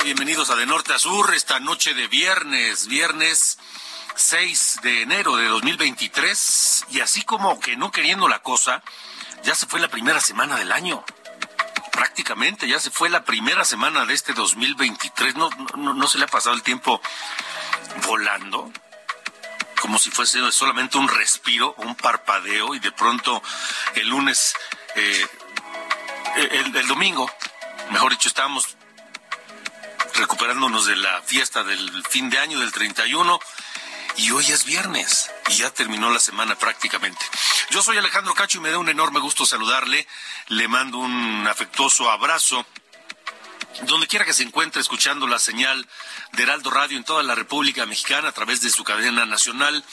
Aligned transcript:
Bienvenidos 0.00 0.50
a 0.50 0.56
De 0.56 0.66
Norte 0.66 0.94
a 0.94 0.98
Sur 0.98 1.32
esta 1.34 1.60
noche 1.60 1.92
de 1.92 2.08
viernes, 2.08 2.88
viernes 2.88 3.58
6 4.16 4.80
de 4.82 5.02
enero 5.02 5.36
de 5.36 5.46
2023 5.46 6.86
y 6.90 7.00
así 7.00 7.22
como 7.22 7.60
que 7.60 7.76
no 7.76 7.92
queriendo 7.92 8.26
la 8.26 8.42
cosa, 8.42 8.82
ya 9.44 9.54
se 9.54 9.66
fue 9.66 9.80
la 9.80 9.88
primera 9.88 10.20
semana 10.20 10.56
del 10.56 10.72
año. 10.72 11.04
Prácticamente 11.92 12.66
ya 12.66 12.80
se 12.80 12.90
fue 12.90 13.10
la 13.10 13.24
primera 13.24 13.64
semana 13.64 14.04
de 14.04 14.14
este 14.14 14.32
2023. 14.32 15.36
No, 15.36 15.50
no, 15.76 15.94
no 15.94 16.06
se 16.08 16.18
le 16.18 16.24
ha 16.24 16.28
pasado 16.28 16.56
el 16.56 16.62
tiempo 16.62 17.00
volando 18.06 18.72
como 19.80 19.98
si 19.98 20.10
fuese 20.10 20.40
solamente 20.50 20.98
un 20.98 21.08
respiro, 21.08 21.74
un 21.78 21.94
parpadeo 21.94 22.74
y 22.74 22.80
de 22.80 22.92
pronto 22.92 23.42
el 23.94 24.08
lunes, 24.08 24.54
eh, 24.96 25.26
el, 26.36 26.74
el 26.74 26.88
domingo, 26.88 27.30
mejor 27.90 28.10
dicho, 28.10 28.28
estábamos 28.28 28.76
recuperándonos 30.14 30.86
de 30.86 30.96
la 30.96 31.22
fiesta 31.22 31.62
del 31.64 32.04
fin 32.08 32.30
de 32.30 32.38
año 32.38 32.60
del 32.60 32.72
31 32.72 33.38
y 34.16 34.30
hoy 34.30 34.44
es 34.50 34.64
viernes 34.64 35.30
y 35.48 35.54
ya 35.54 35.70
terminó 35.70 36.10
la 36.10 36.18
semana 36.18 36.56
prácticamente. 36.56 37.24
Yo 37.70 37.82
soy 37.82 37.96
Alejandro 37.96 38.34
Cacho 38.34 38.58
y 38.58 38.60
me 38.60 38.70
da 38.70 38.78
un 38.78 38.88
enorme 38.88 39.20
gusto 39.20 39.46
saludarle. 39.46 40.06
Le 40.48 40.68
mando 40.68 40.98
un 40.98 41.46
afectuoso 41.46 42.10
abrazo 42.10 42.66
donde 43.86 44.06
quiera 44.06 44.24
que 44.24 44.32
se 44.32 44.42
encuentre 44.42 44.80
escuchando 44.80 45.26
la 45.26 45.38
señal 45.38 45.86
de 46.32 46.42
Heraldo 46.42 46.70
Radio 46.70 46.96
en 46.96 47.04
toda 47.04 47.22
la 47.22 47.34
República 47.34 47.86
Mexicana 47.86 48.28
a 48.28 48.32
través 48.32 48.60
de 48.60 48.70
su 48.70 48.84
cadena 48.84 49.26
nacional 49.26 49.84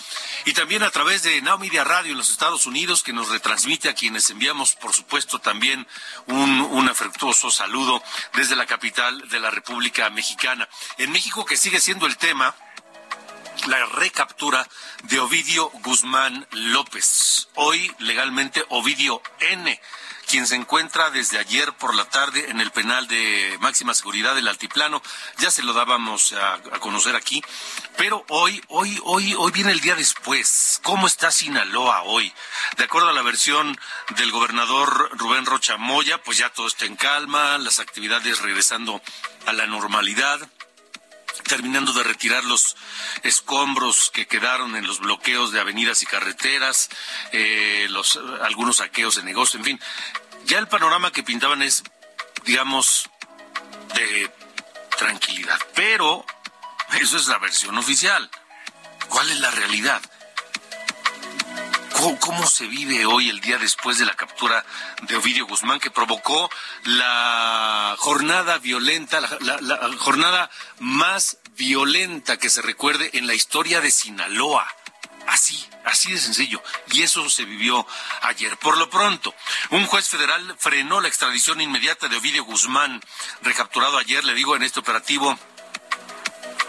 y 0.46 0.54
también 0.54 0.84
a 0.84 0.92
través 0.92 1.24
de 1.24 1.42
Now 1.42 1.58
Media 1.58 1.84
Radio 1.84 2.12
en 2.12 2.18
los 2.18 2.30
Estados 2.30 2.66
Unidos 2.66 3.04
que 3.04 3.14
nos 3.14 3.30
retransmite 3.30 3.90
a 3.90 3.96
quienes 3.96 4.30
enviamos 4.30 4.74
por 4.74 4.94
supuesto 4.94 5.40
también 5.40 5.88
un, 6.28 6.62
un 6.62 6.90
afectuoso 6.90 7.52
saludo 7.52 8.04
desde 8.34 8.56
la 8.56 8.66
capital 8.66 9.28
de 9.30 9.40
la 9.40 9.50
República 9.50 10.10
Mexicana. 10.10 10.68
En 10.98 11.12
México 11.12 11.46
que 11.46 11.58
sigue 11.58 11.80
siendo 11.80 12.06
el 12.06 12.18
tema 12.18 12.56
la 13.68 13.86
recaptura 13.86 14.68
de 15.04 15.20
Ovidio 15.20 15.70
Guzmán 15.84 16.48
López, 16.52 17.50
hoy 17.56 17.92
legalmente 18.00 18.66
Ovidio 18.70 19.22
N 19.40 19.80
quien 20.30 20.46
se 20.46 20.56
encuentra 20.56 21.10
desde 21.10 21.40
ayer 21.40 21.74
por 21.74 21.96
la 21.96 22.06
tarde 22.06 22.52
en 22.52 22.62
el 22.62 22.70
penal 22.70 23.08
de 23.08 23.58
máxima 23.62 23.96
seguridad 23.96 24.36
del 24.36 24.48
altiplano. 24.48 25.02
Ya 25.40 25.50
se 25.50 25.64
lo 25.64 25.74
dábamos 25.74 26.34
a, 26.34 26.54
a, 26.54 26.80
conocer 26.80 27.16
aquí, 27.16 27.44
pero 27.98 28.24
hoy, 28.30 28.64
hoy, 28.68 29.00
hoy, 29.06 29.34
hoy 29.36 29.52
viene 29.52 29.72
el 29.72 29.80
día 29.80 29.96
después. 29.96 30.80
¿Cómo 30.84 31.08
está 31.08 31.32
Sinaloa 31.32 32.04
hoy? 32.04 32.32
De 32.78 32.84
acuerdo 32.84 33.10
a 33.10 33.14
la 33.14 33.24
versión 33.24 33.76
del 34.18 34.32
gobernador 34.32 35.10
Rubén 35.18 35.48
Rocha 35.48 35.78
Moya, 35.78 36.22
pues 36.22 36.38
ya 36.38 36.54
todo 36.54 36.68
está 36.68 36.86
en 36.86 36.96
calma, 36.96 37.58
las 37.58 37.80
actividades 37.80 38.40
regresando 38.40 39.02
a 39.48 39.54
la 39.54 39.66
normalidad 39.66 40.48
terminando 41.50 41.92
de 41.94 42.04
retirar 42.04 42.46
los 42.46 42.78
escombros 43.24 44.12
que 44.14 44.28
quedaron 44.28 44.76
en 44.76 44.86
los 44.86 45.00
bloqueos 45.00 45.52
de 45.52 45.60
avenidas 45.60 46.04
y 46.04 46.06
carreteras, 46.06 46.90
eh, 47.32 47.88
los 47.90 48.18
algunos 48.42 48.78
saqueos 48.78 49.16
de 49.16 49.24
negocios, 49.24 49.56
en 49.56 49.66
fin. 49.66 49.80
Ya 50.46 50.60
el 50.60 50.68
panorama 50.68 51.12
que 51.12 51.24
pintaban 51.24 51.64
es, 51.64 51.84
digamos, 52.46 53.10
de 53.96 54.32
tranquilidad. 54.98 55.60
Pero 55.74 56.24
eso 57.02 57.18
es 57.18 57.28
la 57.28 57.40
versión 57.40 57.78
oficial. 57.78 58.30
¿Cuál 59.10 59.30
es 59.32 59.40
la 59.40 59.50
realidad? 59.50 60.02
¿Cómo, 62.00 62.18
¿Cómo, 62.20 62.48
se 62.48 62.66
vive 62.66 63.06
hoy 63.06 63.30
el 63.30 63.42
día 63.42 63.58
después 63.58 63.98
de 63.98 64.06
la 64.06 64.14
captura 64.14 64.66
de 65.02 65.18
Ovidio 65.18 65.46
Guzmán 65.46 65.82
que 65.82 65.92
provocó 65.92 66.50
la 66.86 67.94
jornada 67.98 68.58
violenta, 68.58 69.20
la, 69.20 69.58
la, 69.60 69.98
jornada 69.98 70.50
más 70.80 71.40
violenta 71.58 72.38
que 72.38 72.50
se 72.50 72.62
recuerde 72.62 73.10
en 73.14 73.28
la 73.28 73.34
historia 73.34 73.82
de 73.82 73.92
Sinaloa? 73.92 74.66
Así, 75.28 75.68
así 75.84 76.14
de 76.14 76.20
sencillo. 76.20 76.64
Y 76.94 77.02
eso 77.02 77.30
se 77.30 77.44
vivió 77.44 77.86
ayer. 78.22 78.56
Por 78.60 78.78
lo 78.78 78.90
pronto, 78.90 79.36
un 79.72 79.86
juez 79.86 80.08
federal 80.08 80.56
frenó 80.58 81.02
la 81.02 81.10
extradición 81.10 81.60
inmediata 81.60 82.08
de 82.08 82.16
Ovidio 82.16 82.46
Guzmán, 82.46 83.04
recapturado 83.42 83.98
ayer, 83.98 84.24
le 84.24 84.36
digo, 84.36 84.56
en 84.56 84.64
este 84.64 84.80
operativo 84.80 85.38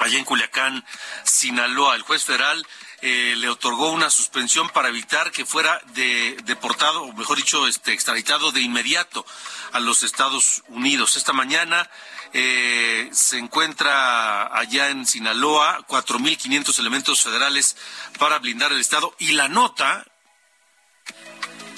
allá 0.00 0.18
en 0.18 0.24
Culiacán, 0.24 0.84
Sinaloa. 1.24 1.94
El 1.94 2.02
juez 2.02 2.24
federal 2.24 2.66
eh, 3.02 3.34
le 3.36 3.48
otorgó 3.48 3.90
una 3.90 4.10
suspensión 4.10 4.68
para 4.68 4.88
evitar 4.88 5.30
que 5.30 5.46
fuera 5.46 5.80
de, 5.94 6.36
deportado, 6.44 7.02
o 7.02 7.12
mejor 7.14 7.38
dicho, 7.38 7.66
este, 7.66 7.92
extraditado 7.92 8.52
de 8.52 8.60
inmediato 8.60 9.24
a 9.72 9.80
los 9.80 10.02
Estados 10.02 10.62
Unidos. 10.68 11.16
Esta 11.16 11.32
mañana 11.32 11.88
eh, 12.32 13.08
se 13.12 13.38
encuentra 13.38 14.56
allá 14.56 14.90
en 14.90 15.06
Sinaloa 15.06 15.84
4.500 15.88 16.78
elementos 16.78 17.22
federales 17.22 17.76
para 18.18 18.38
blindar 18.38 18.70
el 18.72 18.80
Estado 18.80 19.14
y 19.18 19.32
la 19.32 19.48
nota, 19.48 20.04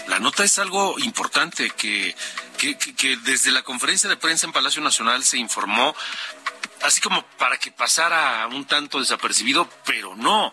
la 0.08 0.18
nota 0.18 0.44
es 0.44 0.58
algo 0.58 0.98
importante 0.98 1.70
que, 1.70 2.14
que, 2.58 3.16
desde 3.24 3.50
la 3.50 3.62
conferencia 3.62 4.10
de 4.10 4.16
prensa 4.16 4.46
en 4.46 4.52
Palacio 4.52 4.82
Nacional 4.82 5.24
se 5.24 5.38
informó, 5.38 5.94
así 6.82 7.00
como 7.00 7.22
para 7.38 7.56
que 7.56 7.72
pasara 7.72 8.46
un 8.48 8.66
tanto 8.66 8.98
desapercibido, 8.98 9.68
pero 9.86 10.14
no. 10.16 10.52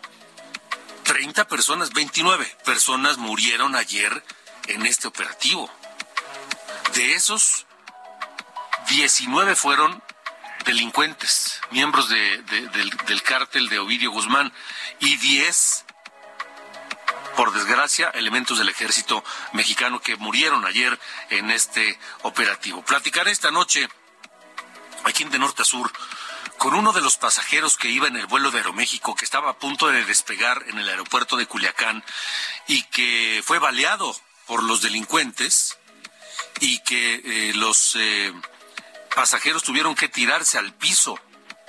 30 1.10 1.48
personas, 1.48 1.92
29 1.92 2.56
personas 2.64 3.18
murieron 3.18 3.74
ayer 3.74 4.22
en 4.68 4.86
este 4.86 5.08
operativo. 5.08 5.68
De 6.94 7.14
esos, 7.14 7.66
19 8.90 9.56
fueron 9.56 10.00
delincuentes, 10.64 11.60
miembros 11.72 12.08
de, 12.10 12.42
de, 12.42 12.68
del, 12.68 12.90
del 12.90 13.22
cártel 13.24 13.68
de 13.68 13.80
Ovidio 13.80 14.12
Guzmán, 14.12 14.52
y 15.00 15.16
10, 15.16 15.84
por 17.34 17.52
desgracia, 17.54 18.10
elementos 18.10 18.58
del 18.58 18.68
ejército 18.68 19.24
mexicano 19.52 20.00
que 20.00 20.14
murieron 20.14 20.64
ayer 20.64 20.96
en 21.30 21.50
este 21.50 21.98
operativo. 22.22 22.84
Platicaré 22.84 23.32
esta 23.32 23.50
noche, 23.50 23.88
aquí 25.02 25.24
en 25.24 25.30
De 25.30 25.40
Norte 25.40 25.62
a 25.62 25.64
Sur, 25.64 25.90
con 26.60 26.74
uno 26.74 26.92
de 26.92 27.00
los 27.00 27.16
pasajeros 27.16 27.78
que 27.78 27.88
iba 27.88 28.06
en 28.06 28.16
el 28.16 28.26
vuelo 28.26 28.50
de 28.50 28.58
Aeroméxico, 28.58 29.14
que 29.14 29.24
estaba 29.24 29.48
a 29.48 29.58
punto 29.58 29.88
de 29.88 30.04
despegar 30.04 30.62
en 30.68 30.78
el 30.78 30.90
aeropuerto 30.90 31.38
de 31.38 31.46
Culiacán 31.46 32.04
y 32.66 32.82
que 32.82 33.42
fue 33.42 33.58
baleado 33.58 34.14
por 34.46 34.62
los 34.62 34.82
delincuentes 34.82 35.78
y 36.60 36.78
que 36.80 37.14
eh, 37.24 37.52
los 37.54 37.96
eh, 37.96 38.34
pasajeros 39.16 39.62
tuvieron 39.62 39.94
que 39.94 40.10
tirarse 40.10 40.58
al 40.58 40.74
piso 40.74 41.18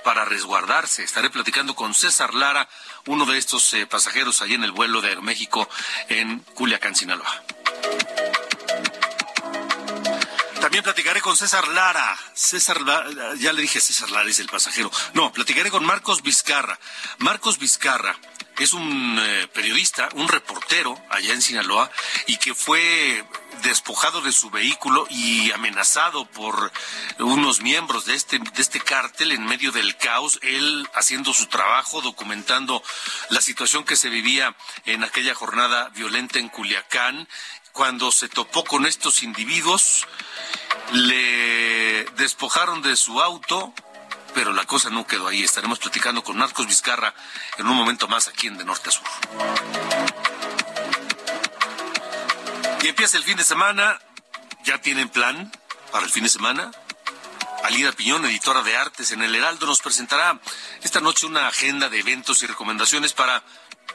para 0.04 0.26
resguardarse. 0.26 1.04
Estaré 1.04 1.30
platicando 1.30 1.74
con 1.74 1.94
César 1.94 2.34
Lara, 2.34 2.68
uno 3.06 3.24
de 3.24 3.38
estos 3.38 3.72
eh, 3.72 3.86
pasajeros 3.86 4.42
allí 4.42 4.56
en 4.56 4.64
el 4.64 4.72
vuelo 4.72 5.00
de 5.00 5.08
Aeroméxico 5.08 5.66
en 6.10 6.40
Culiacán, 6.52 6.94
Sinaloa. 6.94 7.42
También 10.72 10.84
platicaré 10.84 11.20
con 11.20 11.36
César 11.36 11.68
Lara. 11.68 12.18
César, 12.32 12.78
ya 13.36 13.52
le 13.52 13.60
dije 13.60 13.78
César 13.78 14.10
Lara 14.10 14.30
es 14.30 14.38
el 14.38 14.48
pasajero. 14.48 14.90
No, 15.12 15.30
platicaré 15.30 15.70
con 15.70 15.84
Marcos 15.84 16.22
Vizcarra. 16.22 16.80
Marcos 17.18 17.58
Vizcarra 17.58 18.16
es 18.58 18.72
un 18.72 19.18
eh, 19.20 19.48
periodista, 19.52 20.08
un 20.14 20.28
reportero 20.28 20.98
allá 21.10 21.34
en 21.34 21.42
Sinaloa, 21.42 21.90
y 22.26 22.38
que 22.38 22.54
fue 22.54 23.22
despojado 23.62 24.22
de 24.22 24.32
su 24.32 24.48
vehículo 24.48 25.06
y 25.10 25.52
amenazado 25.52 26.24
por 26.24 26.72
unos 27.18 27.60
miembros 27.60 28.06
de 28.06 28.14
este, 28.14 28.38
de 28.38 28.62
este 28.62 28.80
cártel 28.80 29.32
en 29.32 29.44
medio 29.44 29.72
del 29.72 29.96
caos, 29.98 30.38
él 30.42 30.88
haciendo 30.94 31.34
su 31.34 31.48
trabajo, 31.48 32.00
documentando 32.00 32.82
la 33.28 33.42
situación 33.42 33.84
que 33.84 33.96
se 33.96 34.08
vivía 34.08 34.56
en 34.86 35.04
aquella 35.04 35.34
jornada 35.34 35.90
violenta 35.90 36.38
en 36.38 36.48
Culiacán, 36.48 37.28
cuando 37.72 38.12
se 38.12 38.28
topó 38.28 38.64
con 38.64 38.86
estos 38.86 39.22
individuos, 39.22 40.06
le 40.92 42.04
despojaron 42.16 42.82
de 42.82 42.96
su 42.96 43.20
auto, 43.20 43.72
pero 44.34 44.52
la 44.52 44.64
cosa 44.66 44.90
no 44.90 45.06
quedó 45.06 45.28
ahí. 45.28 45.42
Estaremos 45.42 45.78
platicando 45.78 46.22
con 46.22 46.36
Marcos 46.36 46.66
Vizcarra 46.66 47.14
en 47.58 47.66
un 47.66 47.76
momento 47.76 48.08
más 48.08 48.28
aquí 48.28 48.46
en 48.46 48.58
De 48.58 48.64
Norte 48.64 48.90
a 48.90 48.92
Sur. 48.92 49.06
Y 52.82 52.88
empieza 52.88 53.16
el 53.16 53.24
fin 53.24 53.36
de 53.36 53.44
semana. 53.44 53.98
¿Ya 54.64 54.78
tienen 54.78 55.08
plan 55.08 55.50
para 55.90 56.04
el 56.04 56.12
fin 56.12 56.22
de 56.22 56.28
semana? 56.28 56.70
Alida 57.64 57.92
Piñón, 57.92 58.24
editora 58.26 58.62
de 58.62 58.76
artes 58.76 59.12
en 59.12 59.22
El 59.22 59.34
Heraldo, 59.34 59.66
nos 59.66 59.80
presentará 59.80 60.40
esta 60.82 61.00
noche 61.00 61.26
una 61.26 61.48
agenda 61.48 61.88
de 61.88 62.00
eventos 62.00 62.42
y 62.42 62.46
recomendaciones 62.46 63.12
para, 63.12 63.42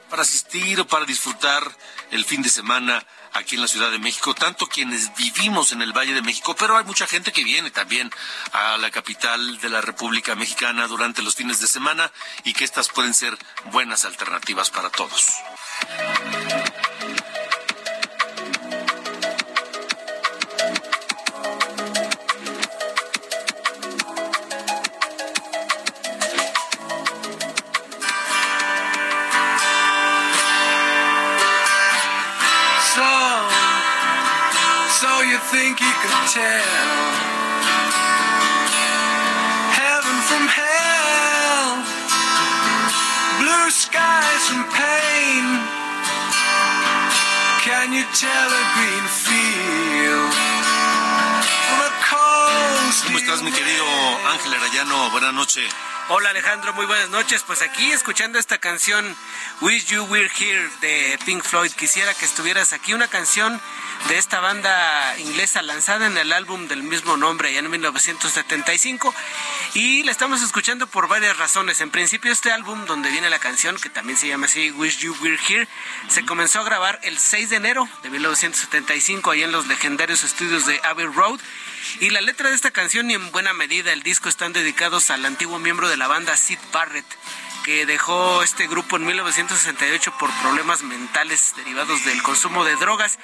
para 0.09 0.23
asistir 0.23 0.79
o 0.79 0.87
para 0.87 1.05
disfrutar 1.05 1.63
el 2.11 2.25
fin 2.25 2.41
de 2.41 2.49
semana 2.49 3.05
aquí 3.33 3.55
en 3.55 3.61
la 3.61 3.67
Ciudad 3.67 3.91
de 3.91 3.99
México, 3.99 4.33
tanto 4.33 4.67
quienes 4.67 5.15
vivimos 5.15 5.71
en 5.71 5.81
el 5.81 5.93
Valle 5.93 6.13
de 6.13 6.21
México, 6.21 6.55
pero 6.57 6.77
hay 6.77 6.85
mucha 6.85 7.07
gente 7.07 7.31
que 7.31 7.43
viene 7.43 7.71
también 7.71 8.11
a 8.53 8.77
la 8.77 8.91
capital 8.91 9.59
de 9.59 9.69
la 9.69 9.81
República 9.81 10.35
Mexicana 10.35 10.87
durante 10.87 11.21
los 11.21 11.35
fines 11.35 11.59
de 11.59 11.67
semana 11.67 12.11
y 12.43 12.53
que 12.53 12.63
estas 12.63 12.89
pueden 12.89 13.13
ser 13.13 13.37
buenas 13.71 14.05
alternativas 14.05 14.69
para 14.69 14.89
todos. 14.89 15.27
Think 35.51 35.79
you 35.79 35.93
could 36.03 36.23
tell 36.27 37.07
heaven 39.79 40.17
from 40.27 40.43
hell, 40.59 41.67
blue 43.39 43.69
skies 43.71 44.43
from 44.51 44.63
pain. 44.75 45.45
Can 47.63 47.93
you 47.95 48.03
tell 48.11 48.49
a 48.61 48.63
green 48.75 49.05
field 49.23 50.33
from 51.67 51.79
a 51.79 51.91
cold 52.03 52.67
¿Cómo 53.05 53.17
estás, 53.17 53.41
mi 53.41 53.51
querido 53.51 53.85
Ángel 54.27 54.53
Arayano? 54.53 55.11
Buenas 55.11 55.33
noches. 55.33 55.71
Hola 56.09 56.29
Alejandro, 56.29 56.73
muy 56.73 56.85
buenas 56.85 57.09
noches. 57.09 57.43
Pues 57.47 57.61
aquí 57.61 57.91
escuchando 57.91 58.37
esta 58.39 58.57
canción 58.57 59.15
Wish 59.59 59.87
You 59.87 60.03
Were 60.05 60.29
Here 60.39 60.69
de 60.81 61.17
Pink 61.25 61.43
Floyd. 61.43 61.71
Quisiera 61.71 62.13
que 62.13 62.25
estuvieras 62.25 62.73
aquí, 62.73 62.93
una 62.93 63.07
canción 63.07 63.59
de 64.07 64.19
esta 64.19 64.39
banda 64.39 65.17
inglesa 65.17 65.63
lanzada 65.63 66.05
en 66.05 66.15
el 66.15 66.31
álbum 66.31 66.67
del 66.67 66.83
mismo 66.83 67.17
nombre 67.17 67.49
allá 67.49 67.59
en 67.59 67.71
1975 67.71 69.15
y 69.73 70.03
la 70.03 70.11
estamos 70.11 70.43
escuchando 70.43 70.85
por 70.85 71.07
varias 71.07 71.37
razones. 71.37 71.81
En 71.81 71.89
principio 71.89 72.31
este 72.31 72.51
álbum 72.51 72.85
donde 72.85 73.09
viene 73.09 73.31
la 73.31 73.39
canción 73.39 73.77
que 73.77 73.89
también 73.89 74.15
se 74.19 74.27
llama 74.27 74.45
así 74.45 74.69
Wish 74.69 74.99
You 74.99 75.15
Were 75.21 75.39
Here 75.49 75.67
se 76.07 76.23
comenzó 76.23 76.59
a 76.59 76.63
grabar 76.63 76.99
el 77.01 77.17
6 77.17 77.49
de 77.49 77.55
enero 77.55 77.89
de 78.03 78.11
1975 78.11 79.31
allá 79.31 79.45
en 79.45 79.51
los 79.51 79.65
legendarios 79.65 80.23
estudios 80.23 80.67
de 80.67 80.79
Abbey 80.83 81.07
Road 81.07 81.39
y 81.99 82.11
la 82.11 82.21
letra 82.21 82.49
de 82.49 82.55
esta 82.55 82.69
canción 82.69 83.09
y 83.09 83.15
en 83.15 83.31
buena 83.31 83.53
medida 83.53 83.91
el 83.91 84.03
disco 84.03 84.29
están 84.29 84.53
dedicados 84.53 85.09
al 85.09 85.25
antiguo 85.25 85.57
miembro 85.57 85.89
de 85.89 85.97
la 85.97 86.07
banda 86.07 86.37
Sid 86.37 86.59
Barrett 86.71 87.05
que 87.67 87.85
dejó 87.85 88.43
este 88.43 88.65
grupo 88.65 88.95
en 88.95 89.05
1968 89.05 90.13
por 90.17 90.31
problemas 90.41 90.83
mentales 90.83 91.53
derivados 91.57 92.05
del 92.05 92.23
consumo 92.23 92.63
de 92.63 92.77
drogas. 92.77 93.19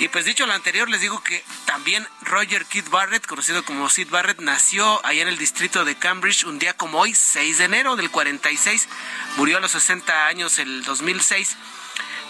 Y 0.00 0.08
pues 0.08 0.24
dicho 0.24 0.44
lo 0.44 0.54
anterior, 0.54 0.90
les 0.90 1.00
digo 1.00 1.22
que 1.22 1.44
también 1.66 2.04
Roger 2.22 2.66
Keith 2.66 2.88
Barrett, 2.90 3.24
conocido 3.26 3.64
como 3.64 3.88
Sid 3.88 4.10
Barrett, 4.10 4.40
nació 4.40 5.06
allá 5.06 5.22
en 5.22 5.28
el 5.28 5.38
distrito 5.38 5.84
de 5.84 5.94
Cambridge 5.94 6.42
un 6.42 6.58
día 6.58 6.72
como 6.72 6.98
hoy, 6.98 7.14
6 7.14 7.58
de 7.58 7.64
enero 7.64 7.94
del 7.94 8.10
46. 8.10 8.88
Murió 9.36 9.58
a 9.58 9.60
los 9.60 9.70
60 9.70 10.26
años 10.26 10.58
el 10.58 10.82
2006. 10.82 11.56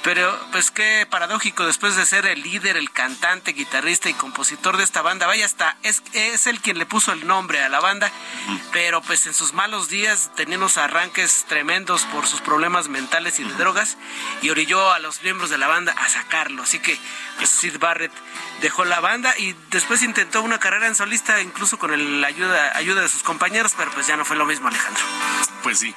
Pero 0.06 0.38
pues 0.52 0.70
qué 0.70 1.04
paradójico, 1.10 1.66
después 1.66 1.96
de 1.96 2.06
ser 2.06 2.26
el 2.26 2.40
líder, 2.40 2.76
el 2.76 2.92
cantante, 2.92 3.54
guitarrista 3.54 4.08
y 4.08 4.14
compositor 4.14 4.76
de 4.76 4.84
esta 4.84 5.02
banda, 5.02 5.26
vaya 5.26 5.44
hasta, 5.44 5.76
es, 5.82 6.00
es 6.12 6.46
él 6.46 6.60
quien 6.60 6.78
le 6.78 6.86
puso 6.86 7.12
el 7.12 7.26
nombre 7.26 7.60
a 7.60 7.68
la 7.68 7.80
banda, 7.80 8.12
pero 8.70 9.02
pues 9.02 9.26
en 9.26 9.34
sus 9.34 9.52
malos 9.52 9.88
días 9.88 10.30
tenía 10.36 10.58
unos 10.58 10.78
arranques 10.78 11.44
tremendos 11.48 12.04
por 12.04 12.24
sus 12.28 12.40
problemas 12.40 12.86
mentales 12.86 13.40
y 13.40 13.42
de 13.42 13.52
drogas 13.54 13.98
y 14.42 14.50
orilló 14.50 14.92
a 14.92 15.00
los 15.00 15.24
miembros 15.24 15.50
de 15.50 15.58
la 15.58 15.66
banda 15.66 15.92
a 15.98 16.08
sacarlo. 16.08 16.62
Así 16.62 16.78
que 16.78 16.96
pues, 17.38 17.50
Sid 17.50 17.80
Barrett 17.80 18.12
dejó 18.60 18.84
la 18.84 19.00
banda 19.00 19.36
y 19.36 19.56
después 19.72 20.02
intentó 20.02 20.40
una 20.40 20.60
carrera 20.60 20.86
en 20.86 20.94
solista, 20.94 21.40
incluso 21.40 21.80
con 21.80 22.20
la 22.20 22.28
ayuda, 22.28 22.76
ayuda 22.76 23.02
de 23.02 23.08
sus 23.08 23.24
compañeros, 23.24 23.74
pero 23.76 23.90
pues 23.90 24.06
ya 24.06 24.16
no 24.16 24.24
fue 24.24 24.36
lo 24.36 24.46
mismo, 24.46 24.68
Alejandro. 24.68 25.02
Pues 25.64 25.80
sí, 25.80 25.92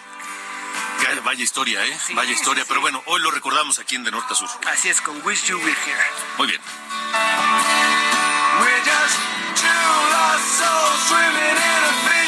Vaya 1.24 1.44
historia, 1.44 1.86
¿eh? 1.86 1.98
Vaya 2.16 2.31
historia. 2.31 2.66
Pero 2.68 2.81
bueno, 2.81 3.01
hoy 3.06 3.21
lo 3.21 3.31
recordamos 3.31 3.80
aquí 3.80 3.95
en 3.95 4.04
De 4.04 4.12
Norte 4.12 4.33
a 4.33 4.36
Sur. 4.36 4.50
Así 4.68 4.89
es, 4.89 5.00
con 5.01 5.16
Wish 5.25 5.45
You 5.45 5.57
Were 5.57 5.71
Here. 5.71 6.04
Muy 6.38 6.48
bien. 6.48 6.62
We're 8.60 8.83
just 8.83 9.18
two 9.56 9.68
lost 10.12 10.45
souls 10.60 11.00
swimming 11.07 11.57
in 11.57 11.83
a 11.83 12.19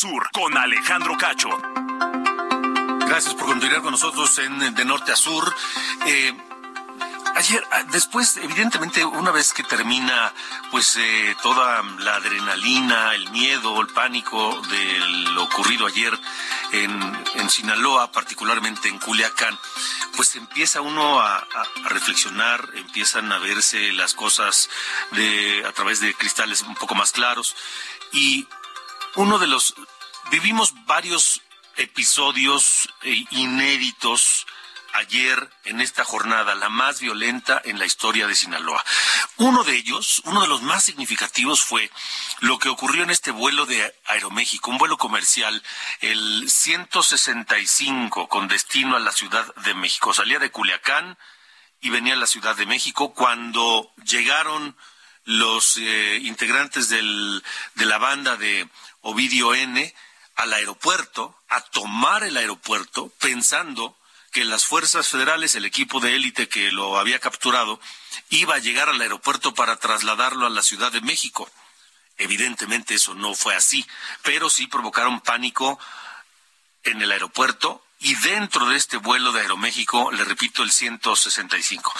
sur 0.00 0.30
con 0.32 0.56
Alejandro 0.56 1.14
Cacho. 1.18 1.50
Gracias 3.06 3.34
por 3.34 3.48
continuar 3.48 3.82
con 3.82 3.90
nosotros 3.90 4.38
en 4.38 4.74
De 4.74 4.84
Norte 4.86 5.12
a 5.12 5.16
Sur. 5.16 5.54
Eh, 6.06 6.32
ayer, 7.36 7.62
ah, 7.70 7.82
después, 7.92 8.38
evidentemente, 8.38 9.04
una 9.04 9.30
vez 9.30 9.52
que 9.52 9.62
termina, 9.62 10.32
pues, 10.70 10.96
eh, 10.96 11.36
toda 11.42 11.82
la 11.98 12.14
adrenalina, 12.14 13.14
el 13.14 13.28
miedo, 13.28 13.78
el 13.78 13.88
pánico 13.88 14.62
de 14.70 14.98
lo 15.34 15.42
ocurrido 15.42 15.86
ayer 15.86 16.18
en, 16.72 17.24
en 17.34 17.50
Sinaloa, 17.50 18.10
particularmente 18.10 18.88
en 18.88 18.98
Culiacán, 18.98 19.58
pues 20.16 20.34
empieza 20.34 20.80
uno 20.80 21.20
a, 21.20 21.46
reflexionar, 21.90 22.70
empiezan 22.72 23.30
a 23.32 23.38
verse 23.38 23.92
las 23.92 24.14
cosas 24.14 24.70
a 25.68 25.72
través 25.72 26.00
de 26.00 26.14
cristales 26.14 26.62
un 26.62 26.74
poco 26.74 26.94
más 26.94 27.12
claros 27.12 27.54
y 28.12 28.46
uno 29.16 29.38
de 29.38 29.46
los 29.46 29.74
vivimos 30.30 30.74
varios 30.86 31.42
episodios 31.76 32.88
eh, 33.02 33.24
inéditos 33.30 34.46
ayer 34.92 35.48
en 35.64 35.80
esta 35.80 36.04
jornada, 36.04 36.54
la 36.54 36.68
más 36.68 37.00
violenta 37.00 37.60
en 37.64 37.78
la 37.78 37.86
historia 37.86 38.26
de 38.26 38.34
Sinaloa. 38.34 38.84
Uno 39.36 39.64
de 39.64 39.76
ellos, 39.76 40.20
uno 40.24 40.42
de 40.42 40.48
los 40.48 40.62
más 40.62 40.84
significativos 40.84 41.62
fue 41.62 41.90
lo 42.40 42.58
que 42.58 42.68
ocurrió 42.68 43.04
en 43.04 43.10
este 43.10 43.30
vuelo 43.30 43.66
de 43.66 43.94
Aeroméxico, 44.06 44.70
un 44.70 44.78
vuelo 44.78 44.98
comercial, 44.98 45.62
el 46.00 46.50
165 46.50 48.28
con 48.28 48.48
destino 48.48 48.96
a 48.96 49.00
la 49.00 49.12
Ciudad 49.12 49.54
de 49.56 49.74
México. 49.74 50.12
Salía 50.12 50.38
de 50.38 50.50
Culiacán 50.50 51.16
y 51.80 51.90
venía 51.90 52.14
a 52.14 52.18
la 52.18 52.26
Ciudad 52.26 52.56
de 52.56 52.66
México 52.66 53.14
cuando 53.14 53.92
llegaron 54.04 54.76
los 55.24 55.76
eh, 55.76 56.18
integrantes 56.22 56.88
del, 56.88 57.42
de 57.74 57.86
la 57.86 57.98
banda 57.98 58.36
de 58.36 58.68
Ovidio 59.02 59.54
N 59.54 59.94
al 60.36 60.52
aeropuerto, 60.52 61.36
a 61.48 61.60
tomar 61.60 62.24
el 62.24 62.36
aeropuerto, 62.36 63.12
pensando 63.18 63.96
que 64.32 64.44
las 64.44 64.64
fuerzas 64.64 65.08
federales, 65.08 65.54
el 65.54 65.64
equipo 65.64 66.00
de 66.00 66.14
élite 66.14 66.48
que 66.48 66.70
lo 66.70 66.98
había 66.98 67.18
capturado, 67.18 67.80
iba 68.28 68.54
a 68.54 68.58
llegar 68.58 68.88
al 68.88 69.00
aeropuerto 69.00 69.54
para 69.54 69.76
trasladarlo 69.76 70.46
a 70.46 70.50
la 70.50 70.62
Ciudad 70.62 70.92
de 70.92 71.00
México. 71.00 71.50
Evidentemente 72.16 72.94
eso 72.94 73.14
no 73.14 73.34
fue 73.34 73.54
así, 73.56 73.86
pero 74.22 74.48
sí 74.50 74.66
provocaron 74.66 75.20
pánico 75.20 75.78
en 76.84 77.02
el 77.02 77.12
aeropuerto 77.12 77.84
y 78.00 78.14
dentro 78.16 78.66
de 78.66 78.76
este 78.76 78.96
vuelo 78.96 79.30
de 79.32 79.42
Aeroméxico, 79.42 80.10
le 80.10 80.24
repito, 80.24 80.62
el 80.62 80.70
165. 80.70 81.92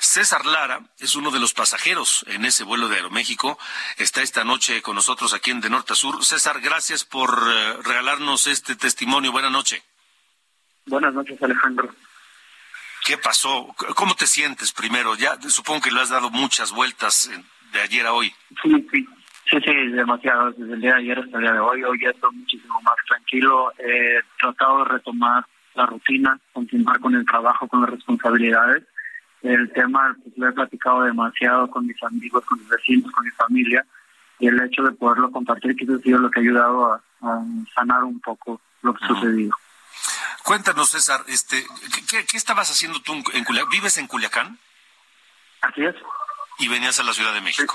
César 0.00 0.44
Lara 0.46 0.80
es 0.98 1.14
uno 1.14 1.30
de 1.30 1.38
los 1.38 1.54
pasajeros 1.54 2.24
en 2.28 2.44
ese 2.44 2.64
vuelo 2.64 2.88
de 2.88 2.96
Aeroméxico. 2.96 3.56
Está 3.96 4.22
esta 4.22 4.42
noche 4.42 4.82
con 4.82 4.96
nosotros 4.96 5.32
aquí 5.32 5.52
en 5.52 5.60
De 5.60 5.70
Norte 5.70 5.92
a 5.92 5.96
Sur. 5.96 6.24
César, 6.24 6.60
gracias 6.60 7.04
por 7.04 7.30
eh, 7.46 7.76
regalarnos 7.84 8.48
este 8.48 8.74
testimonio. 8.74 9.30
Buenas 9.30 9.52
noches. 9.52 9.80
Buenas 10.86 11.14
noches, 11.14 11.40
Alejandro. 11.40 11.94
¿Qué 13.04 13.16
pasó? 13.16 13.74
¿Cómo 13.94 14.16
te 14.16 14.26
sientes 14.26 14.72
primero? 14.72 15.14
Ya 15.14 15.38
supongo 15.48 15.82
que 15.82 15.92
le 15.92 16.00
has 16.00 16.08
dado 16.08 16.30
muchas 16.30 16.72
vueltas 16.72 17.28
eh, 17.28 17.44
de 17.72 17.80
ayer 17.80 18.06
a 18.06 18.12
hoy. 18.12 18.34
Sí, 18.60 18.88
sí, 18.90 19.06
sí, 19.50 19.58
sí, 19.64 19.74
demasiado. 19.88 20.52
Desde 20.52 20.74
el 20.74 20.80
día 20.80 20.94
de 20.94 21.00
ayer 21.00 21.18
hasta 21.18 21.36
el 21.36 21.42
día 21.42 21.52
de 21.52 21.60
hoy. 21.60 21.84
Hoy 21.84 21.98
ya 22.02 22.10
estoy 22.10 22.34
muchísimo 22.34 22.80
más 22.82 22.94
tranquilo. 23.06 23.72
He 23.78 24.20
tratado 24.38 24.78
de 24.78 24.90
retomar 24.90 25.46
la 25.74 25.86
rutina, 25.86 26.38
continuar 26.52 27.00
con 27.00 27.14
el 27.14 27.26
trabajo, 27.26 27.66
con 27.68 27.80
las 27.82 27.90
responsabilidades. 27.90 28.84
El 29.42 29.72
tema 29.72 30.16
pues, 30.22 30.36
lo 30.38 30.48
he 30.48 30.52
platicado 30.52 31.02
demasiado 31.02 31.68
con 31.70 31.86
mis 31.86 32.02
amigos, 32.02 32.44
con 32.46 32.58
mis 32.58 32.68
vecinos, 32.68 33.10
con 33.12 33.24
mi 33.24 33.30
familia. 33.32 33.84
Y 34.38 34.48
el 34.48 34.60
hecho 34.62 34.82
de 34.82 34.92
poderlo 34.92 35.30
compartir 35.30 35.76
quizás 35.76 36.00
ha 36.00 36.02
sido 36.02 36.18
lo 36.18 36.30
que 36.30 36.40
ha 36.40 36.42
ayudado 36.42 36.92
a, 36.92 37.02
a 37.22 37.42
sanar 37.74 38.04
un 38.04 38.20
poco 38.20 38.60
lo 38.82 38.94
que 38.94 39.04
ha 39.04 39.08
sucedido. 39.08 39.54
Cuéntanos, 40.44 40.90
César, 40.90 41.20
este, 41.28 41.64
¿qué, 42.10 42.26
qué 42.26 42.36
estabas 42.36 42.70
haciendo 42.70 43.00
tú 43.00 43.14
en 43.32 43.44
Culiacán? 43.44 43.70
¿Vives 43.70 43.96
en 43.96 44.06
Culiacán? 44.06 44.58
Así 45.62 45.84
es. 45.84 45.94
Y 46.58 46.68
venías 46.68 46.98
a 47.00 47.02
la 47.02 47.12
Ciudad 47.12 47.32
de 47.32 47.40
México. 47.40 47.74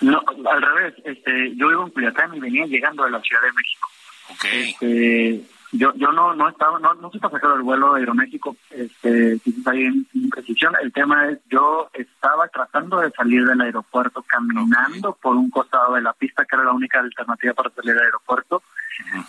No, 0.00 0.22
al 0.50 0.62
revés. 0.62 0.94
Este, 1.04 1.54
yo 1.56 1.68
vivo 1.68 1.84
en 1.84 1.90
Culiacán 1.90 2.34
y 2.34 2.40
venía 2.40 2.66
llegando 2.66 3.04
de 3.04 3.10
la 3.10 3.20
Ciudad 3.20 3.42
de 3.42 3.52
México. 3.52 3.88
Ok. 4.30 4.44
Este, 4.44 5.44
yo 5.72 5.92
yo 5.94 6.12
no 6.12 6.34
no 6.34 6.48
estaba 6.48 6.78
no 6.78 6.94
no 6.94 7.10
soy 7.10 7.20
pasajero 7.20 7.52
del 7.52 7.62
vuelo 7.62 7.94
de 7.94 8.00
Aeroméxico 8.00 8.56
este 8.70 9.38
quizás 9.44 9.66
hay 9.68 9.84
en 9.84 10.06
imprecisión 10.14 10.74
el 10.82 10.92
tema 10.92 11.28
es 11.28 11.38
yo 11.48 11.88
estaba 11.94 12.48
tratando 12.48 12.98
de 12.98 13.10
salir 13.12 13.46
del 13.46 13.60
aeropuerto 13.60 14.24
caminando 14.26 15.16
por 15.20 15.36
un 15.36 15.50
costado 15.50 15.94
de 15.94 16.02
la 16.02 16.12
pista 16.12 16.44
que 16.44 16.56
era 16.56 16.64
la 16.64 16.72
única 16.72 16.98
alternativa 16.98 17.54
para 17.54 17.70
salir 17.70 17.94
del 17.94 18.04
aeropuerto 18.04 18.62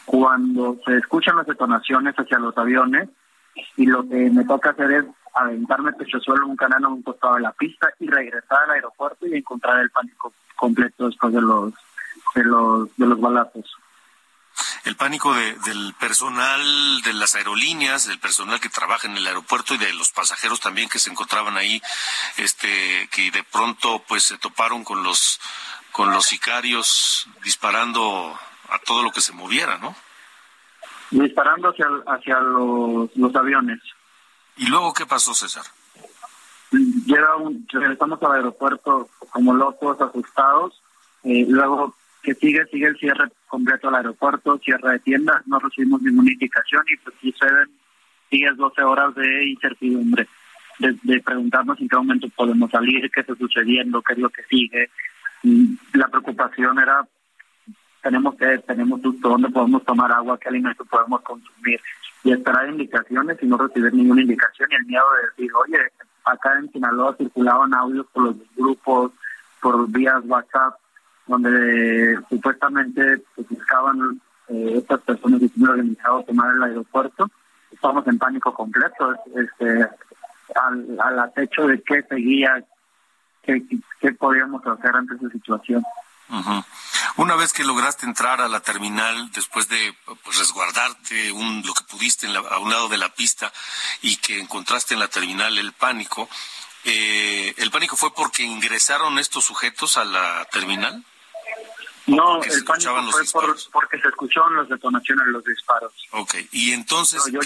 cuando 0.06 0.78
se 0.86 0.98
escuchan 0.98 1.38
las 1.38 1.46
detonaciones 1.46 2.16
hacia 2.16 2.40
los 2.40 2.58
aviones 2.58 3.10
y 3.78 3.86
lo 3.86 4.08
que 4.08 4.30
me 4.30 4.46
toca 4.46 4.72
hacer 4.72 4.92
es 4.92 5.06
aventarme 5.34 5.94
pecho 5.94 6.20
suelo 6.20 6.48
un 6.48 6.56
canal 6.56 6.84
a 6.84 6.88
un 6.90 7.02
costado 7.02 7.36
de 7.36 7.42
la 7.42 7.52
pista 7.52 7.90
y 8.00 8.08
regresar 8.08 8.64
al 8.64 8.72
aeropuerto 8.72 9.28
y 9.28 9.36
encontrar 9.36 9.80
el 9.80 9.90
pánico 9.90 10.34
completo 10.56 11.08
después 11.08 11.34
de 11.34 11.42
los 11.42 11.74
de 12.36 12.44
los 12.44 12.98
de 12.98 13.06
los 13.06 13.20
balazos 13.20 13.78
el 14.86 14.96
pánico 14.96 15.34
de, 15.34 15.54
del 15.66 15.94
personal 16.00 17.02
de 17.04 17.14
las 17.14 17.36
aerolíneas, 17.36 18.08
del 18.08 18.20
personal 18.20 18.60
que 18.60 18.70
trabaja 18.70 19.08
en 19.08 19.16
el 19.16 19.26
aeropuerto 19.26 19.76
y 19.76 19.78
de 19.78 19.94
los 19.94 20.12
pasajeros 20.12 20.60
también 20.60 20.90
que 20.90 21.00
se 21.00 21.10
encontraban 21.10 21.56
ahí, 21.56 21.82
este, 22.38 23.08
que 23.12 23.32
de 23.32 23.44
pronto 23.44 24.04
pues 24.08 24.24
se 24.24 24.38
toparon 24.38 24.84
con 24.84 25.04
los 25.04 25.40
con 25.92 26.12
los 26.12 26.26
sicarios 26.26 27.28
disparando 27.44 28.38
a 28.70 28.80
todo 28.80 29.04
lo 29.04 29.12
que 29.12 29.22
se 29.22 29.34
moviera, 29.34 29.78
¿no? 29.78 29.96
disparando 31.12 31.70
hacia 31.70 31.88
hacia 32.08 32.40
los, 32.40 33.10
los 33.16 33.36
aviones 33.36 33.80
¿Y 34.58 34.68
luego 34.68 34.94
qué 34.94 35.06
pasó, 35.06 35.34
César? 35.34 35.64
llega 36.72 37.36
un, 37.36 37.66
regresamos 37.72 38.22
al 38.24 38.34
aeropuerto 38.34 39.10
como 39.30 39.54
locos, 39.54 40.00
asustados, 40.02 40.82
eh, 41.24 41.46
luego 41.48 41.96
que 42.24 42.34
sigue, 42.36 42.66
sigue 42.68 42.88
el 42.88 42.98
cierre 42.98 43.30
completo 43.48 43.88
del 43.88 43.98
aeropuerto, 43.98 44.60
cierre 44.60 44.94
de 44.94 45.00
tiendas, 45.00 45.46
no 45.48 45.60
recibimos 45.60 46.02
ninguna 46.02 46.32
indicación 46.32 46.84
y 46.88 46.98
pues 46.98 47.16
suceden 47.22 47.70
10, 48.30 48.58
12 48.58 48.84
horas 48.84 49.16
de 49.16 49.50
incertidumbre, 49.50 50.28
de, 50.80 50.98
de 51.04 51.22
preguntarnos 51.22 51.80
en 51.80 51.90
qué 51.90 51.96
momento 51.98 52.30
podemos 52.30 52.72
salir, 52.72 53.10
qué 53.12 53.22
está 53.22 53.36
sucediendo, 53.36 54.02
qué 54.02 54.14
es 54.14 54.20
lo 54.20 54.30
que 54.30 54.44
sigue. 54.44 54.90
Mm, 55.44 55.74
La 55.94 56.08
preocupación 56.08 56.80
era, 56.80 57.06
tenemos 58.02 58.36
que, 58.36 58.60
tenemos 58.60 59.02
dónde 59.02 59.50
podemos 59.50 59.84
tomar 59.84 60.12
agua, 60.12 60.40
qué 60.40 60.50
alimento 60.50 60.86
podemos 60.86 61.22
consumir 61.22 61.82
y 62.24 62.32
esperar 62.32 62.70
indicaciones 62.70 63.38
y 63.42 63.46
no 63.48 63.58
recibir 63.58 63.94
ninguna 63.94 64.22
indicación 64.22 64.70
y 64.72 64.76
el 64.76 64.86
miedo 64.86 65.06
de 65.16 65.30
decir, 65.30 65.52
oye, 65.56 65.80
acá 66.26 66.58
en 66.60 66.72
Sinaloa 66.72 67.16
circulaban 67.18 67.74
audios 67.74 68.06
por 68.14 68.24
los 68.24 68.36
grupos, 68.56 69.12
por 69.62 69.90
vías 69.90 70.22
WhatsApp, 70.26 70.76
donde 71.28 72.20
supuestamente 72.30 73.24
pues, 73.36 73.48
buscaban 73.50 74.22
eh, 74.50 74.74
estas 74.78 75.02
personas 75.02 75.40
que 75.40 75.50
tienen 75.50 75.72
organizado 75.72 76.24
tomar 76.24 76.56
el 76.56 76.64
aeropuerto. 76.64 77.30
Estamos 77.72 78.06
en 78.08 78.20
pánico 78.20 78.54
completo, 78.54 79.16
este, 79.36 79.88
al, 80.56 81.00
al 81.00 81.20
acecho 81.20 81.68
de 81.68 81.82
qué 81.82 82.04
seguía, 82.04 82.64
qué, 83.42 83.64
qué 84.00 84.12
podíamos 84.14 84.66
hacer 84.68 84.96
ante 84.96 85.16
esa 85.16 85.30
situación. 85.30 85.84
Una 87.18 87.36
vez 87.36 87.52
que 87.54 87.64
lograste 87.64 88.06
entrar 88.06 88.42
a 88.42 88.48
la 88.48 88.62
terminal, 88.62 89.32
después 89.32 89.68
de 89.68 89.94
pues, 90.24 90.38
resguardarte 90.38 91.32
un, 91.32 91.62
lo 91.66 91.74
que 91.74 91.84
pudiste 91.84 92.26
en 92.26 92.34
la- 92.34 92.40
a 92.40 92.60
un 92.60 92.70
lado 92.72 92.88
de 92.88 92.98
la 92.98 93.14
pista 93.14 93.52
y 94.02 94.16
que 94.18 94.40
encontraste 94.40 94.94
en 94.94 95.00
la 95.02 95.08
terminal 95.10 95.58
el 95.58 95.74
pánico, 95.74 96.30
eh, 96.86 97.54
¿el 97.58 97.70
pánico 97.70 97.96
fue 97.98 98.14
porque 98.14 98.44
ingresaron 98.44 99.20
estos 99.20 99.44
sujetos 99.44 99.98
a 99.98 100.06
la 100.06 100.46
terminal? 100.52 101.04
No, 102.08 102.42
el 102.44 102.64
pánico 102.66 103.12
fue 103.12 103.26
por, 103.26 103.72
porque 103.72 104.00
se 104.00 104.08
escucharon 104.08 104.56
las 104.56 104.68
detonaciones 104.70 105.26
de 105.26 105.32
los 105.32 105.44
disparos. 105.44 105.94
Ok, 106.12 106.36
y 106.52 106.72
entonces, 106.74 107.22
No, 107.32 107.40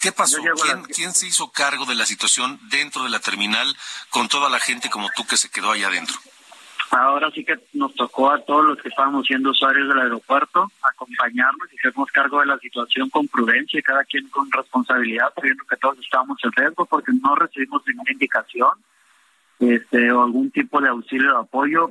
¿qué, 0.00 0.12
pasó? 0.12 0.36
¿Quién, 0.62 0.84
quién 0.84 1.14
se 1.14 1.26
hizo 1.26 1.50
cargo 1.50 1.84
de 1.86 1.94
la 1.94 2.06
situación 2.06 2.60
dentro 2.68 3.02
de 3.02 3.10
la 3.10 3.18
terminal 3.18 3.76
con 4.10 4.28
toda 4.28 4.48
la 4.48 4.60
gente 4.60 4.90
como 4.90 5.08
tú 5.16 5.26
que 5.26 5.36
se 5.36 5.50
quedó 5.50 5.72
allá 5.72 5.88
adentro? 5.88 6.16
Ahora 6.92 7.30
sí 7.30 7.42
que 7.42 7.58
nos 7.72 7.94
tocó 7.94 8.30
a 8.30 8.38
todos 8.44 8.66
los 8.66 8.78
que 8.78 8.90
estábamos 8.90 9.26
siendo 9.26 9.50
usuarios 9.50 9.88
del 9.88 9.98
aeropuerto 9.98 10.70
acompañarnos 10.82 11.72
y 11.72 11.78
hacernos 11.78 12.12
cargo 12.12 12.40
de 12.40 12.46
la 12.46 12.58
situación 12.58 13.08
con 13.08 13.26
prudencia 13.28 13.80
y 13.80 13.82
cada 13.82 14.04
quien 14.04 14.28
con 14.28 14.52
responsabilidad, 14.52 15.32
sabiendo 15.34 15.64
que 15.64 15.78
todos 15.78 15.98
estábamos 16.00 16.36
en 16.44 16.52
riesgo 16.52 16.84
porque 16.84 17.12
no 17.22 17.34
recibimos 17.34 17.82
ninguna 17.86 18.12
indicación 18.12 18.70
este, 19.58 20.12
o 20.12 20.22
algún 20.22 20.50
tipo 20.50 20.82
de 20.82 20.90
auxilio 20.90 21.34
o 21.34 21.40
apoyo. 21.40 21.90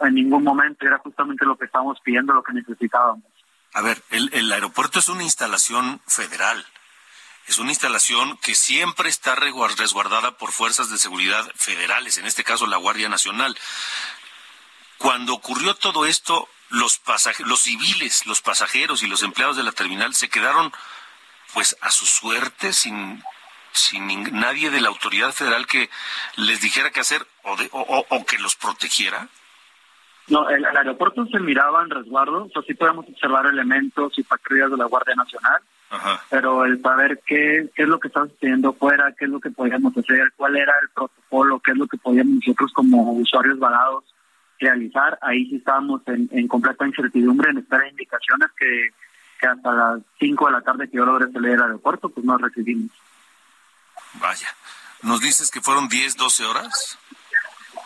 En 0.00 0.14
ningún 0.14 0.44
momento 0.44 0.86
era 0.86 0.98
justamente 0.98 1.46
lo 1.46 1.56
que 1.56 1.64
estábamos 1.64 1.98
pidiendo, 2.00 2.34
lo 2.34 2.42
que 2.42 2.52
necesitábamos. 2.52 3.24
A 3.72 3.80
ver, 3.80 4.02
el, 4.10 4.28
el 4.34 4.52
aeropuerto 4.52 4.98
es 4.98 5.08
una 5.08 5.22
instalación 5.22 6.02
federal. 6.06 6.62
Es 7.46 7.58
una 7.58 7.70
instalación 7.70 8.36
que 8.42 8.54
siempre 8.54 9.08
está 9.08 9.34
resguardada 9.34 10.36
por 10.36 10.52
fuerzas 10.52 10.90
de 10.90 10.98
seguridad 10.98 11.50
federales, 11.54 12.18
en 12.18 12.26
este 12.26 12.44
caso 12.44 12.66
la 12.66 12.76
Guardia 12.76 13.08
Nacional. 13.08 13.56
Cuando 14.98 15.34
ocurrió 15.34 15.74
todo 15.74 16.06
esto, 16.06 16.48
los 16.70 17.00
los 17.44 17.60
civiles, 17.60 18.26
los 18.26 18.40
pasajeros 18.42 19.02
y 19.02 19.06
los 19.06 19.22
empleados 19.22 19.56
de 19.56 19.62
la 19.62 19.72
terminal 19.72 20.14
se 20.14 20.28
quedaron 20.28 20.72
pues 21.54 21.76
a 21.80 21.90
su 21.90 22.06
suerte 22.06 22.72
sin 22.72 23.22
sin 23.72 24.06
nadie 24.40 24.70
de 24.70 24.80
la 24.80 24.88
autoridad 24.88 25.32
federal 25.32 25.66
que 25.66 25.90
les 26.36 26.60
dijera 26.62 26.90
qué 26.90 27.00
hacer 27.00 27.26
o, 27.42 27.56
de- 27.56 27.68
o- 27.72 28.24
que 28.26 28.38
los 28.38 28.56
protegiera. 28.56 29.28
No, 30.28 30.48
el, 30.48 30.64
el 30.64 30.76
aeropuerto 30.76 31.26
se 31.26 31.38
miraba 31.38 31.82
en 31.82 31.90
resguardo, 31.90 32.44
o 32.44 32.48
sea, 32.48 32.62
sí 32.66 32.72
podemos 32.74 33.06
observar 33.06 33.46
elementos 33.46 34.18
y 34.18 34.22
patrullas 34.24 34.70
de 34.70 34.76
la 34.78 34.86
Guardia 34.86 35.14
Nacional, 35.14 35.60
Ajá. 35.90 36.24
pero 36.30 36.64
el 36.64 36.80
saber 36.82 37.20
qué, 37.26 37.68
qué 37.76 37.82
es 37.82 37.88
lo 37.88 38.00
que 38.00 38.08
está 38.08 38.24
sucediendo 38.26 38.72
fuera, 38.72 39.12
qué 39.16 39.26
es 39.26 39.30
lo 39.30 39.38
que 39.40 39.50
podíamos 39.50 39.96
hacer, 39.96 40.32
cuál 40.36 40.56
era 40.56 40.72
el 40.82 40.88
protocolo, 40.88 41.60
qué 41.60 41.72
es 41.72 41.76
lo 41.76 41.86
que 41.86 41.98
podíamos 41.98 42.34
nosotros 42.44 42.72
como 42.74 43.12
usuarios 43.12 43.58
varados 43.58 44.04
realizar, 44.58 45.18
ahí 45.22 45.46
sí 45.46 45.56
estábamos 45.56 46.02
en, 46.06 46.28
en 46.32 46.48
completa 46.48 46.86
incertidumbre, 46.86 47.50
en 47.50 47.58
espera 47.58 47.82
de 47.82 47.90
indicaciones 47.90 48.48
que, 48.58 48.90
que 49.40 49.46
hasta 49.46 49.72
las 49.72 50.00
5 50.18 50.46
de 50.46 50.52
la 50.52 50.60
tarde 50.60 50.88
que 50.88 50.96
yo 50.96 51.04
logré 51.04 51.30
salir 51.32 51.50
del 51.50 51.62
aeropuerto, 51.62 52.08
pues 52.08 52.24
no 52.24 52.38
recibimos. 52.38 52.90
Vaya. 54.14 54.48
Nos 55.02 55.20
dices 55.20 55.50
que 55.50 55.60
fueron 55.60 55.88
10, 55.88 56.16
12 56.16 56.44
horas. 56.44 56.98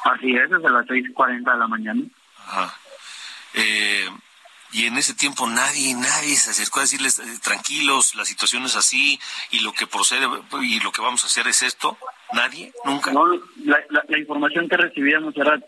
Así 0.04 0.34
es, 0.34 0.48
desde 0.48 0.70
las 0.70 0.86
6.40 0.86 1.52
de 1.52 1.58
la 1.58 1.66
mañana. 1.66 2.02
Ajá. 2.46 2.74
Eh, 3.54 4.08
y 4.72 4.86
en 4.86 4.96
ese 4.96 5.14
tiempo 5.14 5.48
nadie, 5.48 5.94
nadie 5.94 6.36
se 6.36 6.50
acercó 6.50 6.78
a 6.78 6.82
decirles 6.82 7.18
eh, 7.18 7.24
tranquilos, 7.42 8.14
la 8.14 8.24
situación 8.24 8.64
es 8.64 8.76
así 8.76 9.18
y 9.50 9.60
lo 9.60 9.72
que 9.72 9.88
procede 9.88 10.28
y 10.62 10.78
lo 10.80 10.92
que 10.92 11.02
vamos 11.02 11.24
a 11.24 11.26
hacer 11.26 11.48
es 11.48 11.62
esto. 11.62 11.98
Nadie, 12.32 12.72
nunca. 12.84 13.10
No, 13.10 13.26
la, 13.64 13.80
la, 13.90 14.04
la 14.08 14.18
información 14.18 14.68
que 14.68 14.76
recibíamos 14.76 15.36
era 15.36 15.58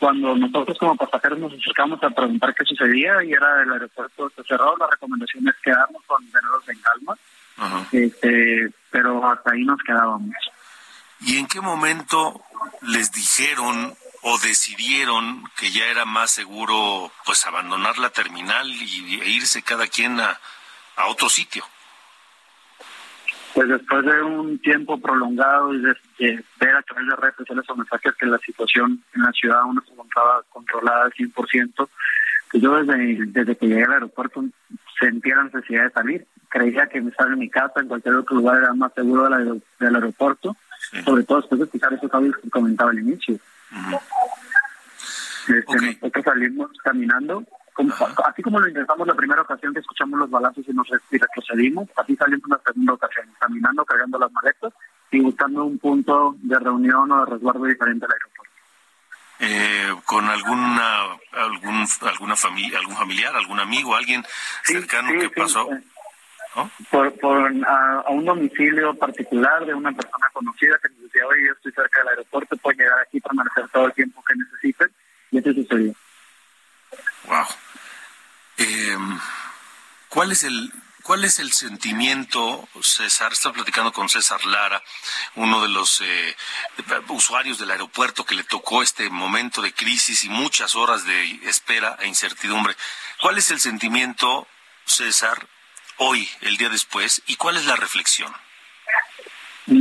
cuando 0.00 0.34
nosotros 0.34 0.78
como 0.78 0.96
pasajeros 0.96 1.38
nos 1.38 1.52
acercamos 1.52 2.02
a 2.02 2.08
preguntar 2.08 2.54
qué 2.54 2.64
sucedía 2.64 3.22
y 3.22 3.32
era 3.32 3.62
el 3.62 3.70
aeropuerto 3.70 4.32
cerrado, 4.48 4.74
la 4.78 4.88
recomendación 4.90 5.46
es 5.46 5.54
quedarnos 5.62 6.02
con 6.06 6.26
tenerlos 6.26 6.68
en 6.68 6.78
calma, 6.80 7.16
Ajá. 7.58 7.86
este, 7.92 8.72
pero 8.90 9.30
hasta 9.30 9.52
ahí 9.52 9.62
nos 9.62 9.78
quedábamos. 9.82 10.34
¿Y 11.20 11.36
en 11.36 11.46
qué 11.46 11.60
momento 11.60 12.40
les 12.80 13.12
dijeron 13.12 13.94
o 14.22 14.38
decidieron 14.38 15.44
que 15.58 15.70
ya 15.70 15.84
era 15.84 16.06
más 16.06 16.30
seguro 16.30 17.12
pues 17.26 17.44
abandonar 17.44 17.98
la 17.98 18.08
terminal 18.08 18.66
y, 18.68 19.20
e 19.20 19.28
irse 19.28 19.62
cada 19.62 19.86
quien 19.86 20.18
a, 20.18 20.40
a 20.96 21.06
otro 21.08 21.28
sitio? 21.28 21.62
Pues 23.52 23.68
después 23.68 24.02
de 24.06 24.22
un 24.22 24.58
tiempo 24.60 24.98
prolongado 24.98 25.74
y 25.74 25.82
de, 25.82 25.94
de 26.26 26.44
ver 26.60 26.76
a 26.76 26.82
través 26.82 27.06
de 27.08 27.16
redes 27.16 27.34
sociales 27.36 27.64
o 27.68 27.76
mensajes 27.76 28.14
que 28.14 28.26
la 28.26 28.38
situación 28.38 29.02
en 29.14 29.22
la 29.22 29.32
ciudad 29.32 29.60
aún 29.60 29.76
no 29.76 29.82
se 29.82 29.92
encontraba 29.92 30.42
controlada 30.50 31.04
al 31.04 31.12
100%, 31.12 31.88
pues 32.50 32.62
yo 32.62 32.82
desde, 32.82 33.16
desde 33.26 33.56
que 33.56 33.66
llegué 33.66 33.84
al 33.84 33.92
aeropuerto 33.94 34.44
sentía 34.98 35.36
la 35.36 35.44
necesidad 35.44 35.84
de 35.84 35.90
salir. 35.90 36.26
Creía 36.48 36.86
que 36.88 36.98
estar 36.98 37.28
en 37.28 37.38
mi 37.38 37.48
casa, 37.48 37.80
en 37.80 37.88
cualquier 37.88 38.16
otro 38.16 38.36
lugar, 38.36 38.58
era 38.58 38.74
más 38.74 38.92
seguro 38.92 39.24
del, 39.24 39.32
aer- 39.34 39.62
del 39.78 39.94
aeropuerto, 39.94 40.56
sobre 41.04 41.22
todo 41.24 41.38
después 41.40 41.58
de 41.60 41.64
escuchar 41.66 41.92
esos 41.94 42.12
audios 42.12 42.36
que 42.42 42.50
comentaba 42.50 42.90
al 42.90 42.98
inicio. 42.98 43.36
Este, 45.48 45.62
Ok. 45.66 45.82
Nosotros 46.02 46.24
salimos 46.24 46.70
caminando, 46.84 47.44
así 48.26 48.42
como 48.42 48.60
lo 48.60 48.68
intentamos 48.68 49.06
la 49.06 49.14
primera 49.14 49.42
ocasión 49.42 49.72
que 49.72 49.80
escuchamos 49.80 50.18
los 50.18 50.30
balazos 50.30 50.64
y 50.68 50.72
nos 50.72 50.88
retrocedimos, 51.10 51.88
así 51.96 52.14
salimos 52.16 52.44
una 52.46 52.58
segunda 52.64 52.92
ocasión, 52.94 53.26
caminando, 53.38 53.84
cargando 53.84 54.18
las 54.18 54.30
maletas 54.32 54.72
y 55.10 55.20
buscando 55.20 55.64
un 55.64 55.78
punto 55.78 56.36
de 56.38 56.58
reunión 56.58 57.10
o 57.10 57.24
de 57.24 57.30
resguardo 57.32 57.64
diferente 57.64 58.06
al 58.06 58.12
aeropuerto. 58.12 58.54
Eh, 59.42 59.94
con 60.04 60.28
alguna 60.28 61.04
algún 61.32 61.86
alguna 62.02 62.36
familia 62.36 62.78
algún 62.78 62.94
familiar 62.94 63.34
algún 63.34 63.58
amigo 63.58 63.96
alguien 63.96 64.22
Sí, 64.64 64.74
cercano 64.74 65.12
sí, 65.12 65.16
que 65.18 65.28
sí, 65.28 65.32
pasó 65.34 65.72
eh, 65.72 65.80
¿no? 66.56 66.70
por, 66.90 67.18
por 67.18 67.50
a, 67.66 68.00
a 68.00 68.10
un 68.10 68.26
domicilio 68.26 68.94
particular 68.94 69.64
de 69.64 69.72
una 69.72 69.92
persona 69.92 70.26
conocida 70.34 70.78
que 70.82 70.90
nos 70.90 71.02
decía, 71.04 71.26
oye, 71.26 71.46
yo 71.46 71.52
estoy 71.52 71.72
cerca 71.72 72.00
del 72.00 72.08
aeropuerto, 72.08 72.56
puedo 72.58 72.76
llegar 72.76 72.98
aquí, 72.98 73.18
permanecer 73.20 73.68
todo 73.68 73.86
el 73.86 73.92
tiempo 73.94 74.22
que 74.26 74.34
necesiten, 74.34 74.92
y 75.30 75.38
eso 75.38 75.52
sucedió. 75.54 75.94
Wow. 77.26 77.46
Eh, 78.58 78.96
¿Cuál 80.08 80.32
es 80.32 80.44
el 80.44 80.70
cuál 81.10 81.24
es 81.24 81.40
el 81.40 81.50
sentimiento, 81.50 82.68
César? 82.82 83.32
Está 83.32 83.52
platicando 83.52 83.90
con 83.90 84.08
César 84.08 84.46
Lara, 84.46 84.80
uno 85.34 85.60
de 85.60 85.68
los 85.68 86.00
eh, 86.02 86.36
usuarios 87.08 87.58
del 87.58 87.72
aeropuerto 87.72 88.24
que 88.24 88.36
le 88.36 88.44
tocó 88.44 88.80
este 88.80 89.10
momento 89.10 89.60
de 89.60 89.72
crisis 89.72 90.24
y 90.24 90.28
muchas 90.28 90.76
horas 90.76 91.04
de 91.04 91.48
espera 91.48 91.96
e 92.00 92.06
incertidumbre. 92.06 92.74
¿Cuál 93.20 93.38
es 93.38 93.50
el 93.50 93.58
sentimiento, 93.58 94.46
César, 94.84 95.36
hoy, 95.96 96.28
el 96.42 96.56
día 96.56 96.68
después, 96.68 97.24
y 97.26 97.34
cuál 97.34 97.56
es 97.56 97.66
la 97.66 97.74
reflexión? 97.74 98.30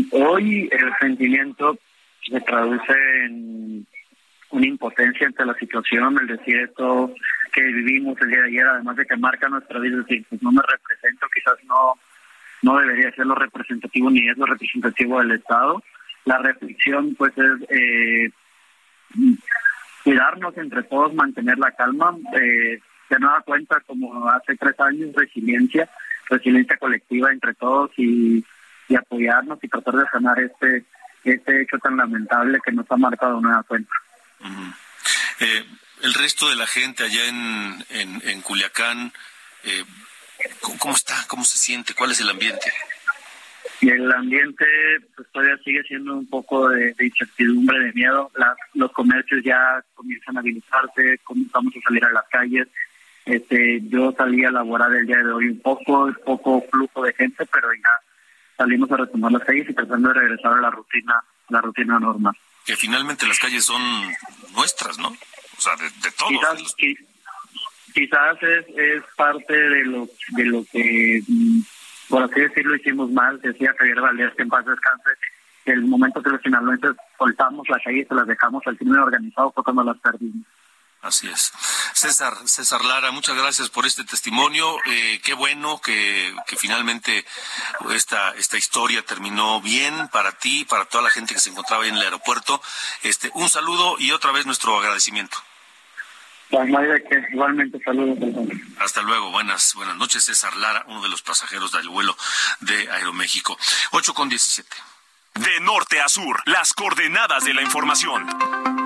Hoy 0.10 0.68
el 0.72 0.92
sentimiento 1.00 1.78
se 2.28 2.42
traduce 2.42 2.94
en 3.26 3.86
una 4.50 4.66
impotencia 4.66 5.28
ante 5.28 5.46
la 5.46 5.54
situación, 5.60 6.18
el 6.22 6.26
decir 6.26 6.58
esto 6.58 7.14
que 7.50 7.62
vivimos 7.62 8.20
el 8.22 8.30
día 8.30 8.42
de 8.42 8.48
ayer, 8.48 8.68
además 8.68 8.96
de 8.96 9.06
que 9.06 9.18
marca 9.18 9.50
nuestra 9.50 9.80
vida, 9.80 9.98
es 10.00 10.06
decir, 10.06 10.26
pues 10.30 10.42
no 10.42 10.52
me 10.52 10.62
represento, 10.62 11.28
quizás 11.34 11.64
no, 11.66 11.94
no 12.62 12.80
debería 12.80 13.12
ser 13.12 13.26
lo 13.26 13.36
representativo 13.36 14.10
ni 14.10 14.28
es 14.28 14.38
lo 14.38 14.46
representativo 14.46 15.20
del 15.20 15.32
Estado. 15.32 15.84
La 16.26 16.38
reflexión 16.38 17.16
pues 17.16 17.34
es 17.38 17.70
eh, 17.70 18.32
cuidarnos 20.04 20.58
entre 20.58 20.84
todos, 20.84 21.14
mantener 21.14 21.58
la 21.58 21.72
calma, 21.72 22.16
eh, 22.36 22.80
de 23.10 23.20
nueva 23.20 23.42
cuenta 23.42 23.80
como 23.82 24.30
hace 24.30 24.56
tres 24.56 24.80
años, 24.80 25.16
resiliencia, 25.16 25.90
resiliencia 26.30 26.78
colectiva 26.78 27.32
entre 27.32 27.54
todos 27.56 27.92
y, 27.98 28.46
apoyarnos 28.98 29.60
y 29.62 29.68
tratar 29.68 29.96
de 29.98 30.06
sanar 30.12 30.40
este 30.40 30.84
este 31.24 31.62
hecho 31.62 31.78
tan 31.78 31.96
lamentable 31.98 32.60
que 32.66 32.72
nos 32.72 32.90
ha 32.90 32.98
marcado 32.98 33.40
nueva 33.40 33.62
cuenta. 33.64 33.92
Eh, 35.42 35.64
el 36.02 36.14
resto 36.14 36.50
de 36.50 36.56
la 36.56 36.68
gente 36.68 37.04
allá 37.04 37.26
en, 37.26 37.86
en, 37.90 38.22
en 38.28 38.42
Culiacán, 38.42 39.12
eh, 39.64 39.84
¿cómo, 40.62 40.96
está? 40.96 41.16
¿Cómo 41.28 41.44
se 41.44 41.58
siente? 41.58 41.94
¿Cuál 41.94 42.12
es 42.12 42.22
el 42.22 42.30
ambiente? 42.30 42.72
Y 43.82 43.90
el 43.90 44.12
ambiente 44.12 44.66
pues 45.16 45.28
todavía 45.32 45.58
sigue 45.64 45.84
siendo 45.84 46.14
un 46.14 46.28
poco 46.28 46.70
de, 46.70 46.94
de 46.94 47.06
incertidumbre, 47.06 47.80
de 47.80 47.94
miedo. 47.94 48.32
Las, 48.36 48.58
los 48.74 48.92
comercios 48.92 49.42
ya 49.44 49.84
comienzan 49.96 50.38
a 50.38 50.42
habilitarse, 50.42 51.20
comenzamos 51.24 51.74
a 51.76 51.82
salir 51.82 52.04
a 52.04 52.12
las 52.12 52.26
calles. 52.30 52.68
Este, 53.26 53.80
yo 53.84 54.12
salí 54.18 54.44
a 54.44 54.52
laborar 54.52 54.94
el 54.94 55.06
día 55.06 55.18
de 55.18 55.32
hoy 55.32 55.50
un 55.50 55.62
poco, 55.62 56.12
poco 56.26 56.66
flujo 56.72 57.04
de 57.04 57.14
gente, 57.14 57.46
pero 57.46 57.72
ya 57.74 58.00
salimos 58.58 58.92
a 58.92 58.98
retomar 58.98 59.32
las 59.32 59.44
calles 59.44 59.70
y 59.70 59.74
tratando 59.74 60.10
de 60.10 60.16
regresar 60.16 60.54
a 60.54 60.62
la 60.62 60.72
rutina, 60.72 61.24
la 61.50 61.62
rutina 61.62 62.00
normal. 62.00 62.36
Que 62.66 62.76
finalmente 62.76 63.28
las 63.28 63.40
calles 63.40 63.64
son 63.64 63.82
nuestras, 64.56 64.98
¿no? 64.98 65.16
O 65.60 65.62
sea, 65.62 65.76
de, 65.76 65.84
de 65.86 66.12
todos. 66.18 66.30
Quizás, 66.32 66.76
qui- 66.78 66.98
quizás 67.94 68.42
es, 68.44 68.66
es 68.78 69.04
parte 69.18 69.54
de 69.54 69.84
lo, 69.84 70.08
de 70.30 70.46
lo 70.46 70.64
que, 70.72 71.22
mm, 71.28 71.60
por 72.08 72.24
así 72.24 72.40
decirlo, 72.40 72.76
hicimos 72.78 73.12
mal. 73.12 73.42
Decía 73.42 73.76
Javier 73.78 74.00
Valdés 74.00 74.34
que 74.36 74.44
en 74.44 74.50
paz 74.50 74.66
descanse. 74.66 75.10
El 75.66 75.82
momento 75.82 76.24
que 76.24 76.30
los 76.30 76.42
sinaloenses 76.42 76.96
soltamos 77.18 77.68
la 77.70 77.80
calle 77.84 78.00
y 78.00 78.06
se 78.06 78.16
las 78.16 78.26
dejamos 78.26 78.66
al 78.66 78.78
crimen 78.78 79.00
organizado 79.02 79.52
fue 79.52 79.64
cuando 79.64 79.84
las 79.84 80.00
perdimos. 80.00 80.48
Así 81.02 81.30
es. 81.30 81.54
César, 81.94 82.36
César 82.46 82.84
Lara, 82.84 83.12
muchas 83.12 83.36
gracias 83.38 83.70
por 83.70 83.86
este 83.86 84.04
testimonio. 84.04 84.78
Eh, 84.86 85.22
qué 85.24 85.34
bueno 85.34 85.80
que, 85.80 86.36
que 86.46 86.58
finalmente 86.58 87.26
esta, 87.92 88.32
esta 88.32 88.58
historia 88.58 89.02
terminó 89.06 89.62
bien 89.62 90.10
para 90.10 90.34
ti, 90.34 90.66
para 90.66 90.86
toda 90.86 91.06
la 91.06 91.10
gente 91.10 91.34
que 91.34 91.40
se 91.40 91.52
encontraba 91.52 91.84
ahí 91.84 91.90
en 91.90 91.96
el 91.96 92.04
aeropuerto. 92.04 92.62
Este, 93.04 93.32
un 93.34 93.48
saludo 93.48 93.96
y 93.98 94.12
otra 94.12 94.32
vez 94.34 94.46
nuestro 94.46 94.78
agradecimiento. 94.78 95.38
Pues 96.50 96.68
que 97.08 97.24
igualmente 97.32 97.80
saludos. 97.84 98.18
Hasta 98.80 99.02
luego, 99.04 99.30
buenas, 99.30 99.76
buenas 99.76 99.96
noches. 99.98 100.24
César 100.24 100.56
Lara, 100.58 100.84
uno 100.88 101.02
de 101.02 101.10
los 101.10 101.22
pasajeros 101.22 101.72
del 101.72 101.88
vuelo 101.88 102.18
de 102.62 102.90
Aeroméxico. 102.90 103.58
8 103.92 104.14
con 104.16 104.30
17. 104.30 104.68
De 105.40 105.60
norte 105.62 106.00
a 106.02 106.10
sur, 106.10 106.42
las 106.46 106.74
coordenadas 106.74 107.44
de 107.46 107.54
la 107.54 107.62
información. 107.62 108.26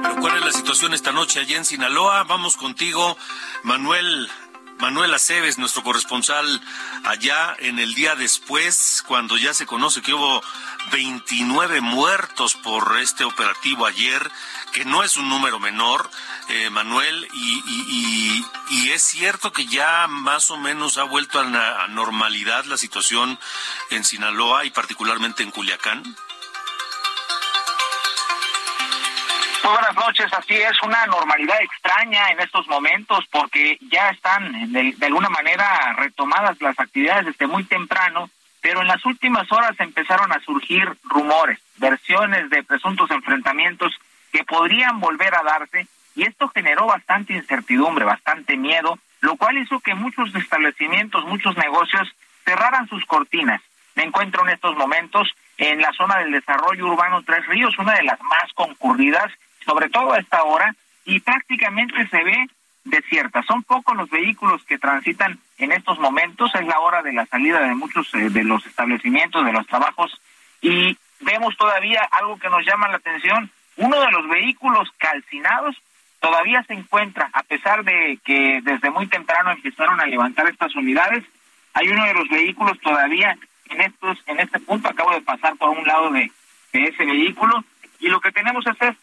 Pero 0.01 0.15
¿cuál 0.17 0.37
es 0.37 0.45
la 0.45 0.51
situación 0.51 0.93
esta 0.93 1.11
noche 1.11 1.39
allá 1.39 1.57
en 1.57 1.65
Sinaloa? 1.65 2.23
Vamos 2.23 2.57
contigo, 2.57 3.17
Manuel. 3.63 4.29
Manuel 4.79 5.13
Aceves, 5.13 5.59
nuestro 5.59 5.83
corresponsal 5.83 6.59
allá 7.05 7.55
en 7.59 7.79
el 7.79 7.93
día 7.93 8.15
después, 8.15 9.03
cuando 9.07 9.37
ya 9.37 9.53
se 9.53 9.65
conoce 9.65 10.01
que 10.01 10.13
hubo 10.13 10.43
29 10.91 11.79
muertos 11.79 12.55
por 12.55 12.97
este 12.99 13.23
operativo 13.23 13.85
ayer, 13.85 14.29
que 14.73 14.83
no 14.83 15.03
es 15.03 15.15
un 15.15 15.29
número 15.29 15.59
menor, 15.59 16.09
eh, 16.49 16.69
Manuel, 16.69 17.27
y, 17.33 18.43
y- 18.71 18.89
es 18.91 19.03
cierto 19.03 19.53
que 19.53 19.65
ya 19.67 20.07
más 20.07 20.51
o 20.51 20.57
menos 20.57 20.97
ha 20.97 21.03
vuelto 21.03 21.39
a 21.39 21.43
la 21.45 21.87
normalidad 21.89 22.65
la 22.65 22.77
situación 22.77 23.39
en 23.89 24.03
Sinaloa 24.03 24.65
y 24.65 24.71
particularmente 24.71 25.43
en 25.43 25.51
Culiacán. 25.51 26.03
Muy 29.63 29.71
buenas 29.71 29.95
noches, 29.95 30.33
así 30.33 30.55
es, 30.55 30.81
una 30.83 31.05
normalidad 31.05 31.61
extraña 31.61 32.27
en 32.31 32.39
estos 32.41 32.67
momentos 32.67 33.25
porque 33.31 33.77
ya 33.89 34.09
están 34.09 34.73
de, 34.73 34.93
de 34.97 35.05
alguna 35.05 35.29
manera 35.29 35.93
retomadas 35.93 36.61
las 36.61 36.77
actividades 36.77 37.27
desde 37.27 37.47
muy 37.47 37.63
temprano, 37.63 38.29
pero 38.59 38.81
en 38.81 38.87
las 38.87 39.05
últimas 39.05 39.49
horas 39.53 39.79
empezaron 39.79 40.33
a 40.33 40.41
surgir 40.41 40.91
rumores, 41.03 41.59
versiones 41.77 42.49
de 42.49 42.63
presuntos 42.63 43.09
enfrentamientos 43.09 43.93
que 44.33 44.43
podrían 44.43 44.99
volver 44.99 45.33
a 45.33 45.43
darse 45.43 45.87
y 46.13 46.23
esto 46.23 46.49
generó 46.49 46.85
bastante 46.87 47.31
incertidumbre, 47.31 48.03
bastante 48.03 48.57
miedo, 48.57 48.99
lo 49.21 49.37
cual 49.37 49.57
hizo 49.57 49.79
que 49.79 49.95
muchos 49.95 50.35
establecimientos, 50.35 51.25
muchos 51.25 51.55
negocios 51.55 52.13
cerraran 52.43 52.89
sus 52.89 53.05
cortinas. 53.05 53.61
Me 53.95 54.03
encuentro 54.03 54.43
en 54.43 54.53
estos 54.55 54.75
momentos 54.75 55.33
en 55.57 55.79
la 55.79 55.93
zona 55.93 56.17
del 56.17 56.31
desarrollo 56.31 56.87
urbano 56.87 57.23
Tres 57.23 57.45
Ríos, 57.47 57.77
una 57.79 57.93
de 57.93 58.03
las 58.03 58.21
más 58.23 58.51
concurridas, 58.55 59.31
sobre 59.65 59.89
todo 59.89 60.13
a 60.13 60.19
esta 60.19 60.43
hora, 60.43 60.75
y 61.05 61.19
prácticamente 61.19 62.07
se 62.07 62.23
ve 62.23 62.47
desierta. 62.85 63.43
Son 63.43 63.63
pocos 63.63 63.95
los 63.95 64.09
vehículos 64.09 64.63
que 64.65 64.77
transitan 64.77 65.39
en 65.57 65.71
estos 65.71 65.99
momentos, 65.99 66.53
es 66.55 66.65
la 66.65 66.79
hora 66.79 67.01
de 67.01 67.13
la 67.13 67.25
salida 67.25 67.59
de 67.59 67.75
muchos 67.75 68.13
eh, 68.13 68.29
de 68.29 68.43
los 68.43 68.65
establecimientos, 68.65 69.45
de 69.45 69.53
los 69.53 69.65
trabajos, 69.67 70.19
y 70.61 70.97
vemos 71.21 71.55
todavía 71.57 72.07
algo 72.11 72.37
que 72.37 72.49
nos 72.49 72.65
llama 72.65 72.89
la 72.89 72.97
atención, 72.97 73.49
uno 73.77 73.99
de 73.99 74.11
los 74.11 74.27
vehículos 74.29 74.89
calcinados 74.97 75.75
todavía 76.19 76.63
se 76.63 76.73
encuentra, 76.73 77.29
a 77.33 77.43
pesar 77.43 77.83
de 77.83 78.17
que 78.23 78.61
desde 78.63 78.89
muy 78.89 79.07
temprano 79.07 79.51
empezaron 79.51 79.99
a 79.99 80.05
levantar 80.05 80.47
estas 80.47 80.73
unidades, 80.75 81.23
hay 81.73 81.89
uno 81.89 82.05
de 82.05 82.13
los 82.13 82.29
vehículos 82.29 82.79
todavía 82.79 83.37
en 83.69 83.81
estos 83.81 84.17
en 84.27 84.39
este 84.39 84.59
punto 84.59 84.87
acabo 84.89 85.11
de 85.11 85.21
pasar 85.21 85.55
por 85.57 85.69
un 85.69 85.85
lado 85.85 86.11
de, 86.11 86.31
de 86.71 86.83
ese 86.83 87.05
vehículo 87.05 87.63
y 87.99 88.07
lo 88.07 88.21
que 88.21 88.31
tenemos 88.31 88.65
es 88.67 88.81
es, 88.81 88.95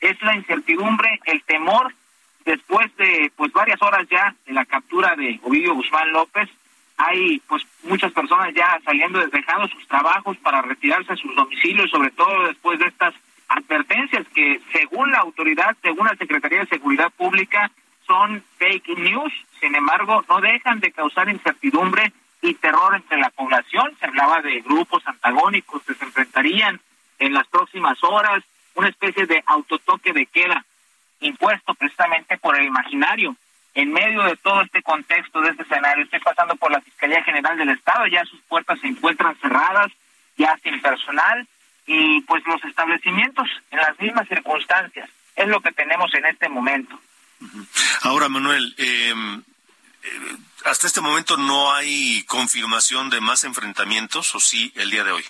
es 0.00 0.20
la 0.22 0.36
incertidumbre 0.36 1.20
el 1.26 1.42
temor 1.44 1.92
después 2.44 2.94
de 2.96 3.32
pues 3.36 3.52
varias 3.52 3.80
horas 3.82 4.06
ya 4.10 4.34
de 4.46 4.52
la 4.52 4.64
captura 4.64 5.14
de 5.16 5.38
Ovidio 5.42 5.74
Guzmán 5.74 6.12
López 6.12 6.48
hay 6.96 7.40
pues 7.48 7.62
muchas 7.82 8.12
personas 8.12 8.54
ya 8.54 8.80
saliendo 8.84 9.18
dejando 9.28 9.68
sus 9.68 9.86
trabajos 9.86 10.36
para 10.38 10.62
retirarse 10.62 11.12
a 11.12 11.16
sus 11.16 11.34
domicilios 11.34 11.90
sobre 11.90 12.10
todo 12.10 12.46
después 12.46 12.78
de 12.78 12.86
estas 12.86 13.14
advertencias 13.48 14.26
que 14.34 14.60
según 14.72 15.10
la 15.10 15.18
autoridad 15.18 15.76
según 15.82 16.06
la 16.06 16.16
Secretaría 16.16 16.60
de 16.60 16.66
Seguridad 16.66 17.10
Pública 17.10 17.70
son 18.06 18.42
fake 18.58 18.98
news 18.98 19.32
sin 19.60 19.74
embargo 19.74 20.24
no 20.28 20.40
dejan 20.40 20.80
de 20.80 20.92
causar 20.92 21.28
incertidumbre 21.28 22.12
y 22.42 22.54
terror 22.54 22.94
entre 22.94 23.18
la 23.18 23.30
población. 23.30 23.96
Se 23.98 24.06
hablaba 24.06 24.40
de 24.40 24.60
grupos 24.60 25.02
antagónicos 25.06 25.82
que 25.82 25.94
se 25.94 26.04
enfrentarían 26.04 26.80
en 27.18 27.34
las 27.34 27.46
próximas 27.48 28.02
horas, 28.02 28.42
una 28.74 28.88
especie 28.88 29.26
de 29.26 29.42
autotoque 29.46 30.12
de 30.12 30.26
queda 30.26 30.64
impuesto 31.20 31.74
precisamente 31.74 32.38
por 32.38 32.58
el 32.58 32.66
imaginario. 32.66 33.36
En 33.74 33.92
medio 33.92 34.22
de 34.24 34.36
todo 34.36 34.62
este 34.62 34.82
contexto, 34.82 35.40
de 35.40 35.50
este 35.50 35.62
escenario, 35.62 36.04
estoy 36.04 36.20
pasando 36.20 36.56
por 36.56 36.72
la 36.72 36.80
Fiscalía 36.80 37.22
General 37.22 37.56
del 37.56 37.70
Estado, 37.70 38.06
ya 38.06 38.24
sus 38.24 38.40
puertas 38.42 38.80
se 38.80 38.88
encuentran 38.88 39.36
cerradas, 39.36 39.92
ya 40.36 40.58
sin 40.62 40.80
personal, 40.80 41.46
y 41.86 42.20
pues 42.22 42.42
los 42.46 42.64
establecimientos 42.64 43.46
en 43.70 43.78
las 43.78 43.98
mismas 44.00 44.26
circunstancias. 44.28 45.08
Es 45.36 45.46
lo 45.48 45.60
que 45.60 45.72
tenemos 45.72 46.12
en 46.14 46.26
este 46.26 46.48
momento. 46.48 46.98
Ahora, 48.02 48.28
Manuel, 48.28 48.74
eh, 48.76 49.14
eh, 50.02 50.36
hasta 50.64 50.86
este 50.86 51.00
momento 51.00 51.36
no 51.36 51.72
hay 51.72 52.24
confirmación 52.24 53.08
de 53.10 53.20
más 53.20 53.44
enfrentamientos, 53.44 54.34
¿o 54.34 54.40
sí 54.40 54.72
el 54.76 54.90
día 54.90 55.04
de 55.04 55.12
hoy? 55.12 55.24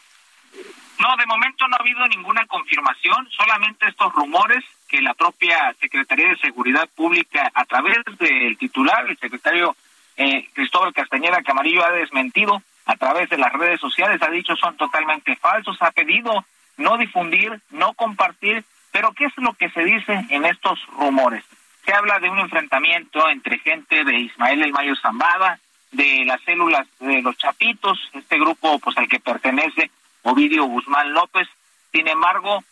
No, 1.00 1.16
de 1.16 1.24
momento 1.24 1.66
no 1.66 1.76
ha 1.76 1.80
habido 1.80 2.06
ninguna 2.08 2.44
confirmación, 2.46 3.26
solamente 3.30 3.88
estos 3.88 4.12
rumores 4.12 4.62
que 4.86 5.00
la 5.00 5.14
propia 5.14 5.74
Secretaría 5.80 6.28
de 6.28 6.36
Seguridad 6.36 6.86
Pública, 6.94 7.50
a 7.54 7.64
través 7.64 7.96
del 8.18 8.58
titular, 8.58 9.06
el 9.08 9.16
secretario 9.16 9.74
eh, 10.18 10.46
Cristóbal 10.52 10.92
Castañeda 10.92 11.42
Camarillo, 11.42 11.82
ha 11.86 11.92
desmentido 11.92 12.62
a 12.84 12.96
través 12.96 13.30
de 13.30 13.38
las 13.38 13.50
redes 13.54 13.80
sociales, 13.80 14.20
ha 14.20 14.30
dicho 14.30 14.54
son 14.56 14.76
totalmente 14.76 15.36
falsos, 15.36 15.78
ha 15.80 15.90
pedido 15.90 16.44
no 16.76 16.98
difundir, 16.98 17.58
no 17.70 17.94
compartir, 17.94 18.62
pero 18.92 19.12
¿qué 19.12 19.24
es 19.24 19.32
lo 19.38 19.54
que 19.54 19.70
se 19.70 19.82
dice 19.82 20.26
en 20.28 20.44
estos 20.44 20.84
rumores? 20.98 21.44
Se 21.86 21.94
habla 21.94 22.18
de 22.18 22.28
un 22.28 22.40
enfrentamiento 22.40 23.26
entre 23.30 23.58
gente 23.60 24.04
de 24.04 24.18
Ismael 24.18 24.62
El 24.62 24.72
Mayo 24.72 24.94
Zambada, 24.96 25.60
de 25.92 26.24
las 26.26 26.42
células 26.42 26.86
de 26.98 27.22
los 27.22 27.38
Chapitos, 27.38 27.98
este 28.12 28.38
grupo 28.38 28.78
pues 28.80 28.98
al 28.98 29.08
que 29.08 29.18
pertenece 29.18 29.90
Ovidio 30.22 30.64
Guzmán 30.64 31.12
López. 31.12 31.48
Sin 31.92 32.06
embargo, 32.08 32.62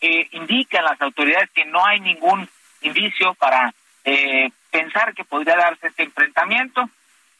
eh, 0.00 0.28
indican 0.32 0.84
las 0.84 1.00
autoridades 1.00 1.50
que 1.50 1.64
no 1.64 1.84
hay 1.84 2.00
ningún 2.00 2.48
indicio 2.82 3.34
para 3.34 3.72
eh, 4.04 4.50
pensar 4.70 5.14
que 5.14 5.24
podría 5.24 5.56
darse 5.56 5.88
este 5.88 6.04
enfrentamiento, 6.04 6.88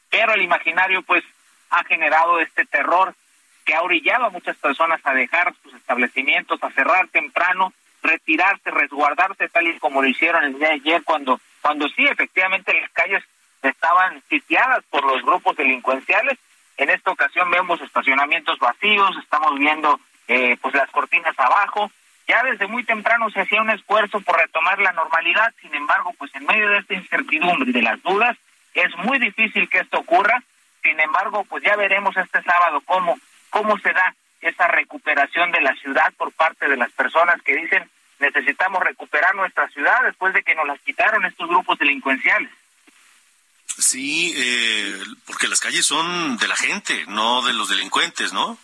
pero 0.09 0.35
el 0.35 0.43
imaginario 0.43 1.03
pues 1.03 1.23
ha 1.71 1.85
generado 1.85 2.41
este 2.41 2.65
terror 2.65 3.15
que 3.65 3.75
ha 3.75 3.83
orillado 3.83 4.27
a 4.27 4.31
muchas 4.31 4.57
personas 4.57 5.01
a 5.05 5.13
dejar 5.13 5.55
sus 5.63 5.75
establecimientos, 5.75 6.63
a 6.63 6.71
cerrar 6.71 7.09
temprano, 7.09 7.73
retirarse, 8.03 8.71
resguardarse 8.71 9.49
tal 9.49 9.67
y 9.67 9.79
como 9.79 10.01
lo 10.01 10.09
hicieron 10.09 10.45
el 10.45 10.59
día 10.59 10.69
de 10.69 10.75
ayer 10.75 11.03
cuando 11.05 11.41
cuando 11.61 11.89
sí 11.89 12.05
efectivamente 12.05 12.73
las 12.81 12.91
calles 12.93 13.25
estaban 13.63 14.23
sitiadas 14.29 14.85
por 14.89 15.05
los 15.05 15.21
grupos 15.23 15.57
delincuenciales 15.57 16.39
en 16.77 16.91
esta 16.91 17.11
ocasión 17.11 17.51
vemos 17.51 17.81
estacionamientos 17.81 18.59
vacíos, 18.59 19.17
estamos 19.23 19.59
viendo 19.59 19.99
eh, 20.29 20.57
pues 20.61 20.75
las 20.75 20.91
cortinas 20.91 21.39
abajo. 21.39 21.91
Ya 22.29 22.43
desde 22.43 22.67
muy 22.67 22.85
temprano 22.85 23.31
se 23.31 23.41
hacía 23.41 23.63
un 23.63 23.71
esfuerzo 23.71 24.21
por 24.21 24.37
retomar 24.37 24.79
la 24.81 24.93
normalidad, 24.93 25.55
sin 25.61 25.75
embargo, 25.75 26.13
pues 26.19 26.35
en 26.35 26.45
medio 26.45 26.69
de 26.71 26.79
esta 26.79 26.95
incertidumbre 26.95 27.71
y 27.71 27.73
de 27.73 27.83
las 27.83 28.03
dudas, 28.03 28.37
es 28.75 28.95
muy 28.99 29.19
difícil 29.19 29.69
que 29.69 29.79
esto 29.79 29.99
ocurra. 29.99 30.43
Sin 30.83 30.99
embargo, 31.01 31.45
pues 31.49 31.63
ya 31.65 31.77
veremos 31.77 32.17
este 32.17 32.43
sábado 32.43 32.83
cómo, 32.85 33.19
cómo 33.51 33.79
se 33.79 33.93
da 33.93 34.15
esa 34.41 34.69
recuperación 34.69 35.53
de 35.53 35.61
la 35.61 35.75
ciudad 35.77 36.13
por 36.17 36.33
parte 36.33 36.69
de 36.69 36.77
las 36.77 36.91
personas 36.93 37.41
que 37.43 37.57
dicen 37.57 37.89
necesitamos 38.19 38.83
recuperar 38.83 39.35
nuestra 39.35 39.69
ciudad 39.69 40.03
después 40.05 40.33
de 40.35 40.43
que 40.43 40.55
nos 40.55 40.67
las 40.67 40.81
quitaron 40.81 41.25
estos 41.25 41.49
grupos 41.49 41.79
delincuenciales. 41.79 42.51
Sí, 43.87 44.35
eh, 44.37 45.01
porque 45.27 45.47
las 45.47 45.61
calles 45.61 45.87
son 45.87 46.37
de 46.39 46.49
la 46.49 46.57
gente, 46.57 47.05
no 47.07 47.43
de 47.43 47.53
los 47.53 47.69
delincuentes, 47.69 48.33
¿no? 48.33 48.59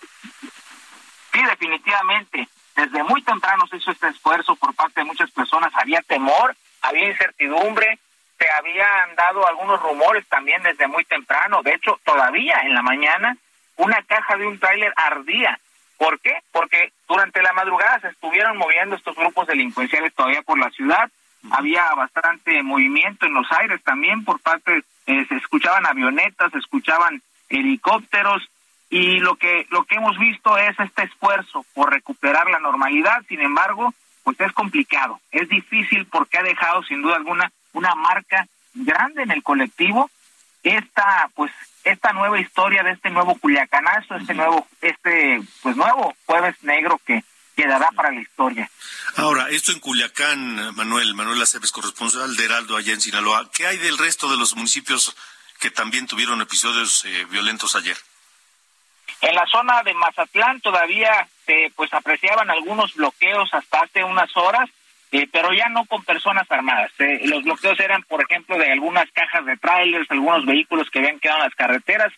Sí, 1.33 1.41
definitivamente. 1.49 2.49
Desde 2.75 3.05
muy 3.05 3.23
temprano 3.23 3.65
se 3.69 3.77
hizo 3.77 3.93
este 3.93 4.09
esfuerzo 4.09 4.57
por 4.57 4.75
parte 4.75 5.01
de 5.01 5.05
muchas 5.05 5.31
personas. 5.31 5.73
Había 5.77 6.03
temor, 6.03 6.57
había 6.81 7.09
incertidumbre, 7.09 8.01
se 8.37 8.51
habían 8.51 9.15
dado 9.15 9.47
algunos 9.47 9.81
rumores 9.81 10.27
también 10.27 10.61
desde 10.65 10.89
muy 10.89 11.05
temprano. 11.05 11.63
De 11.63 11.75
hecho, 11.75 12.01
todavía 12.03 12.59
en 12.65 12.75
la 12.75 12.83
mañana, 12.83 13.37
una 13.77 14.03
caja 14.03 14.37
de 14.37 14.49
un 14.49 14.59
tráiler 14.59 14.93
ardía. 14.97 15.57
¿Por 15.99 16.19
qué? 16.19 16.37
Porque 16.51 16.93
durante 17.07 17.41
la 17.43 17.53
madrugada 17.53 18.01
se 18.01 18.09
estuvieron 18.09 18.57
moviendo 18.57 18.97
estos 18.97 19.15
grupos 19.15 19.47
delincuenciales 19.47 20.13
todavía 20.15 20.43
por 20.43 20.59
la 20.59 20.71
ciudad. 20.71 21.09
Había 21.53 21.95
bastante 21.95 22.61
movimiento 22.65 23.25
en 23.27 23.35
los 23.35 23.47
aires 23.53 23.81
también 23.85 24.25
por 24.25 24.41
parte 24.41 24.83
eh, 25.07 25.27
se 25.29 25.37
escuchaban 25.37 25.87
avionetas, 25.87 26.53
se 26.53 26.59
escuchaban 26.59 27.23
helicópteros 27.49 28.43
y 28.91 29.21
lo 29.21 29.37
que 29.37 29.67
lo 29.71 29.85
que 29.85 29.97
hemos 29.97 30.19
visto 30.19 30.57
es 30.59 30.79
este 30.79 31.05
esfuerzo 31.05 31.65
por 31.75 31.91
recuperar 31.91 32.49
la 32.51 32.59
normalidad. 32.59 33.23
Sin 33.29 33.41
embargo, 33.41 33.95
pues 34.23 34.41
es 34.41 34.53
complicado, 34.53 35.21
es 35.31 35.49
difícil 35.49 36.07
porque 36.07 36.39
ha 36.39 36.43
dejado 36.43 36.83
sin 36.83 37.03
duda 37.03 37.17
alguna 37.17 37.51
una 37.73 37.95
marca 37.95 38.47
grande 38.75 39.23
en 39.23 39.31
el 39.31 39.43
colectivo 39.43 40.11
esta 40.63 41.29
pues 41.35 41.51
esta 41.85 42.13
nueva 42.13 42.39
historia 42.39 42.83
de 42.83 42.93
este 42.93 43.11
nuevo 43.11 43.35
Culiacanazo, 43.37 44.15
este 44.17 44.35
nuevo 44.35 44.67
este 44.81 45.43
pues 45.63 45.77
nuevo 45.77 46.15
jueves 46.27 46.63
negro 46.63 47.01
que 47.05 47.25
quedará 47.55 47.91
para 47.93 48.11
la 48.11 48.21
historia. 48.21 48.71
Ahora, 49.17 49.49
esto 49.51 49.73
en 49.73 49.81
Culiacán, 49.81 50.75
Manuel, 50.75 51.15
Manuel 51.15 51.43
Aceves, 51.43 51.73
corresponsal 51.73 52.37
de 52.37 52.45
Heraldo 52.45 52.77
allá 52.77 52.93
en 52.93 53.01
Sinaloa. 53.01 53.51
¿Qué 53.53 53.67
hay 53.67 53.79
del 53.79 53.99
resto 53.99 54.31
de 54.31 54.37
los 54.37 54.57
municipios 54.57 55.15
que 55.61 55.71
también 55.71 56.07
tuvieron 56.07 56.41
episodios 56.41 57.05
eh, 57.05 57.27
violentos 57.31 57.77
ayer? 57.77 57.97
En 59.21 59.35
la 59.35 59.47
zona 59.47 59.83
de 59.83 59.95
Mazatlán 59.95 60.61
todavía 60.61 61.29
se 61.47 61.73
pues 61.77 61.93
apreciaban 61.95 62.51
algunos 62.51 62.95
bloqueos 62.95 63.53
hasta 63.53 63.83
hace 63.83 64.03
unas 64.03 64.37
horas, 64.37 64.69
eh, 65.13 65.29
pero 65.31 65.53
ya 65.53 65.69
no 65.69 65.85
con 65.85 66.03
personas 66.05 66.51
armadas. 66.51 66.91
Eh, 66.99 67.21
los 67.27 67.45
bloqueos 67.45 67.79
eran, 67.79 68.03
por 68.03 68.23
ejemplo, 68.23 68.59
de 68.59 68.73
algunas 68.73 69.11
cajas 69.13 69.45
de 69.47 69.57
trailers, 69.59 70.11
algunos 70.11 70.45
vehículos 70.47 70.91
que 70.91 70.99
habían 70.99 71.21
quedado 71.21 71.39
en 71.39 71.45
las 71.45 71.55
carreteras, 71.55 72.13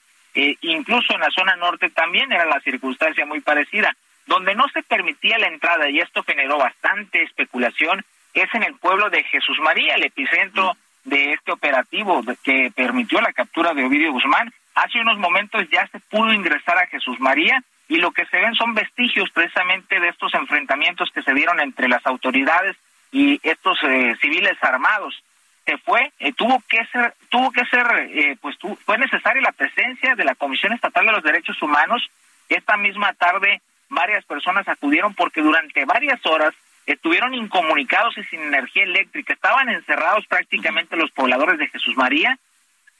incluso 0.63 1.15
en 1.15 1.21
la 1.21 1.31
zona 1.31 1.55
norte 1.55 1.91
también 1.91 2.33
era 2.33 2.45
la 2.45 2.61
circunstancia 2.61 3.25
muy 3.25 3.41
parecida. 3.41 3.95
Donde 4.27 4.55
no 4.55 4.65
se 4.69 4.83
permitía 4.83 5.39
la 5.39 5.49
entrada, 5.49 5.89
y 5.91 5.99
esto 5.99 6.23
generó 6.23 6.59
bastante 6.59 7.23
especulación, 7.23 8.05
es 8.33 8.53
en 8.55 8.65
el 8.65 8.75
pueblo 8.77 9.11
de 9.11 9.23
Jesús 9.25 9.59
María, 9.61 9.95
el 9.95 10.05
epicentro 10.05 10.77
de 11.05 11.33
este 11.33 11.53
operativo 11.53 12.23
que 12.43 12.73
permitió 12.75 13.21
la 13.21 13.33
captura 13.33 13.75
de 13.75 13.85
Ovidio 13.85 14.13
Guzmán. 14.13 14.53
Hace 14.75 15.01
unos 15.01 15.19
momentos 15.19 15.69
ya 15.71 15.87
se 15.89 16.01
pudo 16.01 16.33
ingresar 16.33 16.79
a 16.79 16.87
Jesús 16.87 17.21
María 17.21 17.63
y 17.89 17.97
lo 17.97 18.11
que 18.11 18.25
se 18.27 18.39
ven 18.39 18.55
son 18.55 18.75
vestigios 18.75 19.31
precisamente 19.31 20.01
de 20.01 20.09
estos 20.09 20.35
enfrentamientos 20.35 21.11
que 21.15 21.23
se 21.23 21.35
dieron 21.35 21.61
entre 21.61 21.89
las 21.89 22.05
autoridades 22.07 22.77
y 23.13 23.39
estos 23.43 23.79
eh, 23.85 24.17
civiles 24.21 24.57
armados. 24.63 25.23
Se 25.67 25.79
fue, 25.79 26.13
eh, 26.19 26.33
tuvo 26.33 26.63
que 26.69 26.85
ser, 26.87 27.15
tuvo 27.29 27.51
que 27.53 27.65
ser, 27.67 27.87
eh, 28.11 28.37
pues 28.41 28.57
fue 28.85 28.99
necesaria 28.99 29.41
la 29.43 29.53
presencia 29.53 30.15
de 30.15 30.25
la 30.25 30.35
Comisión 30.35 30.73
Estatal 30.73 31.07
de 31.07 31.13
los 31.13 31.23
Derechos 31.23 31.61
Humanos. 31.63 32.11
Esta 32.49 32.77
misma 32.77 33.13
tarde 33.15 33.63
varias 33.89 34.25
personas 34.25 34.67
acudieron 34.69 35.15
porque 35.15 35.43
durante 35.43 35.85
varias 35.85 36.25
horas 36.27 36.55
estuvieron 36.87 37.35
incomunicados 37.35 38.17
y 38.19 38.25
sin 38.25 38.41
energía 38.41 38.85
eléctrica. 38.85 39.33
Estaban 39.33 39.69
encerrados 39.69 40.27
prácticamente 40.27 40.97
los 40.97 41.11
pobladores 41.11 41.59
de 41.59 41.69
Jesús 41.69 41.97
María, 41.97 42.39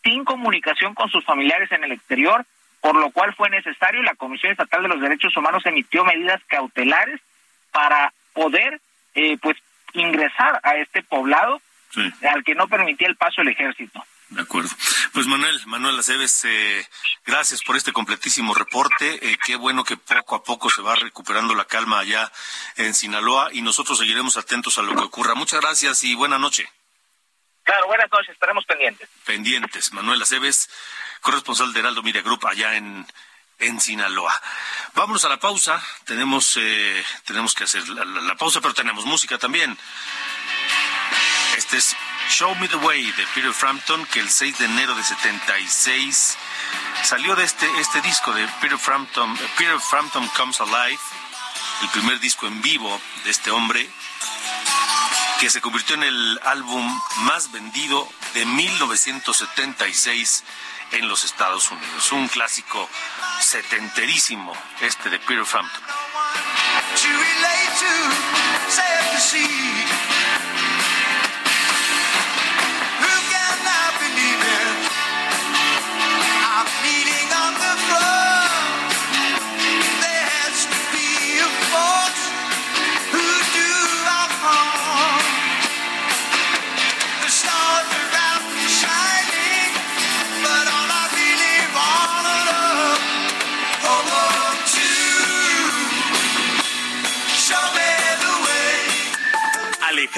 sin 0.03 0.25
comunicación 0.25 0.95
con 0.95 1.09
sus 1.09 1.25
familiares 1.25 1.71
en 1.73 1.85
el 1.85 1.93
exterior, 1.93 2.45
por 2.81 2.97
lo 2.97 3.11
cual 3.11 3.35
fue 3.35 3.49
necesario, 3.49 4.03
la 4.03 4.15
Comisión 4.15 4.53
Estatal 4.53 4.83
de 4.83 4.89
los 4.89 5.01
Derechos 5.01 5.37
Humanos 5.37 5.65
emitió 5.65 6.05
medidas 6.05 6.41
cautelares 6.47 7.21
para 7.73 8.13
poder 8.35 8.81
eh, 9.15 9.39
pues 9.41 9.57
ingresar 9.95 10.61
a 10.63 10.77
este 10.77 11.03
poblado 11.03 11.61
al 12.29 12.45
que 12.45 12.55
no 12.55 12.69
permitía 12.69 13.09
el 13.09 13.17
paso 13.17 13.41
el 13.41 13.49
ejército. 13.49 14.05
De 14.35 14.43
acuerdo. 14.43 14.71
Pues 15.13 15.29
Manuel, 15.29 15.65
Manuel 15.67 15.97
Aceves, 15.97 16.45
eh, 16.45 16.89
gracias 17.25 17.63
por 17.63 17.77
este 17.77 17.93
completísimo 17.93 18.53
reporte. 18.53 19.31
Eh, 19.31 19.39
qué 19.45 19.55
bueno 19.55 19.85
que 19.85 19.97
poco 19.97 20.35
a 20.35 20.43
poco 20.43 20.69
se 20.69 20.83
va 20.83 20.97
recuperando 20.97 21.55
la 21.55 21.67
calma 21.67 22.01
allá 22.01 22.33
en 22.75 22.95
Sinaloa 22.95 23.51
y 23.53 23.63
nosotros 23.63 23.97
seguiremos 23.97 24.37
atentos 24.37 24.77
a 24.79 24.83
lo 24.83 24.93
que 24.97 25.05
ocurra. 25.05 25.37
Muchas 25.37 25.61
gracias 25.61 26.03
y 26.03 26.17
buena 26.17 26.37
noche. 26.37 26.69
Claro, 27.63 27.87
buenas 27.87 28.11
noches, 28.11 28.31
estaremos 28.31 28.65
pendientes. 28.65 29.09
Pendientes. 29.25 29.93
Manuel 29.93 30.21
Aceves, 30.21 30.69
corresponsal 31.21 31.73
de 31.73 31.79
Heraldo 31.79 32.03
Media 32.03 32.23
Group 32.23 32.45
allá 32.49 32.75
en, 32.75 33.07
en 33.61 33.81
Sinaloa. 33.81 34.35
Vámonos 34.95 35.25
a 35.25 35.29
la 35.29 35.39
pausa. 35.39 35.81
Tenemos, 36.07 36.57
eh, 36.57 37.05
tenemos 37.25 37.55
que 37.55 37.65
hacer 37.65 37.89
la, 37.89 38.05
la 38.05 38.35
pausa, 38.35 38.61
pero 38.61 38.75
tenemos 38.75 39.05
música 39.05 39.39
también. 39.39 39.79
Este 41.57 41.77
es 41.77 41.97
Show 42.29 42.55
Me 42.57 42.69
the 42.69 42.77
Way 42.77 43.13
de 43.13 43.27
Peter 43.35 43.53
Frampton, 43.53 44.05
que 44.07 44.21
el 44.21 44.31
6 44.31 44.59
de 44.59 44.65
enero 44.65 44.95
de 44.95 45.05
76 45.05 46.37
salió 47.03 47.37
de 47.37 47.45
este, 47.45 47.67
este 47.81 48.01
disco 48.03 48.33
de 48.33 48.47
Peter 48.61 48.79
Frampton, 48.79 49.37
Peter 49.57 49.79
Frampton 49.79 50.27
Comes 50.37 50.61
Alive, 50.61 50.99
el 51.83 51.89
primer 51.91 52.19
disco 52.21 52.47
en 52.47 52.63
vivo 52.63 53.01
de 53.25 53.31
este 53.31 53.51
hombre, 53.51 53.89
que 55.39 55.51
se 55.51 55.61
convirtió 55.61 55.97
en 55.97 56.05
el 56.05 56.41
álbum 56.45 57.01
más 57.19 57.53
vendido 57.53 58.09
de 58.33 58.47
1976 58.47 60.45
en 60.93 61.09
los 61.09 61.25
Estados 61.25 61.71
Unidos. 61.71 62.13
Un 62.13 62.29
clásico 62.29 62.89
setenterísimo, 63.41 64.53
este 64.81 65.11
de 65.11 65.19
Peter 65.19 65.45
Frampton. 65.45 65.83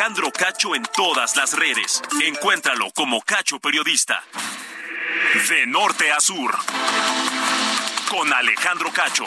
Alejandro 0.07 0.31
Cacho 0.31 0.77
en 0.77 0.85
todas 0.95 1.35
las 1.35 1.53
redes. 1.55 2.01
Encuéntralo 2.23 2.93
como 2.93 3.21
Cacho 3.23 3.59
Periodista. 3.59 4.23
De 5.49 5.67
norte 5.67 6.13
a 6.13 6.21
sur. 6.21 6.57
Con 8.09 8.33
Alejandro 8.33 8.93
Cacho. 8.93 9.25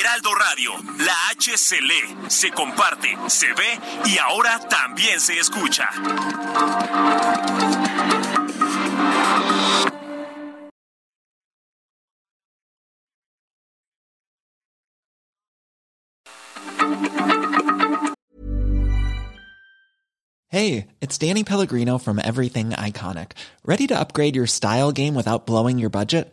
Heraldo 0.00 0.30
Radio, 0.32 0.72
la 1.04 1.12
H 1.30 1.58
se 1.58 1.78
lee, 1.78 2.30
se 2.30 2.50
comparte, 2.52 3.18
se 3.28 3.52
ve 3.52 3.78
y 4.06 4.16
ahora 4.16 4.58
también 4.60 5.20
se 5.20 5.38
escucha. 5.38 5.90
Hey, 20.48 20.86
it's 21.02 21.18
Danny 21.18 21.44
Pellegrino 21.44 21.98
from 21.98 22.18
Everything 22.18 22.70
Iconic. 22.70 23.32
Ready 23.66 23.86
to 23.88 24.00
upgrade 24.00 24.34
your 24.34 24.46
style 24.46 24.92
game 24.92 25.14
without 25.14 25.44
blowing 25.44 25.78
your 25.78 25.90
budget? 25.90 26.32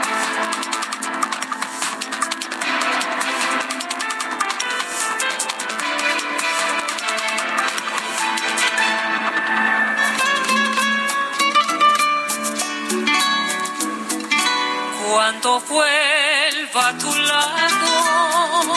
Cuando 15.23 15.59
vuelva 15.59 16.87
a 16.87 16.97
tu 16.97 17.15
lado, 17.15 18.73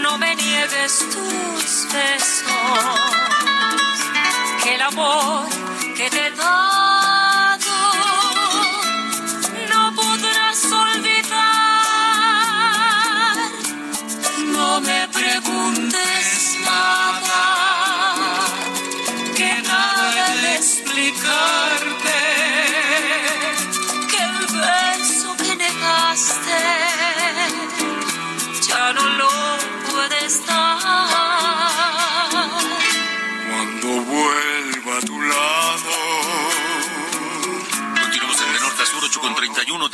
no 0.00 0.16
me 0.16 0.36
niegues 0.36 0.98
tus 1.10 1.88
besos, 1.92 3.00
que 4.62 4.76
el 4.76 4.82
amor 4.82 5.48
que 5.96 6.08
te 6.08 6.24
he 6.24 6.30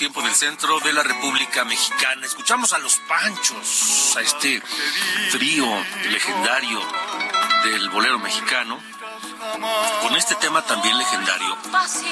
tiempo 0.05 0.21
del 0.21 0.35
centro 0.35 0.79
de 0.81 0.93
la 0.93 1.03
República 1.03 1.64
Mexicana. 1.64 2.27
Escuchamos 2.27 2.75
a 2.75 2.79
los 2.79 2.97
Panchos, 3.09 4.14
a 4.19 4.21
este 4.21 4.62
trío 5.31 5.67
legendario 6.11 6.79
del 7.64 7.88
bolero 7.88 8.19
mexicano, 8.19 8.79
con 10.03 10.14
este 10.14 10.35
tema 10.35 10.61
también 10.61 10.99
legendario, 10.99 11.57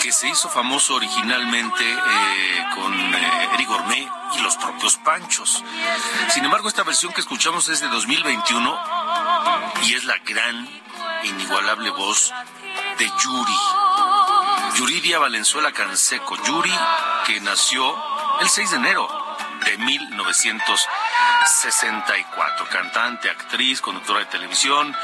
que 0.00 0.10
se 0.10 0.26
hizo 0.26 0.48
famoso 0.48 0.94
originalmente 0.94 1.84
eh, 1.84 2.64
con 2.74 2.94
eh, 2.94 3.48
Eric 3.52 3.68
Gourmet 3.68 4.08
y 4.38 4.40
los 4.40 4.56
propios 4.56 4.96
Panchos. 4.96 5.62
Sin 6.30 6.46
embargo, 6.46 6.68
esta 6.68 6.84
versión 6.84 7.12
que 7.12 7.20
escuchamos 7.20 7.68
es 7.68 7.80
de 7.80 7.88
2021 7.88 8.80
y 9.82 9.92
es 9.92 10.04
la 10.04 10.16
gran, 10.24 10.66
inigualable 11.24 11.90
voz 11.90 12.32
de 12.98 13.04
Yuri. 13.22 14.11
Yuridia 14.74 15.18
Valenzuela 15.18 15.72
Canseco. 15.72 16.36
Yuri, 16.44 16.72
que 17.26 17.40
nació 17.40 17.96
el 18.40 18.48
6 18.48 18.70
de 18.70 18.76
enero 18.76 19.08
de 19.64 19.76
1964. 19.78 22.68
Cantante, 22.68 23.28
actriz, 23.30 23.80
conductora 23.80 24.20
de 24.20 24.26
televisión 24.26 24.94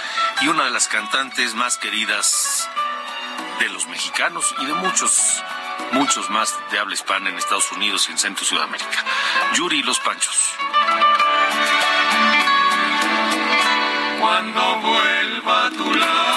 y 0.40 0.46
una 0.48 0.64
de 0.64 0.70
las 0.70 0.88
cantantes 0.88 1.54
más 1.54 1.78
queridas 1.78 2.68
de 3.60 3.68
los 3.68 3.86
mexicanos 3.88 4.54
y 4.60 4.66
de 4.66 4.74
muchos, 4.74 5.42
muchos 5.92 6.28
más 6.30 6.54
de 6.70 6.78
habla 6.78 6.94
hispana 6.94 7.28
en 7.28 7.36
Estados 7.36 7.70
Unidos 7.72 8.08
y 8.08 8.12
en 8.12 8.18
Centro 8.18 8.44
y 8.44 8.46
Sudamérica. 8.46 9.04
Yuri 9.54 9.80
y 9.80 9.82
los 9.82 10.00
Panchos. 10.00 10.54
Cuando 14.18 14.80
vuelva 14.80 15.66
a 15.66 15.70
tu 15.70 15.94
lado. 15.94 16.27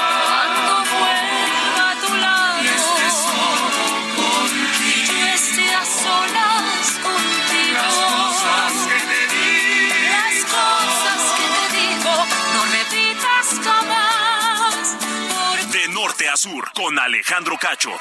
Sur, 16.38 16.72
con 16.74 16.98
Alejandro 17.00 17.58
Cacho. 17.60 17.92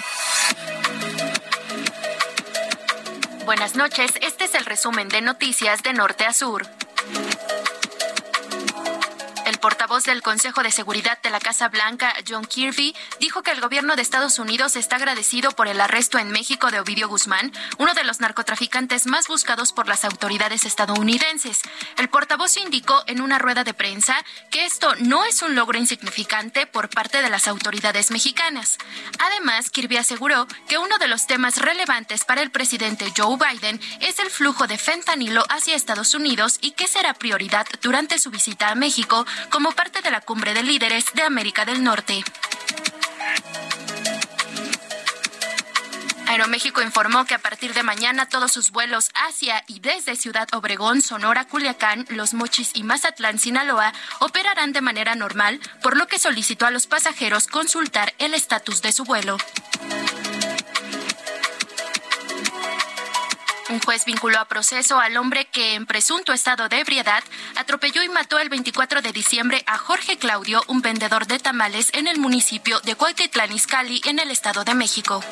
Buenas 3.45 3.75
noches, 3.75 4.13
este 4.23 4.45
es 4.45 4.55
el 4.55 4.65
resumen 4.65 5.09
de 5.09 5.21
noticias 5.21 5.83
de 5.83 5.93
norte 5.93 6.25
a 6.25 6.33
sur. 6.33 6.67
El 9.61 9.69
portavoz 9.69 10.05
del 10.05 10.23
Consejo 10.23 10.63
de 10.63 10.71
Seguridad 10.71 11.21
de 11.21 11.29
la 11.29 11.39
Casa 11.39 11.69
Blanca, 11.69 12.15
John 12.27 12.47
Kirby, 12.47 12.97
dijo 13.19 13.43
que 13.43 13.51
el 13.51 13.61
gobierno 13.61 13.95
de 13.95 14.01
Estados 14.01 14.39
Unidos 14.39 14.75
está 14.75 14.97
agradecido 14.97 15.51
por 15.51 15.69
el 15.69 15.83
arresto 15.83 16.17
en 16.17 16.31
México 16.31 16.71
de 16.71 16.81
Ovidio 16.81 17.09
Guzmán, 17.09 17.53
uno 17.77 17.93
de 17.93 18.03
los 18.05 18.21
narcotraficantes 18.21 19.07
más 19.07 19.29
buscados 19.29 19.75
por 19.75 19.87
las 19.87 20.07
autoridades 20.07 20.65
estadounidenses. 20.65 21.61
El 21.99 22.09
portavoz 22.09 22.57
indicó 22.57 23.03
en 23.07 23.21
una 23.21 23.39
rueda 23.39 23.63
de 23.63 23.75
prensa 23.75 24.17
que 24.51 24.65
esto 24.65 24.95
no 25.01 25.27
es 25.27 25.43
un 25.43 25.55
logro 25.55 25.77
insignificante 25.77 26.67
por 26.67 26.89
parte 26.89 27.21
de 27.21 27.29
las 27.29 27.47
autoridades 27.47 28.11
mexicanas. 28.11 28.79
Además, 29.19 29.69
Kirby 29.69 29.99
aseguró 29.99 30.47
que 30.69 30.79
uno 30.79 30.97
de 30.97 31.09
los 31.09 31.27
temas 31.27 31.59
relevantes 31.59 32.25
para 32.25 32.41
el 32.41 32.51
presidente 32.51 33.13
Joe 33.15 33.37
Biden 33.37 33.79
es 34.01 34.21
el 34.21 34.31
flujo 34.31 34.67
de 34.67 34.79
fentanilo 34.79 35.45
hacia 35.51 35.77
Estados 35.77 36.15
Unidos 36.15 36.57
y 36.63 36.71
que 36.71 36.89
será 36.89 37.13
prioridad 37.13 37.67
durante 37.83 38.19
su 38.19 38.31
visita 38.31 38.71
a 38.71 38.75
México 38.75 39.27
como 39.51 39.73
parte 39.73 40.01
de 40.01 40.11
la 40.11 40.21
cumbre 40.21 40.55
de 40.55 40.63
líderes 40.63 41.07
de 41.15 41.23
América 41.23 41.65
del 41.65 41.83
Norte. 41.83 42.25
Aeroméxico 46.31 46.81
informó 46.81 47.25
que 47.25 47.35
a 47.35 47.41
partir 47.41 47.75
de 47.75 47.83
mañana 47.83 48.29
todos 48.29 48.53
sus 48.53 48.71
vuelos 48.71 49.11
hacia 49.15 49.65
y 49.67 49.81
desde 49.81 50.15
Ciudad 50.15 50.49
Obregón, 50.53 51.03
Sonora, 51.03 51.45
Culiacán, 51.49 52.07
Los 52.09 52.35
Mochis 52.35 52.71
y 52.75 52.85
Mazatlán, 52.85 53.41
Sinaloa, 53.41 53.93
operarán 54.21 54.73
de 54.73 54.81
manera 54.81 55.17
normal, 55.17 55.61
por 55.83 55.97
lo 55.97 56.07
que 56.07 56.21
solicitó 56.21 56.67
a 56.67 56.71
los 56.71 56.87
pasajeros 56.87 57.49
consultar 57.49 58.15
el 58.19 58.35
estatus 58.35 58.81
de 58.81 58.93
su 58.93 59.05
vuelo. 59.05 59.39
Un 63.71 63.79
juez 63.81 64.05
vinculó 64.05 64.41
a 64.41 64.47
proceso 64.47 64.99
al 64.99 65.17
hombre 65.17 65.45
que, 65.45 65.75
en 65.75 65.87
presunto 65.87 66.33
estado 66.33 66.69
de 66.69 66.81
ebriedad, 66.81 67.23
atropelló 67.55 68.03
y 68.03 68.09
mató 68.09 68.41
el 68.41 68.49
24 68.49 69.01
de 69.01 69.13
diciembre 69.13 69.63
a 69.65 69.79
Jorge 69.79 70.19
Claudio, 70.19 70.65
un 70.67 70.83
vendedor 70.83 71.29
de 71.29 71.39
tamales 71.39 71.91
en 71.95 72.09
el 72.09 72.19
municipio 72.19 72.81
de 72.81 72.97
Cuautitlán 72.97 73.53
Izcalli, 73.53 74.01
en 74.07 74.19
el 74.19 74.33
Estado 74.33 74.65
de 74.65 74.75
México. 74.75 75.23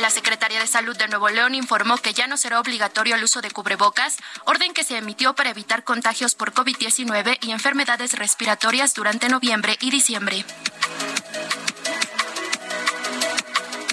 La 0.00 0.10
Secretaría 0.10 0.58
de 0.58 0.66
Salud 0.66 0.96
de 0.96 1.06
Nuevo 1.06 1.28
León 1.28 1.54
informó 1.54 1.96
que 1.98 2.12
ya 2.12 2.26
no 2.26 2.36
será 2.36 2.58
obligatorio 2.58 3.14
el 3.14 3.22
uso 3.22 3.40
de 3.40 3.52
cubrebocas, 3.52 4.16
orden 4.46 4.74
que 4.74 4.82
se 4.82 4.96
emitió 4.96 5.36
para 5.36 5.50
evitar 5.50 5.84
contagios 5.84 6.34
por 6.34 6.52
COVID-19 6.52 7.38
y 7.40 7.52
enfermedades 7.52 8.18
respiratorias 8.18 8.94
durante 8.94 9.28
noviembre 9.28 9.76
y 9.80 9.90
diciembre. 9.90 10.44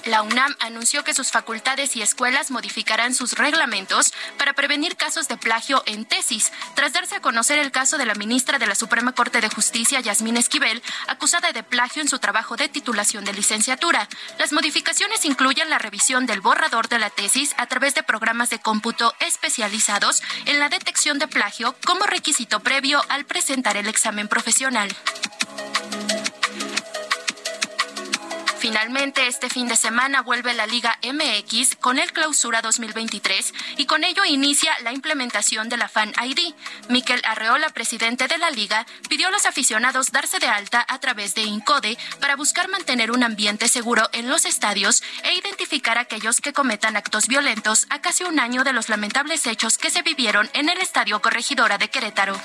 La 0.05 0.21
UNAM 0.21 0.55
anunció 0.59 1.03
que 1.03 1.13
sus 1.13 1.31
facultades 1.31 1.95
y 1.95 2.01
escuelas 2.01 2.51
modificarán 2.51 3.13
sus 3.13 3.33
reglamentos 3.33 4.13
para 4.37 4.53
prevenir 4.53 4.95
casos 4.95 5.27
de 5.27 5.37
plagio 5.37 5.83
en 5.85 6.05
tesis, 6.05 6.51
tras 6.75 6.93
darse 6.93 7.15
a 7.15 7.21
conocer 7.21 7.59
el 7.59 7.71
caso 7.71 7.97
de 7.97 8.05
la 8.05 8.15
ministra 8.15 8.59
de 8.59 8.67
la 8.67 8.75
Suprema 8.75 9.13
Corte 9.13 9.41
de 9.41 9.49
Justicia, 9.49 9.99
Yasmín 9.99 10.37
Esquivel, 10.37 10.81
acusada 11.07 11.51
de 11.51 11.63
plagio 11.63 12.01
en 12.01 12.09
su 12.09 12.19
trabajo 12.19 12.55
de 12.55 12.69
titulación 12.69 13.25
de 13.25 13.33
licenciatura. 13.33 14.07
Las 14.37 14.51
modificaciones 14.51 15.25
incluyen 15.25 15.69
la 15.69 15.79
revisión 15.79 16.25
del 16.25 16.41
borrador 16.41 16.87
de 16.87 16.99
la 16.99 17.09
tesis 17.09 17.53
a 17.57 17.67
través 17.67 17.95
de 17.95 18.03
programas 18.03 18.49
de 18.49 18.59
cómputo 18.59 19.13
especializados 19.19 20.21
en 20.45 20.59
la 20.59 20.69
detección 20.69 21.19
de 21.19 21.27
plagio 21.27 21.75
como 21.85 22.05
requisito 22.05 22.59
previo 22.61 23.01
al 23.09 23.25
presentar 23.25 23.77
el 23.77 23.87
examen 23.87 24.27
profesional. 24.27 24.89
Finalmente, 28.69 29.25
este 29.25 29.49
fin 29.49 29.67
de 29.67 29.75
semana 29.75 30.21
vuelve 30.21 30.53
la 30.53 30.67
Liga 30.67 30.99
MX 31.01 31.75
con 31.77 31.97
el 31.97 32.13
Clausura 32.13 32.61
2023 32.61 33.51
y 33.77 33.87
con 33.87 34.03
ello 34.03 34.23
inicia 34.25 34.71
la 34.83 34.93
implementación 34.93 35.69
de 35.69 35.77
la 35.77 35.89
Fan 35.89 36.13
ID. 36.23 36.53
Miquel 36.87 37.19
Arreola, 37.25 37.69
presidente 37.69 38.27
de 38.27 38.37
la 38.37 38.51
liga, 38.51 38.85
pidió 39.09 39.29
a 39.29 39.31
los 39.31 39.47
aficionados 39.47 40.11
darse 40.11 40.37
de 40.37 40.49
alta 40.49 40.85
a 40.87 40.99
través 40.99 41.33
de 41.33 41.41
INCODE 41.41 41.97
para 42.21 42.35
buscar 42.35 42.67
mantener 42.67 43.09
un 43.09 43.23
ambiente 43.23 43.67
seguro 43.67 44.07
en 44.13 44.29
los 44.29 44.45
estadios 44.45 45.01
e 45.23 45.33
identificar 45.33 45.97
a 45.97 46.01
aquellos 46.01 46.39
que 46.39 46.53
cometan 46.53 46.95
actos 46.95 47.27
violentos 47.27 47.87
a 47.89 48.01
casi 48.01 48.23
un 48.23 48.39
año 48.39 48.63
de 48.63 48.73
los 48.73 48.87
lamentables 48.87 49.47
hechos 49.47 49.79
que 49.79 49.89
se 49.89 50.03
vivieron 50.03 50.47
en 50.53 50.69
el 50.69 50.77
Estadio 50.77 51.23
Corregidora 51.23 51.79
de 51.79 51.89
Querétaro. 51.89 52.39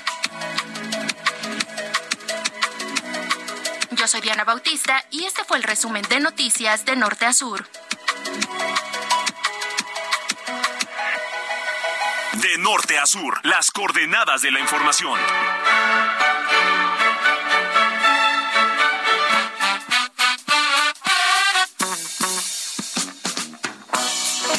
Yo 4.05 4.09
soy 4.09 4.21
Diana 4.21 4.43
Bautista 4.43 5.03
y 5.09 5.23
este 5.23 5.43
fue 5.45 5.57
el 5.57 5.63
resumen 5.63 6.03
de 6.07 6.19
noticias 6.19 6.85
de 6.85 6.95
norte 6.95 7.25
a 7.25 7.33
sur. 7.33 7.67
De 12.33 12.57
norte 12.59 12.99
a 12.99 13.07
sur, 13.07 13.39
las 13.41 13.71
coordenadas 13.71 14.43
de 14.43 14.51
la 14.51 14.59
información. 14.59 15.19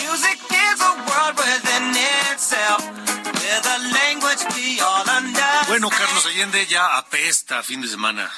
Music 0.03 0.41
is 0.51 0.81
a 0.81 0.93
world 1.07 1.39
within 1.39 1.95
itself, 2.33 2.83
with 3.35 3.65
a 3.65 3.79
language 3.95 4.45
we 4.57 4.81
all 4.81 5.09
understand. 5.09 5.69
Bueno, 5.69 5.89
Carlos 5.89 6.27
Allende 6.27 6.67
ya 6.67 6.97
apesta 6.97 7.63
fin 7.63 7.81
de 7.81 7.87
semana. 7.87 8.29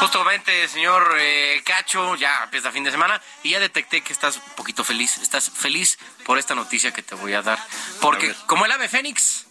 Justamente, 0.00 0.68
señor 0.68 1.16
eh, 1.18 1.62
Cacho, 1.64 2.14
ya 2.16 2.44
empieza 2.44 2.72
fin 2.72 2.84
de 2.84 2.90
semana 2.90 3.20
y 3.42 3.50
ya 3.50 3.60
detecté 3.60 4.02
que 4.02 4.12
estás 4.12 4.36
un 4.36 4.54
poquito 4.56 4.84
feliz. 4.84 5.18
Estás 5.18 5.50
feliz 5.50 5.98
por 6.24 6.38
esta 6.38 6.54
noticia 6.54 6.92
que 6.92 7.02
te 7.02 7.14
voy 7.14 7.34
a 7.34 7.42
dar. 7.42 7.58
Porque 8.00 8.34
como 8.46 8.64
el 8.64 8.72
ave 8.72 8.88
fénix, 8.88 9.46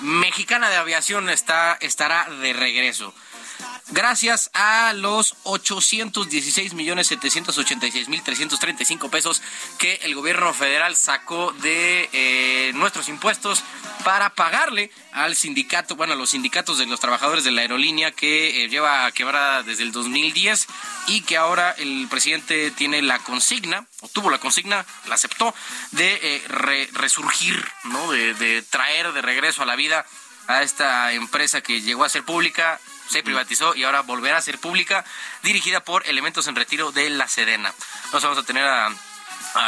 mexicana 0.00 0.68
de 0.70 0.76
aviación 0.76 1.28
está, 1.30 1.76
estará 1.80 2.28
de 2.28 2.52
regreso. 2.52 3.14
Gracias 3.90 4.50
a 4.54 4.92
los 4.94 5.34
816 5.42 6.72
millones 6.74 7.08
786 7.08 8.08
mil 8.08 8.22
335 8.22 9.10
pesos 9.10 9.42
que 9.78 9.96
el 10.02 10.14
gobierno 10.14 10.54
federal 10.54 10.96
sacó 10.96 11.52
de 11.60 12.08
eh, 12.12 12.72
nuestros 12.74 13.08
impuestos 13.08 13.62
para 14.04 14.30
pagarle 14.34 14.90
al 15.12 15.36
sindicato, 15.36 15.94
bueno, 15.94 16.14
a 16.14 16.16
los 16.16 16.30
sindicatos 16.30 16.78
de 16.78 16.86
los 16.86 17.00
trabajadores 17.00 17.44
de 17.44 17.50
la 17.50 17.60
aerolínea 17.62 18.12
que 18.12 18.64
eh, 18.64 18.68
lleva 18.68 19.10
quebrada 19.12 19.62
desde 19.62 19.82
el 19.82 19.92
2010 19.92 20.66
y 21.08 21.20
que 21.22 21.36
ahora 21.36 21.72
el 21.72 22.06
presidente 22.08 22.70
tiene 22.70 23.02
la 23.02 23.18
consigna, 23.18 23.86
o 24.00 24.08
tuvo 24.08 24.30
la 24.30 24.38
consigna, 24.38 24.86
la 25.06 25.14
aceptó, 25.16 25.54
de 25.90 26.18
eh, 26.22 26.42
re- 26.48 26.88
resurgir, 26.94 27.62
¿no? 27.84 28.10
De, 28.10 28.32
de 28.34 28.62
traer 28.62 29.12
de 29.12 29.20
regreso 29.22 29.62
a 29.62 29.66
la 29.66 29.76
vida 29.76 30.06
a 30.48 30.62
esta 30.62 31.12
empresa 31.12 31.60
que 31.60 31.82
llegó 31.82 32.04
a 32.04 32.08
ser 32.08 32.24
pública, 32.24 32.80
se 33.12 33.22
privatizó 33.22 33.74
y 33.74 33.84
ahora 33.84 34.00
volverá 34.00 34.38
a 34.38 34.42
ser 34.42 34.58
pública, 34.58 35.04
dirigida 35.42 35.84
por 35.84 36.06
elementos 36.08 36.46
en 36.46 36.56
retiro 36.56 36.92
de 36.92 37.10
la 37.10 37.28
Sedena. 37.28 37.72
Nos 38.12 38.22
vamos 38.22 38.38
a 38.38 38.42
tener 38.42 38.64
a, 38.64 38.90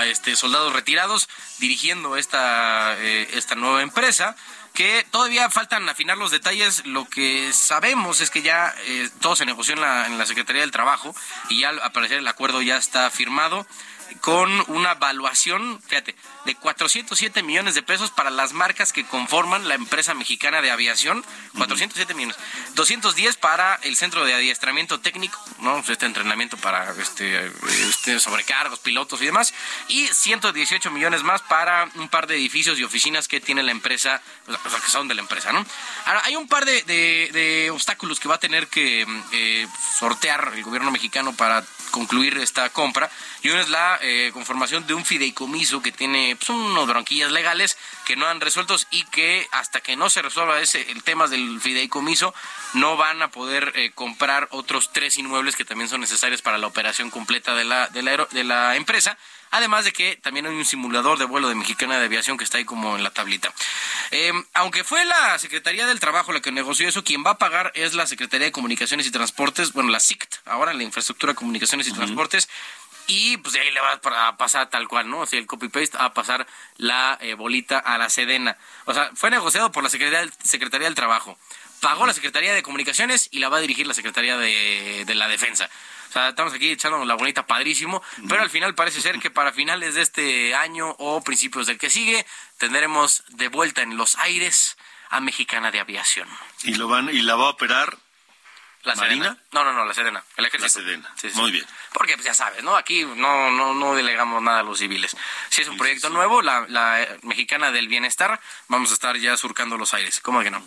este 0.06 0.34
soldados 0.34 0.72
retirados 0.72 1.28
dirigiendo 1.58 2.16
esta, 2.16 2.96
eh, 2.98 3.28
esta 3.34 3.54
nueva 3.54 3.82
empresa 3.82 4.34
que 4.72 5.06
todavía 5.10 5.50
faltan 5.50 5.86
afinar 5.88 6.16
los 6.16 6.30
detalles. 6.30 6.86
Lo 6.86 7.04
que 7.04 7.52
sabemos 7.52 8.22
es 8.22 8.30
que 8.30 8.40
ya 8.40 8.74
eh, 8.86 9.10
todo 9.20 9.36
se 9.36 9.44
negoció 9.44 9.74
en 9.74 9.82
la, 9.82 10.06
en 10.06 10.16
la 10.16 10.24
Secretaría 10.24 10.62
del 10.62 10.70
Trabajo 10.70 11.14
y 11.50 11.60
ya 11.60 11.68
al 11.68 11.92
parecer 11.92 12.18
el 12.18 12.28
acuerdo 12.28 12.62
ya 12.62 12.78
está 12.78 13.10
firmado 13.10 13.66
con 14.20 14.64
una 14.68 14.92
evaluación, 14.92 15.80
fíjate, 15.86 16.14
de 16.46 16.54
407 16.54 17.42
millones 17.42 17.74
de 17.74 17.82
pesos 17.82 18.10
para 18.10 18.30
las 18.30 18.52
marcas 18.52 18.92
que 18.92 19.04
conforman 19.04 19.68
la 19.68 19.74
empresa 19.74 20.14
mexicana 20.14 20.62
de 20.62 20.70
aviación, 20.70 21.24
407 21.56 22.14
millones, 22.14 22.36
210 22.74 23.36
para 23.36 23.76
el 23.82 23.96
centro 23.96 24.24
de 24.24 24.34
adiestramiento 24.34 25.00
técnico, 25.00 25.38
no, 25.60 25.76
Pues 25.76 25.90
este 25.90 26.06
entrenamiento 26.06 26.56
para 26.56 26.90
este, 27.00 27.52
este 27.90 28.18
sobrecargos, 28.20 28.78
pilotos 28.80 29.20
y 29.22 29.26
demás, 29.26 29.52
y 29.88 30.06
118 30.08 30.90
millones 30.90 31.22
más 31.22 31.42
para 31.42 31.88
un 31.94 32.08
par 32.08 32.26
de 32.26 32.36
edificios 32.36 32.78
y 32.78 32.84
oficinas 32.84 33.28
que 33.28 33.40
tiene 33.40 33.62
la 33.62 33.72
empresa, 33.72 34.22
o 34.46 34.70
sea, 34.70 34.80
que 34.80 34.90
son 34.90 35.08
de 35.08 35.14
la 35.14 35.22
empresa, 35.22 35.52
¿no? 35.52 35.64
Ahora, 36.06 36.22
hay 36.24 36.36
un 36.36 36.48
par 36.48 36.64
de, 36.64 36.82
de- 36.82 37.30
de 37.32 37.70
obstáculos 37.70 38.20
que 38.20 38.28
va 38.28 38.36
a 38.36 38.38
tener 38.40 38.68
que 38.68 39.06
eh, 39.32 39.66
sortear 39.98 40.52
el 40.54 40.62
gobierno 40.62 40.90
mexicano 40.90 41.34
para 41.34 41.64
concluir 41.90 42.36
esta 42.38 42.68
compra, 42.70 43.10
y 43.42 43.50
uno 43.50 43.60
es 43.60 43.68
la 43.68 43.93
eh, 44.02 44.30
conformación 44.32 44.86
de 44.86 44.94
un 44.94 45.04
fideicomiso 45.04 45.82
que 45.82 45.92
tiene 45.92 46.36
pues, 46.36 46.48
unos 46.50 46.86
bronquillas 46.86 47.32
legales 47.32 47.76
que 48.04 48.16
no 48.16 48.26
han 48.26 48.40
resueltos 48.40 48.86
y 48.90 49.04
que 49.04 49.46
hasta 49.52 49.80
que 49.80 49.96
no 49.96 50.10
se 50.10 50.22
resuelva 50.22 50.60
ese 50.60 50.90
el 50.90 51.02
tema 51.02 51.26
del 51.26 51.60
fideicomiso 51.60 52.34
no 52.74 52.96
van 52.96 53.22
a 53.22 53.30
poder 53.30 53.72
eh, 53.74 53.92
comprar 53.94 54.48
otros 54.50 54.92
tres 54.92 55.18
inmuebles 55.18 55.56
que 55.56 55.64
también 55.64 55.88
son 55.88 56.00
necesarios 56.00 56.42
para 56.42 56.58
la 56.58 56.66
operación 56.66 57.10
completa 57.10 57.54
de 57.54 57.64
la, 57.64 57.88
de 57.88 58.02
la, 58.02 58.26
de 58.30 58.44
la 58.44 58.76
empresa. 58.76 59.16
Además 59.50 59.84
de 59.84 59.92
que 59.92 60.16
también 60.16 60.46
hay 60.46 60.54
un 60.54 60.64
simulador 60.64 61.16
de 61.16 61.26
vuelo 61.26 61.48
de 61.48 61.54
Mexicana 61.54 61.96
de 62.00 62.06
Aviación 62.06 62.36
que 62.36 62.42
está 62.42 62.58
ahí 62.58 62.64
como 62.64 62.96
en 62.96 63.04
la 63.04 63.10
tablita. 63.10 63.54
Eh, 64.10 64.32
aunque 64.52 64.82
fue 64.82 65.04
la 65.04 65.38
Secretaría 65.38 65.86
del 65.86 66.00
Trabajo 66.00 66.32
la 66.32 66.40
que 66.40 66.50
negoció 66.50 66.88
eso, 66.88 67.04
quien 67.04 67.24
va 67.24 67.30
a 67.30 67.38
pagar 67.38 67.70
es 67.76 67.94
la 67.94 68.08
Secretaría 68.08 68.46
de 68.46 68.52
Comunicaciones 68.52 69.06
y 69.06 69.12
Transportes, 69.12 69.72
bueno, 69.72 69.90
la 69.90 70.00
SICT, 70.00 70.34
ahora 70.46 70.74
la 70.74 70.82
Infraestructura, 70.82 71.34
Comunicaciones 71.34 71.86
y 71.86 71.92
Transportes. 71.92 72.48
Y 73.06 73.36
pues 73.38 73.54
de 73.54 73.60
ahí 73.60 73.70
le 73.70 73.80
va 73.80 74.00
a 74.28 74.36
pasar 74.36 74.70
tal 74.70 74.88
cual, 74.88 75.08
¿no? 75.10 75.20
O 75.20 75.26
sea, 75.26 75.38
el 75.38 75.46
copy-paste 75.46 75.96
a 75.98 76.14
pasar 76.14 76.46
la 76.76 77.18
eh, 77.20 77.34
bolita 77.34 77.78
a 77.78 77.98
la 77.98 78.08
Sedena. 78.08 78.56
O 78.86 78.94
sea, 78.94 79.10
fue 79.14 79.30
negociado 79.30 79.72
por 79.72 79.82
la 79.82 79.90
Secretaría, 79.90 80.30
Secretaría 80.42 80.86
del 80.86 80.94
Trabajo. 80.94 81.38
Pagó 81.80 82.06
la 82.06 82.14
Secretaría 82.14 82.54
de 82.54 82.62
Comunicaciones 82.62 83.28
y 83.30 83.40
la 83.40 83.48
va 83.48 83.58
a 83.58 83.60
dirigir 83.60 83.86
la 83.86 83.94
Secretaría 83.94 84.38
de, 84.38 85.04
de 85.06 85.14
la 85.14 85.28
Defensa. 85.28 85.68
O 86.08 86.12
sea, 86.12 86.28
estamos 86.28 86.54
aquí 86.54 86.70
echándonos 86.70 87.06
la 87.06 87.14
bolita 87.14 87.46
padrísimo, 87.46 88.02
pero 88.28 88.40
al 88.40 88.48
final 88.48 88.74
parece 88.74 89.00
ser 89.00 89.18
que 89.18 89.30
para 89.30 89.52
finales 89.52 89.94
de 89.94 90.02
este 90.02 90.54
año 90.54 90.94
o 90.98 91.22
principios 91.22 91.66
del 91.66 91.76
que 91.76 91.90
sigue 91.90 92.24
tendremos 92.56 93.24
de 93.30 93.48
vuelta 93.48 93.82
en 93.82 93.96
los 93.96 94.16
aires 94.18 94.76
a 95.10 95.20
Mexicana 95.20 95.70
de 95.70 95.80
Aviación. 95.80 96.28
¿Y, 96.62 96.74
lo 96.74 96.88
van, 96.88 97.08
y 97.08 97.22
la 97.22 97.34
va 97.34 97.46
a 97.46 97.50
operar 97.50 97.98
¿La 98.84 98.94
Marina? 98.94 99.24
Sedena? 99.24 99.42
No, 99.52 99.64
no, 99.64 99.72
no, 99.72 99.84
la 99.84 99.94
Sedena. 99.94 100.22
El 100.36 100.42
la 100.42 100.48
ejército. 100.48 100.80
Sedena? 100.80 101.12
Sí, 101.16 101.30
sí. 101.30 101.38
Muy 101.38 101.50
bien. 101.50 101.66
Porque 101.92 102.14
pues 102.14 102.24
ya 102.24 102.34
sabes, 102.34 102.62
¿no? 102.62 102.76
Aquí 102.76 103.04
no, 103.04 103.50
no, 103.50 103.74
no 103.74 103.94
delegamos 103.94 104.42
nada 104.42 104.60
a 104.60 104.62
los 104.62 104.78
civiles. 104.78 105.16
Si 105.48 105.62
es 105.62 105.68
un 105.68 105.76
proyecto 105.76 106.10
nuevo, 106.10 106.42
la, 106.42 106.66
la 106.68 107.02
eh, 107.02 107.18
mexicana 107.22 107.72
del 107.72 107.88
bienestar, 107.88 108.40
vamos 108.68 108.90
a 108.90 108.94
estar 108.94 109.16
ya 109.16 109.36
surcando 109.36 109.78
los 109.78 109.94
aires. 109.94 110.20
¿Cómo 110.20 110.42
que 110.42 110.50
no? 110.50 110.62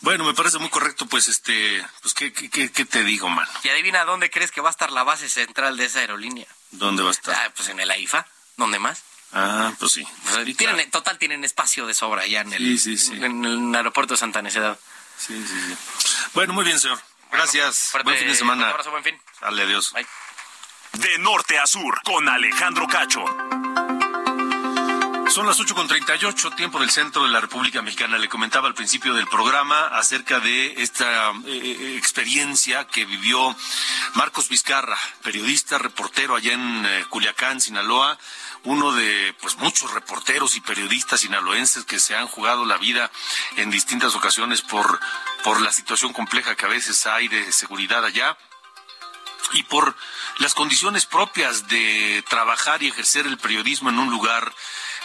Bueno, 0.00 0.24
me 0.24 0.34
parece 0.34 0.58
muy 0.58 0.68
correcto, 0.68 1.06
pues, 1.06 1.28
este, 1.28 1.84
pues, 2.02 2.14
¿qué, 2.14 2.32
qué, 2.32 2.70
qué, 2.70 2.84
te 2.84 3.02
digo, 3.02 3.28
mano? 3.28 3.50
Y 3.62 3.68
adivina 3.68 4.04
dónde 4.04 4.30
crees 4.30 4.50
que 4.50 4.60
va 4.60 4.68
a 4.68 4.70
estar 4.70 4.92
la 4.92 5.02
base 5.02 5.28
central 5.28 5.76
de 5.76 5.86
esa 5.86 6.00
aerolínea. 6.00 6.46
¿Dónde 6.70 7.02
va 7.02 7.08
a 7.08 7.12
estar? 7.12 7.34
Ah, 7.34 7.52
pues 7.54 7.68
en 7.68 7.80
el 7.80 7.90
AIFA. 7.90 8.26
¿Dónde 8.56 8.78
más? 8.78 9.02
Ah, 9.32 9.72
pues 9.78 9.92
sí. 9.92 10.06
Tienen, 10.56 10.90
Total, 10.90 11.18
tienen 11.18 11.44
espacio 11.44 11.86
de 11.86 11.94
sobra 11.94 12.26
ya 12.26 12.42
en 12.42 12.52
el, 12.52 12.78
Sí, 12.78 12.78
sí, 12.78 12.98
sí. 12.98 13.24
En 13.24 13.44
el 13.44 13.74
aeropuerto 13.74 14.14
de 14.14 14.18
Santa 14.18 14.40
Necedad. 14.42 14.78
Sí, 15.18 15.44
sí, 15.46 15.60
sí. 15.68 15.76
Bueno, 16.34 16.52
muy 16.52 16.64
bien, 16.64 16.78
señor. 16.78 17.00
Gracias. 17.32 17.92
Buen 18.04 18.16
fin 18.16 18.28
de 18.28 18.34
semana. 18.34 18.64
Un 18.64 18.70
abrazo, 18.70 18.90
buen 18.90 19.04
fin. 19.04 19.20
Dale, 19.40 19.62
adiós. 19.62 19.92
Bye. 19.92 20.06
De 20.92 21.18
norte 21.18 21.58
a 21.58 21.66
sur, 21.66 22.00
con 22.02 22.28
Alejandro 22.28 22.86
Cacho. 22.86 23.24
Son 25.28 25.44
las 25.46 25.60
8.38, 25.60 26.54
tiempo 26.56 26.78
del 26.78 26.88
centro 26.88 27.24
de 27.24 27.28
la 27.28 27.40
República 27.40 27.82
Mexicana. 27.82 28.16
Le 28.16 28.28
comentaba 28.28 28.68
al 28.68 28.74
principio 28.74 29.12
del 29.12 29.26
programa 29.26 29.88
acerca 29.88 30.40
de 30.40 30.80
esta 30.80 31.32
eh, 31.32 31.36
eh, 31.46 31.96
experiencia 31.98 32.86
que 32.86 33.04
vivió 33.04 33.54
Marcos 34.14 34.48
Vizcarra, 34.48 34.96
periodista, 35.22 35.76
reportero 35.78 36.36
allá 36.36 36.54
en 36.54 36.86
eh, 36.86 37.04
Culiacán, 37.10 37.60
Sinaloa, 37.60 38.16
uno 38.66 38.92
de 38.92 39.34
pues 39.40 39.56
muchos 39.56 39.92
reporteros 39.92 40.56
y 40.56 40.60
periodistas 40.60 41.20
sinaloenses 41.20 41.84
que 41.84 42.00
se 42.00 42.16
han 42.16 42.26
jugado 42.26 42.64
la 42.64 42.76
vida 42.76 43.10
en 43.56 43.70
distintas 43.70 44.14
ocasiones 44.14 44.60
por, 44.60 45.00
por 45.44 45.60
la 45.60 45.72
situación 45.72 46.12
compleja 46.12 46.56
que 46.56 46.66
a 46.66 46.68
veces 46.68 47.06
hay 47.06 47.28
de 47.28 47.52
seguridad 47.52 48.04
allá 48.04 48.36
y 49.52 49.62
por 49.62 49.96
las 50.38 50.54
condiciones 50.54 51.06
propias 51.06 51.68
de 51.68 52.24
trabajar 52.28 52.82
y 52.82 52.88
ejercer 52.88 53.26
el 53.26 53.38
periodismo 53.38 53.88
en 53.90 54.00
un 54.00 54.10
lugar 54.10 54.52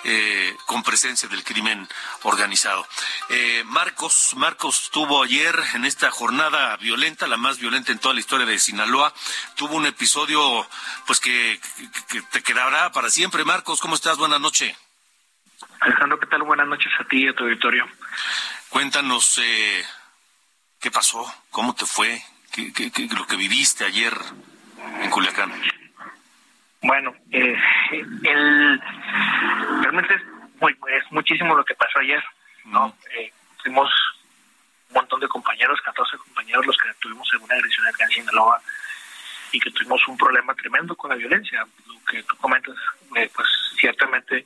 eh, 0.04 0.56
con 0.66 0.84
presencia 0.84 1.28
del 1.30 1.44
crimen 1.44 1.88
organizado. 2.24 2.88
Eh, 3.30 3.64
Marcos, 3.66 4.34
Marcos 4.36 4.90
tuvo 4.92 5.24
ayer 5.24 5.56
en 5.74 5.86
esta 5.86 6.12
jornada 6.12 6.78
violenta, 6.78 7.28
la 7.28 7.38
más 7.38 7.58
violenta 7.60 7.92
en 7.92 8.00
toda 8.00 8.14
la 8.14 8.20
historia 8.20 8.46
de 8.46 8.60
Sinaloa, 8.60 9.14
tuvo 9.56 9.76
un 9.76 9.86
episodio 9.86 10.68
pues 11.06 11.20
que, 11.20 11.60
que- 11.78 11.92
que 12.08 12.22
te 12.24 12.44
quedará 12.44 12.92
para 12.92 13.10
siempre. 13.10 13.44
Marcos, 13.44 13.80
¿cómo 13.80 13.96
estás? 13.96 14.18
Buenas 14.18 14.40
noches. 14.42 14.76
Alejandro, 15.80 16.20
¿qué 16.20 16.26
tal? 16.28 16.44
Buenas 16.44 16.68
noches 16.68 16.92
a 17.00 17.04
ti 17.06 17.24
y 17.24 17.28
a 17.28 17.34
tu 17.34 17.44
auditorio. 17.44 17.88
Cuéntanos 18.70 19.38
eh, 19.40 19.86
qué 20.80 20.92
pasó, 20.92 21.32
cómo 21.50 21.74
te 21.76 21.86
fue, 21.86 22.24
qué, 22.52 22.72
qué- 22.74 22.92
qué- 22.92 23.08
lo 23.16 23.26
que 23.28 23.36
viviste 23.36 23.86
ayer 23.86 24.16
en 25.02 25.10
Culiacán. 25.10 25.52
Bueno, 26.82 27.14
eh, 27.32 27.56
el, 27.92 28.82
realmente 29.82 30.16
es, 30.16 30.22
muy, 30.60 30.76
es 30.98 31.12
muchísimo 31.12 31.56
lo 31.56 31.64
que 31.64 31.76
pasó 31.76 32.00
ayer, 32.00 32.24
¿no? 32.66 32.96
Eh, 33.16 33.32
fuimos 33.62 33.90
un 34.90 34.96
montón 34.96 35.20
de 35.20 35.28
compañeros, 35.28 35.80
14 35.82 36.18
compañeros 36.18 36.66
los 36.66 36.78
que 36.78 36.90
tuvimos 37.00 37.30
alguna 37.34 37.56
agresión 37.56 37.88
acá 37.88 38.04
en 38.06 38.10
Sinaloa 38.12 38.62
y 39.52 39.60
que 39.60 39.72
tuvimos 39.72 40.06
un 40.08 40.18
problema 40.18 40.54
tremendo 40.56 40.96
con 40.96 41.10
la 41.10 41.16
violencia. 41.16 41.66
Lo 41.88 42.04
que 42.06 42.24
tú 42.24 42.36
comentas, 42.38 42.76
eh, 43.16 43.30
pues 43.34 43.48
ciertamente 43.80 44.46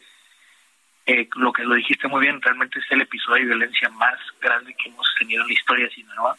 eh, 1.05 1.29
lo 1.36 1.53
que 1.53 1.63
lo 1.63 1.75
dijiste 1.75 2.07
muy 2.07 2.21
bien, 2.21 2.41
realmente 2.41 2.79
es 2.79 2.86
el 2.89 3.01
episodio 3.01 3.43
de 3.43 3.55
violencia 3.55 3.89
más 3.89 4.19
grande 4.41 4.75
que 4.75 4.89
hemos 4.89 5.07
tenido 5.17 5.43
en 5.43 5.47
la 5.47 5.53
historia 5.53 5.86
de 5.86 5.91
Sinaloa, 5.93 6.36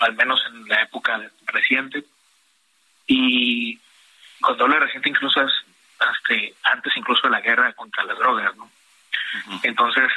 al 0.00 0.14
menos 0.14 0.44
en 0.48 0.66
la 0.68 0.82
época 0.82 1.20
reciente. 1.46 2.04
Y 3.06 3.78
cuando 4.40 4.64
hablo 4.64 4.74
de 4.76 4.80
reciente 4.86 5.08
incluso 5.08 5.42
es 5.42 5.52
hasta 5.98 6.34
antes 6.72 6.96
incluso 6.96 7.22
de 7.26 7.30
la 7.30 7.40
guerra 7.40 7.72
contra 7.72 8.04
las 8.04 8.18
drogas, 8.18 8.56
¿no? 8.56 8.70
Entonces, 9.62 10.10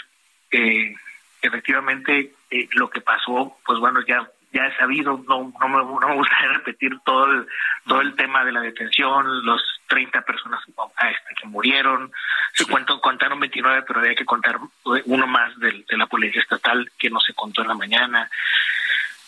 eh, 0.51 0.95
efectivamente, 1.41 2.33
eh, 2.49 2.69
lo 2.73 2.89
que 2.89 3.01
pasó, 3.01 3.57
pues 3.65 3.79
bueno, 3.79 4.01
ya 4.07 4.27
ya 4.53 4.67
he 4.67 4.75
sabido, 4.77 5.23
no, 5.29 5.53
no, 5.61 5.67
me, 5.69 5.77
no 5.77 6.07
me 6.09 6.15
gustaría 6.15 6.49
repetir 6.53 6.91
todo 7.05 7.25
el, 7.25 7.47
todo 7.87 8.01
el 8.01 8.15
tema 8.15 8.43
de 8.43 8.51
la 8.51 8.59
detención, 8.61 9.45
los 9.45 9.61
30 9.87 10.21
personas 10.23 10.59
ah, 10.77 11.09
este, 11.09 11.35
que 11.41 11.47
murieron, 11.47 12.11
se 12.53 12.65
cuentan, 12.65 12.99
contaron 12.99 13.39
29, 13.39 13.83
pero 13.87 14.01
había 14.01 14.15
que 14.15 14.25
contar 14.25 14.57
uno 14.83 15.27
más 15.27 15.57
del- 15.59 15.85
de, 15.85 15.97
la 15.97 16.05
policía 16.05 16.41
estatal 16.41 16.91
que 16.99 17.09
no 17.09 17.19
se 17.21 17.33
contó 17.33 17.61
en 17.61 17.69
la 17.69 17.75
mañana, 17.75 18.29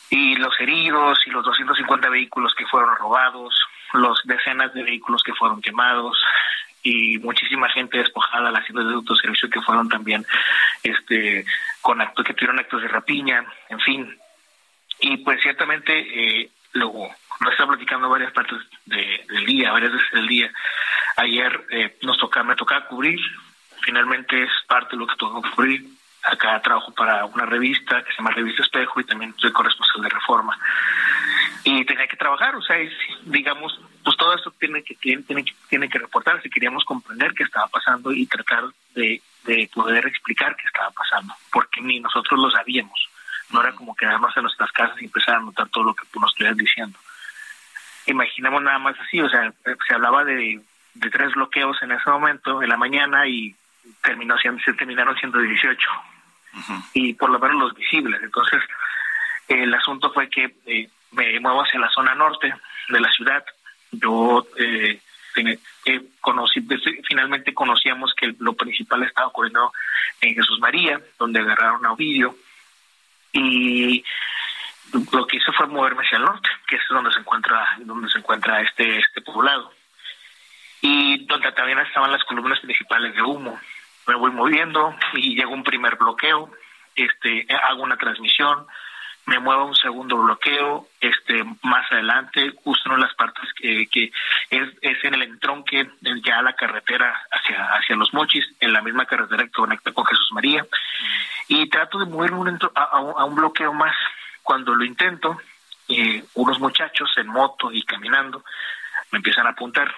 y 0.09 0.35
los 0.35 0.59
heridos, 0.59 1.19
y 1.25 1.31
los 1.31 1.43
250 1.45 2.09
vehículos 2.09 2.53
que 2.53 2.67
fueron 2.67 2.95
robados, 2.97 3.55
los 3.93 4.21
decenas 4.25 4.73
de 4.73 4.83
vehículos 4.83 5.23
que 5.23 5.33
fueron 5.33 5.61
quemados, 5.61 6.17
y 6.85 7.17
muchísima 7.19 7.69
gente 7.69 7.97
despojada, 7.97 8.51
las 8.51 8.65
tiendas 8.65 8.87
de 8.87 8.93
autoservicio 8.95 9.49
que 9.49 9.61
fueron 9.61 9.87
también 9.87 10.25
este 10.83 11.45
con 11.81 12.01
actos 12.01 12.25
que 12.25 12.33
tuvieron 12.33 12.59
actos 12.59 12.81
de 12.81 12.89
rapiña, 12.89 13.45
en 13.69 13.79
fin. 13.79 14.17
Y 14.99 15.17
pues 15.17 15.41
ciertamente 15.41 15.93
eh, 16.41 16.49
luego 16.73 17.09
lo 17.39 17.51
está 17.51 17.65
platicando 17.65 18.09
varias 18.09 18.31
partes 18.33 18.59
de- 18.85 19.25
del 19.29 19.45
día, 19.45 19.71
varias 19.71 19.93
veces 19.93 20.11
del 20.11 20.27
día. 20.27 20.51
Ayer 21.17 21.65
eh, 21.71 21.97
nos 22.01 22.17
toca, 22.17 22.43
me 22.43 22.55
tocaba 22.55 22.85
cubrir, 22.87 23.19
finalmente 23.81 24.43
es 24.43 24.51
parte 24.67 24.91
de 24.91 24.97
lo 24.97 25.07
que 25.07 25.15
tuve 25.15 25.41
que 25.41 25.49
cubrir. 25.55 25.85
Acá 26.25 26.61
trabajo 26.61 26.93
para 26.93 27.25
una 27.25 27.45
revista 27.45 28.01
que 28.01 28.11
se 28.11 28.17
llama 28.17 28.31
Revista 28.31 28.63
Espejo 28.63 28.99
y 28.99 29.03
también 29.03 29.35
soy 29.37 29.51
corresponsal 29.51 30.01
de 30.01 30.09
Reforma. 30.09 30.57
Y 31.63 31.85
tenía 31.85 32.07
que 32.07 32.17
trabajar, 32.17 32.55
o 32.55 32.61
sea, 32.61 32.77
es, 32.77 32.91
digamos, 33.23 33.79
pues 34.03 34.17
todo 34.17 34.35
esto 34.35 34.51
tiene 34.59 34.83
que, 34.83 34.95
tiene, 34.95 35.23
tiene, 35.23 35.45
tiene 35.69 35.89
que 35.89 35.99
reportarse. 35.99 36.49
Queríamos 36.49 36.83
comprender 36.83 37.33
qué 37.33 37.43
estaba 37.43 37.67
pasando 37.67 38.11
y 38.11 38.25
tratar 38.25 38.65
de, 38.95 39.21
de 39.45 39.69
poder 39.73 40.05
explicar 40.05 40.55
qué 40.57 40.65
estaba 40.65 40.91
pasando, 40.91 41.33
porque 41.51 41.81
ni 41.81 41.99
nosotros 41.99 42.39
lo 42.39 42.51
sabíamos. 42.51 43.09
No 43.51 43.61
era 43.61 43.71
como 43.73 43.95
quedarnos 43.95 44.35
en 44.35 44.43
nuestras 44.43 44.71
casas 44.71 45.01
y 45.01 45.05
empezar 45.05 45.35
a 45.35 45.39
notar 45.39 45.69
todo 45.69 45.85
lo 45.85 45.93
que 45.93 46.05
tú 46.11 46.19
nos 46.19 46.31
estuvieras 46.31 46.57
diciendo. 46.57 46.97
Imaginemos 48.07 48.61
nada 48.61 48.79
más 48.79 48.99
así, 48.99 49.21
o 49.21 49.29
sea, 49.29 49.53
se 49.87 49.93
hablaba 49.93 50.25
de, 50.25 50.59
de 50.95 51.09
tres 51.09 51.33
bloqueos 51.33 51.81
en 51.81 51.93
ese 51.93 52.09
momento, 52.09 52.61
en 52.61 52.69
la 52.69 52.77
mañana, 52.77 53.25
y 53.27 53.55
terminó 54.01 54.37
siendo, 54.37 54.61
se 54.63 54.73
terminaron 54.73 55.15
siendo 55.17 55.39
18 55.39 55.89
y 56.93 57.13
por 57.13 57.29
lo 57.29 57.39
menos 57.39 57.57
los 57.57 57.73
visibles. 57.75 58.21
Entonces, 58.21 58.61
el 59.47 59.73
asunto 59.73 60.11
fue 60.11 60.29
que 60.29 60.55
eh, 60.65 60.89
me 61.13 61.39
muevo 61.39 61.61
hacia 61.61 61.79
la 61.79 61.89
zona 61.89 62.15
norte 62.15 62.53
de 62.89 62.99
la 62.99 63.11
ciudad. 63.11 63.43
Yo 63.91 64.45
eh, 64.57 64.99
eh, 65.85 66.01
conocí, 66.21 66.61
pues, 66.61 66.81
finalmente 67.07 67.53
conocíamos 67.53 68.13
que 68.15 68.35
lo 68.39 68.53
principal 68.53 69.03
estaba 69.03 69.27
ocurriendo 69.27 69.71
en 70.21 70.35
Jesús 70.35 70.59
María, 70.59 70.99
donde 71.17 71.39
agarraron 71.39 71.85
a 71.85 71.93
Ovidio. 71.93 72.35
Y 73.31 74.03
lo 75.11 75.25
que 75.25 75.37
hice 75.37 75.51
fue 75.51 75.67
moverme 75.67 76.03
hacia 76.03 76.17
el 76.17 76.25
norte, 76.25 76.49
que 76.67 76.75
es 76.75 76.81
donde 76.89 77.11
se 77.11 77.19
encuentra, 77.19 77.67
donde 77.79 78.09
se 78.09 78.19
encuentra 78.19 78.61
este, 78.61 78.99
este 78.99 79.21
poblado. 79.21 79.71
Y 80.81 81.25
donde 81.25 81.51
también 81.53 81.79
estaban 81.79 82.11
las 82.11 82.23
columnas 82.25 82.59
principales 82.59 83.15
de 83.15 83.21
humo 83.21 83.59
me 84.07 84.15
voy 84.15 84.31
moviendo 84.31 84.95
y 85.13 85.35
llega 85.35 85.47
un 85.47 85.63
primer 85.63 85.95
bloqueo, 85.95 86.51
este, 86.95 87.47
hago 87.69 87.83
una 87.83 87.97
transmisión, 87.97 88.65
me 89.25 89.39
muevo 89.39 89.61
a 89.61 89.65
un 89.65 89.75
segundo 89.75 90.17
bloqueo, 90.17 90.87
este, 90.99 91.43
más 91.61 91.89
adelante, 91.91 92.51
justo 92.63 92.93
en 92.93 92.99
las 92.99 93.13
partes 93.13 93.49
que, 93.55 93.87
que 93.87 94.11
es, 94.49 94.69
es 94.81 95.03
en 95.05 95.13
el 95.13 95.23
entronque 95.23 95.89
ya 96.25 96.41
la 96.41 96.53
carretera 96.53 97.21
hacia, 97.31 97.65
hacia 97.73 97.95
los 97.95 98.13
mochis, 98.13 98.45
en 98.59 98.73
la 98.73 98.81
misma 98.81 99.05
carretera 99.05 99.45
que 99.45 99.51
conecta 99.51 99.93
con 99.93 100.05
Jesús 100.05 100.29
María, 100.33 100.65
y 101.47 101.69
trato 101.69 101.99
de 101.99 102.05
moverme 102.05 102.37
un 102.37 102.47
entro- 102.49 102.71
a, 102.75 102.83
a 102.83 103.23
un- 103.25 103.35
bloqueo 103.35 103.73
más. 103.73 103.95
Cuando 104.41 104.75
lo 104.75 104.83
intento, 104.83 105.37
eh, 105.87 106.23
unos 106.33 106.59
muchachos 106.59 107.09
en 107.17 107.27
moto 107.27 107.71
y 107.71 107.81
caminando 107.83 108.43
me 109.11 109.17
empiezan 109.17 109.47
a 109.47 109.51
apuntar 109.51 109.93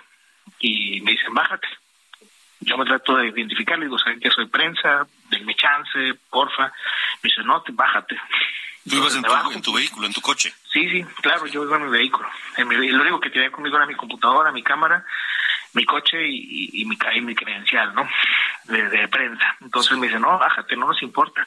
y 0.60 1.02
me 1.02 1.12
dicen, 1.12 1.34
bájate 1.34 1.68
yo 2.62 2.78
me 2.78 2.86
trato 2.86 3.18
de 3.18 3.28
identificar, 3.28 3.80
digo, 3.80 4.00
saben 4.00 4.20
que 4.20 4.32
soy 4.32 4.48
prensa, 4.48 5.06
denme 5.30 5.56
chance, 5.56 6.14
porfa. 6.30 6.64
Me 7.22 7.30
dice, 7.30 7.44
no, 7.44 7.62
te, 7.62 7.72
bájate. 7.72 8.20
Tú 8.88 8.98
ibas 8.98 9.16
en 9.16 9.24
tu, 9.24 9.52
en 9.52 9.62
tu 9.62 9.74
vehículo, 9.74 10.06
en 10.06 10.14
tu 10.14 10.22
coche. 10.22 10.54
Sí, 10.72 10.88
sí, 10.90 11.04
claro, 11.22 11.48
yo 11.48 11.64
iba 11.64 11.78
en 11.78 11.86
mi 11.86 11.92
vehículo. 11.92 12.28
En 12.58 12.68
mi, 12.68 12.76
lo 12.76 13.02
único 13.02 13.20
que 13.20 13.32
tenía 13.32 13.52
conmigo 13.52 13.78
era 13.78 13.86
mi 13.86 13.96
computadora, 13.96 14.52
mi 14.52 14.62
cámara 14.62 15.04
mi 15.76 15.86
coche 15.86 16.18
y, 16.28 16.82
y 16.82 16.86
mi, 16.86 16.98
y 17.16 17.22
mi 17.22 17.36
credencial, 17.36 17.94
¿no? 17.94 18.08
De, 18.64 18.90
de 18.90 19.08
prensa. 19.10 19.56
Entonces 19.62 19.98
me 19.98 20.08
dice, 20.08 20.20
no, 20.20 20.40
bájate, 20.40 20.76
no 20.76 20.88
nos 20.88 21.02
importa. 21.04 21.46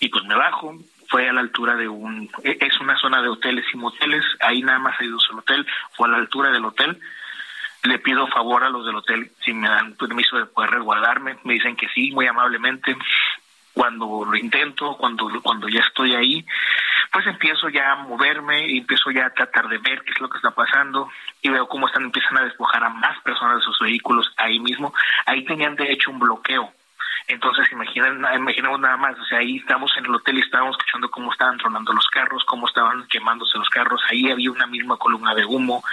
Y 0.00 0.08
pues 0.08 0.24
me 0.24 0.34
bajo, 0.34 0.76
fue 1.08 1.28
a 1.28 1.32
la 1.32 1.40
altura 1.40 1.76
de 1.76 1.88
un, 1.88 2.28
e- 2.42 2.58
es 2.60 2.80
una 2.80 2.96
zona 2.98 3.22
de 3.22 3.28
hoteles 3.28 3.64
y 3.72 3.76
moteles, 3.76 4.24
ahí 4.40 4.62
nada 4.62 4.78
más 4.78 5.00
hay 5.00 5.06
dos 5.08 5.26
el 5.30 5.38
hotel, 5.38 5.66
fue 5.92 6.08
a 6.08 6.10
la 6.10 6.18
altura 6.18 6.50
del 6.50 6.64
hotel. 6.64 7.00
Le 7.82 7.98
pido 7.98 8.26
favor 8.28 8.62
a 8.64 8.70
los 8.70 8.84
del 8.84 8.96
hotel 8.96 9.30
si 9.44 9.52
me 9.52 9.68
dan 9.68 9.94
permiso 9.94 10.36
de 10.36 10.46
poder 10.46 10.70
resguardarme. 10.70 11.38
Me 11.44 11.54
dicen 11.54 11.76
que 11.76 11.88
sí, 11.88 12.10
muy 12.10 12.26
amablemente. 12.26 12.96
Cuando 13.72 14.24
lo 14.24 14.36
intento, 14.36 14.96
cuando, 14.96 15.30
cuando 15.42 15.68
ya 15.68 15.80
estoy 15.80 16.14
ahí, 16.14 16.44
pues 17.12 17.26
empiezo 17.26 17.68
ya 17.68 17.92
a 17.92 17.96
moverme 17.96 18.76
empiezo 18.76 19.10
ya 19.10 19.26
a 19.26 19.30
tratar 19.30 19.68
de 19.68 19.78
ver 19.78 20.02
qué 20.02 20.12
es 20.12 20.20
lo 20.20 20.28
que 20.28 20.38
está 20.38 20.50
pasando 20.50 21.08
y 21.40 21.48
veo 21.48 21.68
cómo 21.68 21.86
están 21.86 22.04
empiezan 22.04 22.38
a 22.38 22.44
despojar 22.44 22.84
a 22.84 22.90
más 22.90 23.18
personas 23.20 23.56
de 23.58 23.62
sus 23.62 23.78
vehículos 23.80 24.32
ahí 24.36 24.58
mismo. 24.60 24.92
Ahí 25.26 25.44
tenían 25.44 25.76
de 25.76 25.90
hecho 25.92 26.10
un 26.10 26.18
bloqueo. 26.18 26.72
Entonces, 27.28 27.70
imaginen, 27.70 28.24
imaginemos 28.34 28.80
nada 28.80 28.96
más, 28.96 29.16
o 29.18 29.24
sea, 29.24 29.38
ahí 29.38 29.58
estamos 29.58 29.92
en 29.96 30.04
el 30.04 30.14
hotel 30.14 30.38
y 30.38 30.40
estábamos 30.40 30.76
escuchando 30.76 31.10
cómo 31.10 31.30
estaban 31.30 31.58
tronando 31.58 31.92
los 31.92 32.06
carros, 32.08 32.44
cómo 32.44 32.66
estaban 32.66 33.06
quemándose 33.06 33.56
los 33.56 33.68
carros, 33.68 34.02
ahí 34.10 34.30
había 34.30 34.50
una 34.50 34.66
misma 34.66 34.96
columna 34.96 35.32
de 35.34 35.44
humo, 35.44 35.84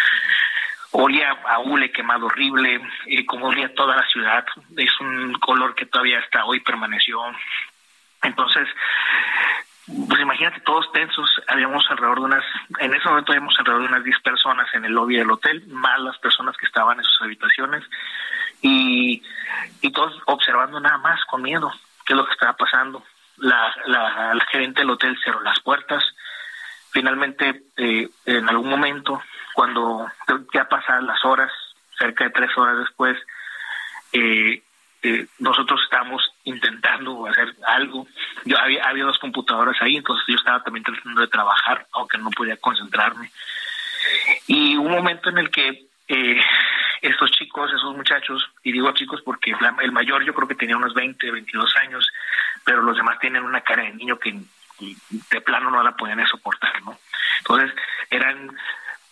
olía 0.91 1.31
a 1.31 1.59
hule 1.59 1.91
quemado 1.91 2.27
horrible, 2.27 2.81
eh, 3.07 3.25
como 3.25 3.47
olía 3.47 3.73
toda 3.75 3.95
la 3.95 4.07
ciudad, 4.07 4.45
es 4.77 4.99
un 4.99 5.33
color 5.33 5.75
que 5.75 5.85
todavía 5.85 6.19
hasta 6.19 6.45
hoy 6.45 6.59
permaneció. 6.59 7.21
Entonces, 8.23 8.67
pues 10.07 10.21
imagínate 10.21 10.59
todos 10.61 10.91
tensos, 10.91 11.29
habíamos 11.47 11.85
alrededor 11.89 12.19
de 12.19 12.25
unas, 12.25 12.43
en 12.79 12.93
ese 12.93 13.07
momento 13.07 13.31
habíamos 13.31 13.57
alrededor 13.57 13.83
de 13.83 13.87
unas 13.87 14.03
10 14.03 14.19
personas 14.19 14.67
en 14.73 14.85
el 14.85 14.91
lobby 14.91 15.15
del 15.15 15.31
hotel, 15.31 15.65
más 15.67 15.99
las 16.01 16.17
personas 16.17 16.57
que 16.57 16.65
estaban 16.65 16.97
en 16.97 17.05
sus 17.05 17.21
habitaciones, 17.21 17.83
y, 18.61 19.23
y 19.81 19.91
todos 19.91 20.19
observando 20.25 20.79
nada 20.79 20.97
más 20.97 21.23
con 21.25 21.41
miedo 21.41 21.71
qué 22.05 22.13
es 22.13 22.17
lo 22.17 22.25
que 22.25 22.33
estaba 22.33 22.53
pasando. 22.53 23.03
La, 23.37 23.73
la, 23.85 24.33
la 24.33 24.45
gerente 24.45 24.81
del 24.81 24.89
hotel 24.89 25.17
cerró 25.23 25.41
las 25.41 25.59
puertas, 25.59 26.03
finalmente 26.97 27.61
eh, 27.77 28.09
en 28.25 28.49
algún 28.49 28.69
momento, 28.69 29.21
cuando 29.53 30.07
ya 30.51 30.67
pasaron 30.67 31.05
las 31.05 31.23
horas, 31.23 31.51
cerca 31.95 32.23
de 32.23 32.31
tres 32.31 32.49
horas 32.57 32.79
después, 32.79 33.15
eh, 34.13 34.63
eh, 35.03 35.27
nosotros 35.37 35.79
estábamos 35.83 36.23
intentando 36.45 37.27
hacer 37.27 37.53
algo. 37.67 38.07
Yo 38.45 38.57
había, 38.57 38.83
había 38.83 39.03
dos 39.03 39.19
computadoras 39.19 39.79
ahí, 39.79 39.97
entonces 39.97 40.25
yo 40.27 40.37
estaba 40.37 40.63
también 40.63 40.85
tratando 40.85 41.21
de 41.21 41.27
trabajar, 41.27 41.85
aunque 41.91 42.17
no 42.17 42.31
podía 42.31 42.57
concentrarme. 42.57 43.29
Y 44.47 44.75
un 44.75 44.89
momento 44.89 45.29
en 45.29 45.37
el 45.37 45.51
que 45.51 45.87
estos 47.03 47.29
chicos, 47.29 47.71
esos 47.73 47.95
muchachos, 47.95 48.49
y 48.63 48.71
digo 48.71 48.91
chicos 48.93 49.21
porque 49.23 49.53
el 49.83 49.91
mayor 49.91 50.25
yo 50.25 50.33
creo 50.33 50.47
que 50.47 50.55
tenía 50.55 50.77
unos 50.77 50.95
20, 50.95 51.29
22 51.29 51.75
años, 51.75 52.07
pero 52.65 52.81
los 52.81 52.97
demás 52.97 53.19
tienen 53.19 53.43
una 53.43 53.61
cara 53.61 53.83
de 53.83 53.93
niño 53.93 54.17
que 54.17 54.33
de 54.79 55.41
plano 55.41 55.71
no 55.71 55.83
la 55.83 55.95
podían 55.95 56.25
soportar, 56.27 56.81
¿no? 56.83 56.97
Entonces 57.39 57.73
eran 58.09 58.55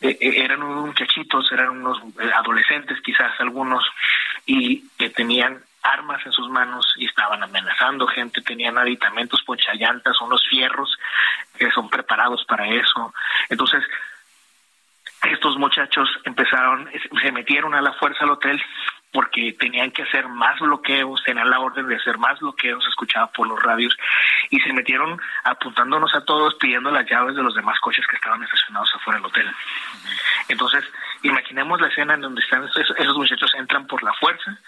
eh, 0.01 0.17
eh, 0.19 0.43
eran 0.43 0.61
unos 0.61 0.87
muchachitos, 0.87 1.51
eran 1.51 1.69
unos 1.69 1.97
eh, 2.19 2.31
adolescentes 2.35 2.99
quizás 3.01 3.31
algunos, 3.39 3.83
y 4.45 4.87
que 4.97 5.09
tenían 5.09 5.63
armas 5.81 6.25
en 6.25 6.31
sus 6.31 6.49
manos 6.49 6.85
y 6.97 7.05
estaban 7.05 7.41
amenazando 7.41 8.07
gente, 8.07 8.41
tenían 8.41 8.77
aditamentos, 8.77 9.43
ponchallantas, 9.43 10.19
unos 10.21 10.45
fierros 10.47 10.97
que 11.57 11.71
son 11.71 11.89
preparados 11.89 12.43
para 12.45 12.67
eso. 12.67 13.13
Entonces, 13.49 13.83
estos 15.23 15.57
muchachos 15.57 16.09
empezaron, 16.23 16.89
se 17.21 17.31
metieron 17.31 17.73
a 17.73 17.81
la 17.81 17.93
fuerza 17.93 18.25
al 18.25 18.31
hotel 18.31 18.61
porque 19.15 19.55
tenían 19.57 19.91
que 19.91 20.03
hacer 20.03 20.27
más 20.27 20.59
bloqueos, 20.59 21.23
tenían 21.23 21.49
la 21.49 21.61
orden 21.61 21.87
de 21.87 21.95
hacer 21.95 22.17
más 22.17 22.37
bloqueos, 22.41 22.85
escuchaba 22.85 23.27
por 23.27 23.47
los 23.47 23.63
radios, 23.63 23.95
y 24.49 24.59
se 24.59 24.73
metieron 24.73 25.17
apuntándonos 25.45 26.13
a 26.13 26.25
todos, 26.25 26.55
pidiendo 26.55 26.91
las 26.91 27.09
llaves 27.09 27.33
de 27.33 27.41
los 27.41 27.55
demás 27.55 27.79
coches 27.79 28.05
que 28.07 28.17
estaban 28.17 28.43
estacionados 28.43 28.93
afuera 28.93 29.19
del 29.19 29.27
hotel. 29.27 29.49
Entonces, 30.49 30.83
imaginemos 31.23 31.79
la 31.79 31.87
escena 31.87 32.15
en 32.15 32.21
donde 32.21 32.41
están 32.41 32.65
esos, 32.65 33.15
muchachos 33.15 33.53
entran 33.57 33.87
por 33.87 34.03
la 34.03 34.11
fuerza 34.15 34.59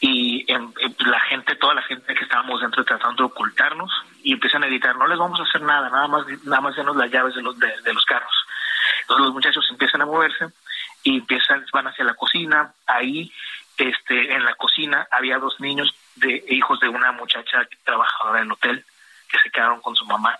y 0.00 0.50
em, 0.50 0.72
em, 0.80 0.94
la 1.00 1.20
gente, 1.20 1.54
toda 1.56 1.74
la 1.74 1.82
gente 1.82 2.14
que 2.14 2.24
estábamos 2.24 2.62
dentro 2.62 2.86
tratando 2.86 3.24
de 3.24 3.32
ocultarnos 3.32 3.92
y 4.22 4.32
empiezan 4.32 4.64
a 4.64 4.66
gritar, 4.66 4.96
no 4.96 5.06
les 5.06 5.18
vamos 5.18 5.38
a 5.40 5.42
hacer 5.42 5.60
nada, 5.60 5.90
nada 5.90 6.08
más, 6.08 6.24
nada 6.44 6.62
más 6.62 6.74
denos 6.74 6.96
las 6.96 7.10
llaves 7.10 7.34
de 7.34 7.42
los, 7.42 7.58
de, 7.58 7.70
de 7.82 7.92
los 7.92 8.04
carros. 8.06 8.32
Entonces 9.02 9.26
los 9.26 9.34
muchachos 9.34 9.66
empiezan 9.70 10.00
a 10.00 10.06
moverse 10.06 10.46
y 11.02 11.18
empiezan, 11.18 11.64
van 11.70 11.86
hacia 11.86 12.04
la 12.04 12.14
cocina, 12.14 12.72
ahí 12.86 13.30
este, 13.76 14.34
en 14.34 14.44
la 14.44 14.54
cocina 14.54 15.06
había 15.10 15.38
dos 15.38 15.60
niños 15.60 15.94
de 16.16 16.44
hijos 16.48 16.80
de 16.80 16.88
una 16.88 17.12
muchacha 17.12 17.66
trabajadora 17.84 18.40
del 18.40 18.52
hotel 18.52 18.84
que 19.28 19.38
se 19.38 19.50
quedaron 19.50 19.80
con 19.80 19.96
su 19.96 20.04
mamá 20.06 20.38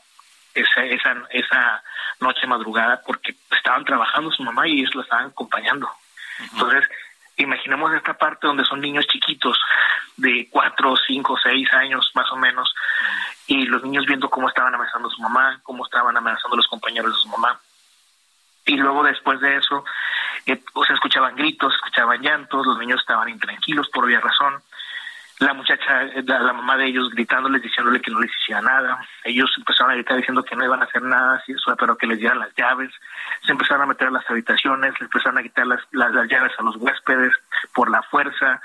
esa, 0.55 0.85
esa, 0.85 1.17
esa 1.31 1.83
noche 2.21 2.47
madrugada 2.47 3.03
porque 3.05 3.35
estaban 3.51 3.85
trabajando 3.85 4.31
su 4.31 4.43
mamá 4.43 4.67
y 4.69 4.81
ellos 4.81 4.95
la 4.95 5.03
estaban 5.03 5.27
acompañando. 5.27 5.89
Entonces, 6.39 6.85
imaginemos 7.37 7.93
esta 7.95 8.15
parte 8.15 8.47
donde 8.47 8.65
son 8.65 8.81
niños 8.81 9.07
chiquitos 9.07 9.59
de 10.17 10.49
cuatro, 10.51 10.95
cinco, 11.07 11.37
seis 11.43 11.73
años 11.73 12.11
más 12.15 12.31
o 12.33 12.37
menos 12.37 12.73
y 13.47 13.67
los 13.67 13.83
niños 13.83 14.07
viendo 14.07 14.31
cómo 14.31 14.49
estaban 14.49 14.75
amenazando 14.75 15.09
a 15.09 15.11
su 15.11 15.23
mamá, 15.23 15.61
cómo 15.63 15.85
estaban 15.85 16.17
amenazando 16.17 16.55
a 16.55 16.59
los 16.59 16.69
compañeros 16.69 17.13
de 17.13 17.21
su 17.21 17.29
mamá. 17.29 17.61
Y 18.67 18.77
luego 18.77 19.03
después 19.03 19.41
de 19.41 19.57
eso, 19.57 19.85
eh, 20.47 20.61
pues, 20.73 20.89
se 20.89 20.95
escuchaban 20.95 21.37
gritos, 21.37 21.75
escuchaban 21.75 22.21
llantos, 22.23 22.67
los 22.67 22.79
niños 22.79 23.01
estaban 23.01 23.29
intranquilos 23.29 23.89
por 23.91 24.05
obvia 24.05 24.21
razón. 24.21 24.55
La 25.41 25.53
muchacha, 25.53 26.05
eh, 26.05 26.23
la, 26.25 26.53
mamá 26.53 26.77
de 26.77 26.87
ellos 26.87 27.11
gritándoles, 27.11 27.61
diciéndole 27.61 28.01
que 28.01 28.11
no 28.11 28.21
les 28.21 28.31
hiciera 28.31 28.63
nada. 28.63 29.07
Ellos 29.25 29.53
empezaron 29.59 29.91
a 29.91 29.95
gritar 29.95 30.17
diciendo 30.17 30.45
que 30.45 30.55
no 30.55 30.65
iban 30.65 30.81
a 30.81 30.85
hacer 30.85 31.03
nada, 31.03 31.43
pero 31.79 31.97
que 31.99 32.07
les 32.07 32.19
dieran 32.19 32.39
las 32.39 32.55
llaves. 32.55 32.91
Se 33.45 33.53
empezaron 33.53 33.83
a 33.83 33.87
meter 33.87 34.09
a 34.09 34.13
las 34.13 34.31
habitaciones, 34.31 34.93
les 34.93 35.03
empezaron 35.03 35.39
a 35.39 35.43
quitar 35.43 35.67
las, 35.67 35.81
las, 35.91 36.13
las 36.13 36.29
llaves 36.29 36.53
a 36.59 36.63
los 36.63 36.77
huéspedes 36.77 37.33
por 37.75 37.91
la 37.91 38.03
fuerza. 38.03 38.63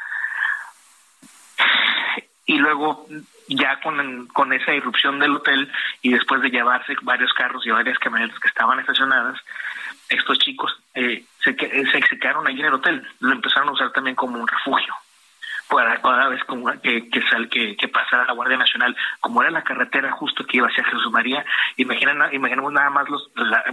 Y 2.46 2.58
luego, 2.58 3.08
ya 3.48 3.80
con, 3.82 4.28
con 4.28 4.54
esa 4.54 4.74
irrupción 4.74 5.20
del 5.20 5.36
hotel 5.36 5.72
y 6.02 6.14
después 6.14 6.42
de 6.42 6.50
llevarse 6.50 6.96
varios 7.02 7.34
carros 7.34 7.66
y 7.66 7.72
varias 7.72 8.00
camionetas 8.00 8.40
que 8.40 8.48
estaban 8.48 8.80
estacionadas, 8.80 9.40
estos 10.10 10.40
chicos 10.40 10.76
eh, 10.94 11.24
se, 11.44 11.56
que- 11.56 11.86
se, 11.86 12.00
quedaron 12.20 12.48
allí 12.48 12.60
en 12.60 12.66
el 12.68 12.74
hotel. 12.74 13.08
Lo 13.20 13.32
empezaron 13.32 13.70
a 13.70 13.74
usar 13.74 13.92
también 13.92 14.16
como 14.16 14.40
un 14.40 14.48
refugio. 14.48 14.94
Para 15.70 16.02
cada 16.02 16.30
vez 16.30 16.44
como 16.46 16.66
que, 16.82 17.08
que, 17.12 17.22
sal, 17.30 17.48
que, 17.48 17.76
pasara 17.94 18.26
la 18.26 18.34
Guardia 18.34 18.58
Nacional, 18.58 18.98
como 19.20 19.44
era 19.44 19.52
la 19.52 19.62
carretera 19.62 20.12
justo 20.14 20.44
que 20.44 20.58
iba 20.58 20.68
hacia 20.68 20.84
Jesús 20.84 21.12
María, 21.12 21.46
imaginen, 21.78 22.18
imaginemos 22.34 22.74
nada 22.74 22.90
más 22.90 23.08
los, 23.08 23.30
la- 23.36 23.64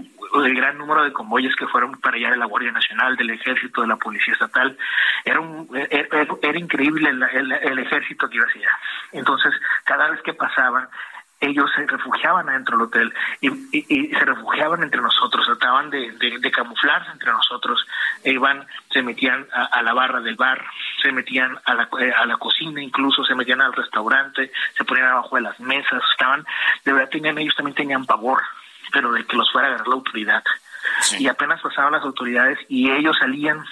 el 0.45 0.55
gran 0.55 0.77
número 0.77 1.05
de 1.05 1.13
convoyes 1.15 1.57
que 1.57 1.67
fueron 1.67 1.99
para 1.99 2.19
allá 2.19 2.33
de 2.33 2.37
la 2.37 2.45
Guardia 2.45 2.71
Nacional, 2.71 3.17
del 3.17 3.31
Ejército, 3.31 3.81
de 3.81 3.89
la 3.89 3.97
Policía 3.97 4.35
Estatal. 4.35 4.77
Era, 5.25 5.41
un, 5.41 5.71
era, 5.89 6.27
era 6.43 6.59
increíble 6.59 7.09
el, 7.09 7.23
el, 7.23 7.79
ejército 7.79 8.29
que 8.29 8.37
iba 8.37 8.45
hacia 8.47 8.61
allá. 8.61 8.79
Entonces, 9.13 9.55
cada 9.85 10.11
vez 10.11 10.21
que 10.21 10.35
pasaban, 10.35 10.87
ellos 11.41 11.71
se 11.77 11.87
refugiaban 11.87 12.49
adentro 12.49 12.77
del 12.79 12.87
hotel 12.87 13.15
y, 13.41 13.49
y- 13.77 13.87
y 13.89 14.09
se 14.15 14.25
refugiaban 14.25 14.83
entre 14.83 15.01
nosotros, 15.03 15.45
trataban 15.47 15.91
de, 15.91 16.13
de- 16.13 16.39
de 16.39 16.51
camuflarse 16.51 17.11
entre 17.13 17.31
nosotros, 17.31 17.87
e 18.25 18.33
iban, 18.33 18.67
se 18.91 19.03
metían 19.03 19.47
a, 19.53 19.65
a 19.67 19.83
la 19.83 19.93
barra 19.93 20.21
del 20.21 20.37
bar, 20.37 20.65
se 21.03 21.13
metían 21.13 21.59
a 21.65 21.75
la, 21.75 21.89
eh, 22.01 22.13
a 22.13 22.25
la 22.27 22.37
cocina 22.39 22.83
incluso, 22.83 23.25
se 23.25 23.35
metían 23.35 23.61
al 23.61 23.73
restaurante, 23.75 24.51
se 24.77 24.85
ponían 24.85 25.09
abajo 25.09 25.37
de 25.37 25.43
las 25.43 25.61
mesas, 25.61 26.03
estaban, 26.13 26.45
de 26.85 26.93
verdad 26.93 27.11
tenían, 27.11 27.37
ellos 27.39 27.55
también 27.55 27.75
tenían 27.77 28.07
pavor, 28.07 28.43
pero 28.93 29.13
de 29.13 29.25
que 29.27 29.37
los 29.37 29.51
fuera 29.53 29.69
a 29.69 29.71
agarrar 29.73 29.89
la 29.89 29.95
autoridad. 29.95 30.43
Y 31.19 31.29
apenas 31.29 31.61
pasaban 31.61 31.93
las 31.93 32.03
autoridades 32.05 32.59
y 32.69 32.91
ellos 32.91 33.17
salían 33.19 33.63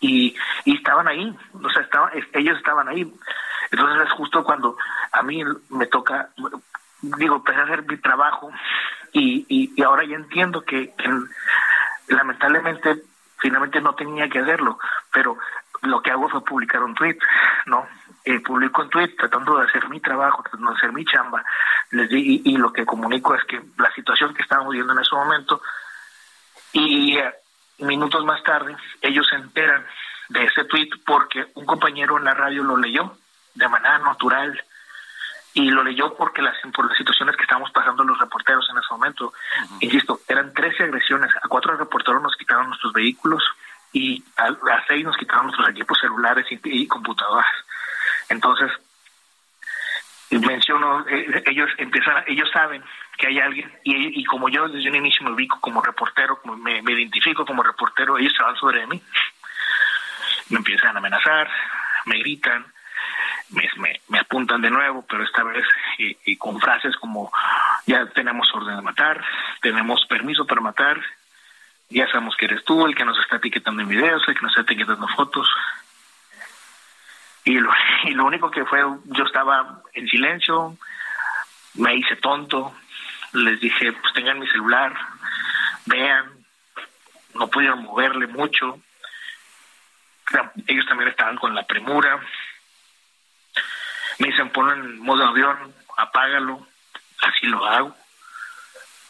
y, 0.00 0.36
y 0.64 0.76
estaban 0.76 1.08
ahí, 1.08 1.34
o 1.52 1.70
sea, 1.70 1.82
estaban, 1.82 2.10
es- 2.16 2.26
ellos 2.34 2.56
estaban 2.58 2.88
ahí. 2.88 3.10
Entonces 3.70 4.06
es 4.06 4.12
justo 4.12 4.44
cuando 4.44 4.76
a 5.12 5.22
mí 5.22 5.42
me 5.70 5.86
toca, 5.86 6.28
digo, 7.02 7.36
empecé 7.36 7.60
a 7.60 7.64
hacer 7.64 7.82
mi 7.84 7.96
trabajo 7.98 8.50
y, 9.12 9.44
y, 9.48 9.82
ahora 9.82 10.04
ya 10.04 10.16
entiendo 10.16 10.62
que, 10.62 10.94
lamentablemente 12.08 13.02
finalmente 13.38 13.80
no 13.80 13.94
tenía 13.94 14.28
que 14.28 14.38
hacerlo, 14.38 14.78
pero 15.12 15.36
lo 15.82 16.00
que 16.00 16.12
hago 16.12 16.28
fue 16.28 16.44
publicar 16.44 16.82
un 16.82 16.94
tweet, 16.94 17.18
¿no? 17.66 17.86
Eh, 18.24 18.38
publico 18.40 18.82
un 18.82 18.90
tweet 18.90 19.16
tratando 19.18 19.58
de 19.58 19.64
hacer 19.64 19.88
mi 19.88 20.00
trabajo, 20.00 20.42
tratando 20.42 20.70
de 20.70 20.76
hacer 20.76 20.92
mi 20.92 21.04
chamba, 21.04 21.44
les 21.90 22.08
di, 22.08 22.42
y, 22.44 22.52
y 22.52 22.56
lo 22.56 22.72
que 22.72 22.86
comunico 22.86 23.34
es 23.34 23.44
que 23.44 23.60
la 23.78 23.92
situación 23.92 24.32
que 24.32 24.42
estábamos 24.42 24.70
viviendo 24.70 24.92
en 24.92 25.00
ese 25.00 25.14
momento 25.16 25.60
y 26.72 27.16
eh, 27.18 27.34
minutos 27.78 28.24
más 28.24 28.42
tarde 28.44 28.76
ellos 29.00 29.26
se 29.28 29.36
enteran 29.36 29.84
de 30.28 30.44
ese 30.44 30.64
tweet 30.64 30.88
porque 31.04 31.46
un 31.54 31.66
compañero 31.66 32.16
en 32.16 32.24
la 32.24 32.34
radio 32.34 32.62
lo 32.62 32.76
leyó 32.76 33.16
de 33.54 33.68
manera 33.68 33.98
natural 33.98 34.62
y 35.54 35.70
lo 35.70 35.82
leyó 35.82 36.14
porque 36.16 36.42
las 36.42 36.56
por 36.74 36.88
las 36.88 36.96
situaciones 36.96 37.36
que 37.36 37.42
estábamos 37.42 37.70
pasando 37.70 38.04
los 38.04 38.18
reporteros 38.18 38.68
en 38.70 38.78
ese 38.78 38.86
momento. 38.90 39.32
Insisto, 39.80 40.20
eran 40.28 40.52
13 40.54 40.84
agresiones, 40.84 41.30
a 41.42 41.48
cuatro 41.48 41.76
reporteros 41.76 42.22
nos 42.22 42.36
quitaron 42.36 42.68
nuestros 42.68 42.92
vehículos, 42.92 43.42
y 43.92 44.24
a 44.36 44.84
seis 44.86 45.04
nos 45.04 45.16
quitaron 45.16 45.46
nuestros 45.46 45.68
equipos 45.68 45.98
celulares 46.00 46.46
y, 46.50 46.58
y 46.64 46.86
computadoras. 46.86 47.46
Entonces, 48.28 48.70
menciono, 50.30 51.06
eh, 51.08 51.42
ellos 51.46 51.70
empiezan, 51.76 52.24
ellos 52.26 52.48
saben 52.52 52.82
que 53.18 53.26
hay 53.26 53.38
alguien 53.38 53.70
y, 53.84 54.20
y 54.20 54.24
como 54.24 54.48
yo 54.48 54.66
desde 54.68 54.88
un 54.88 54.96
inicio 54.96 55.24
me 55.24 55.32
ubico 55.32 55.60
como 55.60 55.82
reportero, 55.82 56.40
como 56.40 56.56
me, 56.56 56.80
me 56.82 56.92
identifico 56.92 57.44
como 57.44 57.62
reportero, 57.62 58.16
ellos 58.16 58.32
se 58.34 58.42
van 58.42 58.56
sobre 58.56 58.86
mí, 58.86 59.02
me 60.48 60.58
empiezan 60.58 60.96
a 60.96 60.98
amenazar, 60.98 61.50
me 62.06 62.18
gritan, 62.18 62.64
me, 63.52 63.68
me, 63.76 64.00
me 64.08 64.18
apuntan 64.18 64.60
de 64.60 64.70
nuevo, 64.70 65.04
pero 65.08 65.24
esta 65.24 65.42
vez 65.42 65.64
y, 65.98 66.36
con 66.36 66.60
frases 66.60 66.96
como 66.96 67.30
ya 67.86 68.06
tenemos 68.06 68.52
orden 68.54 68.76
de 68.76 68.82
matar, 68.82 69.22
tenemos 69.60 70.04
permiso 70.06 70.46
para 70.46 70.60
matar, 70.60 71.00
ya 71.88 72.06
sabemos 72.06 72.36
que 72.36 72.46
eres 72.46 72.64
tú 72.64 72.86
el 72.86 72.94
que 72.94 73.04
nos 73.04 73.18
está 73.18 73.36
etiquetando 73.36 73.82
en 73.82 73.88
videos, 73.88 74.22
el 74.26 74.34
que 74.34 74.42
nos 74.42 74.52
está 74.52 74.62
etiquetando 74.62 75.06
fotos. 75.08 75.48
Y 77.44 77.58
lo, 77.58 77.70
y 78.04 78.10
lo 78.12 78.24
único 78.24 78.50
que 78.50 78.64
fue, 78.64 78.80
yo 79.04 79.24
estaba 79.24 79.82
en 79.92 80.08
silencio, 80.08 80.76
me 81.74 81.94
hice 81.94 82.16
tonto, 82.16 82.74
les 83.32 83.60
dije, 83.60 83.92
pues 83.92 84.12
tengan 84.14 84.38
mi 84.38 84.46
celular, 84.48 84.94
vean, 85.86 86.26
no 87.34 87.48
pudieron 87.48 87.82
moverle 87.82 88.26
mucho, 88.26 88.78
ellos 90.66 90.86
también 90.86 91.10
estaban 91.10 91.36
con 91.36 91.54
la 91.54 91.66
premura, 91.66 92.20
me 94.18 94.28
dicen 94.28 94.50
ponen 94.50 94.84
en 94.84 94.98
modo 95.00 95.24
avión, 95.24 95.74
apágalo, 95.96 96.66
así 97.22 97.46
lo 97.46 97.64
hago. 97.64 97.96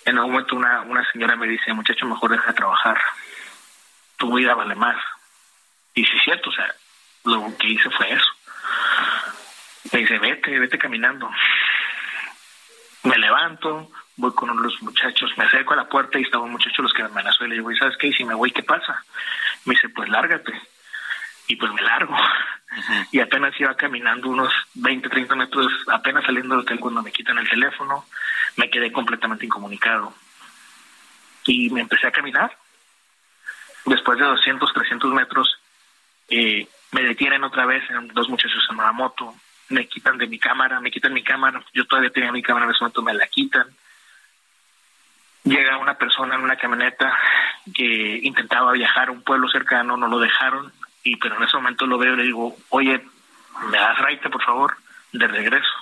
En 0.04 0.18
algún 0.18 0.32
momento 0.32 0.56
una, 0.56 0.80
una 0.82 1.10
señora 1.12 1.36
me 1.36 1.46
dice, 1.46 1.72
muchacho, 1.72 2.06
mejor 2.06 2.30
deja 2.30 2.48
de 2.48 2.54
trabajar, 2.54 3.00
tu 4.16 4.34
vida 4.36 4.54
vale 4.54 4.74
más. 4.74 4.96
Y 5.94 6.04
sí 6.04 6.16
es 6.16 6.24
cierto, 6.24 6.50
o 6.50 6.52
sea, 6.52 6.74
lo 7.24 7.56
que 7.56 7.68
hice 7.68 7.90
fue 7.90 8.12
eso. 8.12 8.28
Me 9.92 10.00
dice, 10.00 10.18
vete, 10.18 10.58
vete 10.58 10.78
caminando. 10.78 11.30
Me 13.04 13.16
levanto, 13.18 13.90
voy 14.16 14.32
con 14.32 14.62
los 14.62 14.82
muchachos, 14.82 15.36
me 15.36 15.44
acerco 15.44 15.74
a 15.74 15.76
la 15.76 15.88
puerta 15.88 16.18
y 16.18 16.22
estaba 16.22 16.44
un 16.44 16.52
muchacho 16.52 16.82
los 16.82 16.92
que 16.92 17.02
me 17.02 17.10
amenazó 17.10 17.44
y 17.44 17.48
le 17.48 17.54
digo, 17.56 17.70
¿y 17.70 17.76
sabes 17.76 17.96
qué? 17.98 18.08
Y 18.08 18.12
si 18.12 18.24
me 18.24 18.34
voy, 18.34 18.50
¿qué 18.50 18.62
pasa? 18.62 19.04
Me 19.64 19.74
dice, 19.74 19.88
pues 19.90 20.08
lárgate. 20.08 20.52
Y 21.48 21.56
pues 21.56 21.72
me 21.72 21.82
largo. 21.82 22.16
Y 23.10 23.20
apenas 23.20 23.58
iba 23.60 23.74
caminando 23.74 24.28
unos 24.28 24.52
20, 24.74 25.08
30 25.08 25.34
metros, 25.34 25.72
apenas 25.88 26.24
saliendo 26.24 26.54
del 26.54 26.62
hotel 26.62 26.80
cuando 26.80 27.02
me 27.02 27.12
quitan 27.12 27.38
el 27.38 27.48
teléfono, 27.48 28.06
me 28.56 28.70
quedé 28.70 28.90
completamente 28.90 29.44
incomunicado. 29.44 30.14
Y 31.44 31.68
me 31.70 31.82
empecé 31.82 32.06
a 32.06 32.12
caminar. 32.12 32.56
Después 33.84 34.18
de 34.18 34.24
200, 34.24 34.72
300 34.72 35.12
metros, 35.12 35.58
eh, 36.28 36.66
me 36.92 37.02
detienen 37.02 37.44
otra 37.44 37.66
vez 37.66 37.82
en 37.90 38.08
dos 38.08 38.28
muchachos 38.28 38.64
en 38.70 38.78
una 38.78 38.92
moto, 38.92 39.34
me 39.70 39.86
quitan 39.88 40.18
de 40.18 40.26
mi 40.26 40.38
cámara, 40.38 40.80
me 40.80 40.90
quitan 40.90 41.12
mi 41.12 41.22
cámara, 41.22 41.62
yo 41.72 41.84
todavía 41.86 42.10
tenía 42.10 42.30
mi 42.30 42.42
cámara 42.42 42.66
en 42.66 42.72
ese 42.72 42.80
momento, 42.80 43.02
me 43.02 43.14
la 43.14 43.26
quitan. 43.26 43.66
Llega 45.44 45.78
una 45.78 45.94
persona 45.98 46.36
en 46.36 46.42
una 46.42 46.56
camioneta 46.56 47.18
que 47.74 48.20
intentaba 48.22 48.72
viajar 48.72 49.08
a 49.08 49.12
un 49.12 49.22
pueblo 49.22 49.48
cercano, 49.48 49.96
no 49.96 50.06
lo 50.06 50.20
dejaron, 50.20 50.72
y 51.02 51.16
pero 51.16 51.36
en 51.36 51.42
ese 51.42 51.56
momento 51.56 51.86
lo 51.86 51.98
veo 51.98 52.14
y 52.14 52.16
le 52.16 52.22
digo, 52.24 52.56
oye, 52.70 53.02
¿me 53.70 53.78
das 53.78 53.98
raite, 53.98 54.30
por 54.30 54.42
favor? 54.42 54.76
De 55.12 55.26
regreso. 55.26 55.72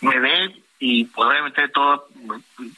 Me 0.00 0.18
ve 0.18 0.62
y 0.78 1.04
pues, 1.04 1.28
obviamente 1.28 1.68
todo, 1.68 2.08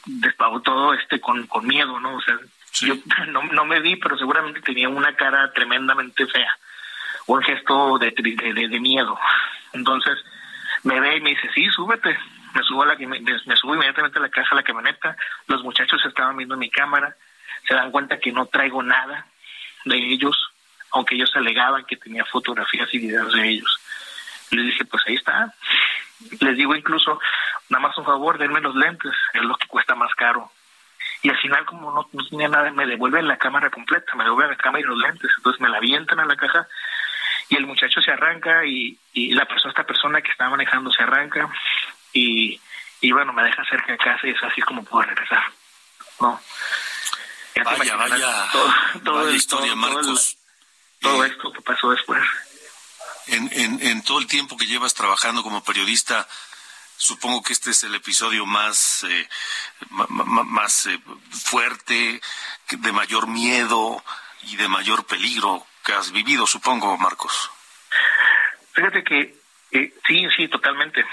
despagó 0.05 0.61
todo 0.61 0.93
este 0.93 1.19
con, 1.19 1.45
con 1.47 1.65
miedo, 1.67 1.99
¿no? 1.99 2.15
O 2.15 2.21
sea, 2.21 2.37
yo 2.73 2.95
no, 3.27 3.43
no 3.43 3.65
me 3.65 3.79
vi, 3.79 3.95
pero 3.95 4.17
seguramente 4.17 4.61
tenía 4.61 4.89
una 4.89 5.15
cara 5.15 5.51
tremendamente 5.53 6.25
fea 6.27 6.57
un 7.27 7.41
gesto 7.43 7.97
de, 7.97 8.11
de, 8.11 8.67
de, 8.67 8.79
miedo. 8.79 9.17
Entonces 9.73 10.17
me 10.83 10.99
ve 10.99 11.17
y 11.17 11.21
me 11.21 11.31
dice, 11.31 11.49
sí, 11.53 11.67
súbete. 11.69 12.17
Me 12.53 12.63
subo, 12.63 12.83
a 12.83 12.87
la, 12.87 12.95
me, 12.95 13.19
me 13.19 13.55
subo 13.55 13.75
inmediatamente 13.75 14.19
a 14.19 14.21
la 14.21 14.29
caja, 14.29 14.49
a 14.51 14.55
la 14.55 14.63
camioneta. 14.63 15.15
Los 15.47 15.63
muchachos 15.63 16.01
estaban 16.05 16.35
viendo 16.35 16.57
mi 16.57 16.69
cámara. 16.69 17.15
Se 17.67 17.75
dan 17.75 17.91
cuenta 17.91 18.19
que 18.19 18.31
no 18.31 18.47
traigo 18.47 18.83
nada 18.83 19.25
de 19.85 19.95
ellos, 19.95 20.35
aunque 20.93 21.15
ellos 21.15 21.31
alegaban 21.35 21.85
que 21.85 21.97
tenía 21.97 22.25
fotografías 22.25 22.87
y 22.93 22.99
videos 22.99 23.33
de 23.33 23.47
ellos. 23.49 23.79
Les 24.51 24.65
dije, 24.65 24.85
pues 24.85 25.03
ahí 25.07 25.15
está. 25.15 25.53
Les 26.39 26.57
digo 26.57 26.75
incluso, 26.75 27.19
nada 27.69 27.87
más 27.87 27.97
un 27.97 28.05
favor, 28.05 28.37
denme 28.37 28.59
los 28.61 28.75
lentes, 28.75 29.13
es 29.33 29.41
lo 29.41 29.55
que 29.55 29.67
cuesta 29.67 29.95
más 29.95 30.13
caro. 30.15 30.51
Y 31.23 31.29
al 31.29 31.37
final, 31.37 31.65
como 31.65 31.91
no, 31.91 32.09
no 32.11 32.27
tenía 32.27 32.47
nada, 32.49 32.71
me 32.71 32.85
devuelven 32.85 33.27
la 33.27 33.37
cámara 33.37 33.69
completa, 33.69 34.13
me 34.15 34.23
devuelven 34.23 34.51
la 34.51 34.57
cámara 34.63 34.81
y 34.83 34.87
los 34.87 34.97
lentes. 34.97 35.31
Entonces 35.37 35.61
me 35.61 35.69
la 35.69 35.77
avientan 35.77 36.19
a 36.19 36.25
la 36.25 36.35
caja 36.35 36.67
y 37.49 37.55
el 37.55 37.65
muchacho 37.67 38.01
se 38.01 38.11
arranca 38.11 38.65
y, 38.65 38.97
y 39.13 39.33
la 39.33 39.45
persona, 39.45 39.71
esta 39.71 39.83
persona 39.85 40.21
que 40.21 40.31
estaba 40.31 40.51
manejando 40.51 40.91
se 40.91 41.03
arranca 41.03 41.49
y, 42.13 42.59
y 43.01 43.11
bueno, 43.11 43.33
me 43.33 43.43
deja 43.43 43.63
cerca 43.65 43.91
de 43.91 43.97
casa 43.97 44.25
y 44.27 44.31
es 44.31 44.43
así 44.43 44.61
como 44.61 44.83
puedo 44.83 45.03
regresar. 45.07 45.43
¿no? 46.19 46.39
Ya 47.55 47.63
te 47.65 47.77
Vaya, 47.77 47.95
vaya, 47.97 48.45
todo, 48.51 48.73
todo 49.03 49.15
vaya 49.17 49.29
el- 49.29 49.35
historia, 49.35 49.67
todo- 49.73 49.75
Marcos. 49.77 50.37
Todo 51.01 51.25
esto 51.25 51.51
que 51.51 51.61
pasó 51.61 51.91
después. 51.91 52.21
En, 53.27 53.49
en, 53.53 53.81
en 53.81 54.03
todo 54.03 54.19
el 54.19 54.27
tiempo 54.27 54.57
que 54.57 54.65
llevas 54.65 54.93
trabajando 54.93 55.43
como 55.43 55.63
periodista, 55.63 56.27
supongo 56.97 57.43
que 57.43 57.53
este 57.53 57.71
es 57.71 57.83
el 57.83 57.95
episodio 57.95 58.45
más, 58.45 59.03
eh, 59.03 59.29
más 59.89 60.85
eh, 60.85 60.99
fuerte, 61.31 62.21
de 62.69 62.91
mayor 62.91 63.27
miedo 63.27 64.03
y 64.43 64.55
de 64.55 64.67
mayor 64.67 65.05
peligro 65.05 65.65
que 65.83 65.93
has 65.93 66.11
vivido, 66.11 66.47
supongo, 66.47 66.97
Marcos. 66.97 67.49
Fíjate 68.73 69.03
que 69.03 69.35
eh, 69.71 69.93
sí, 70.07 70.27
sí, 70.35 70.47
totalmente. 70.47 71.05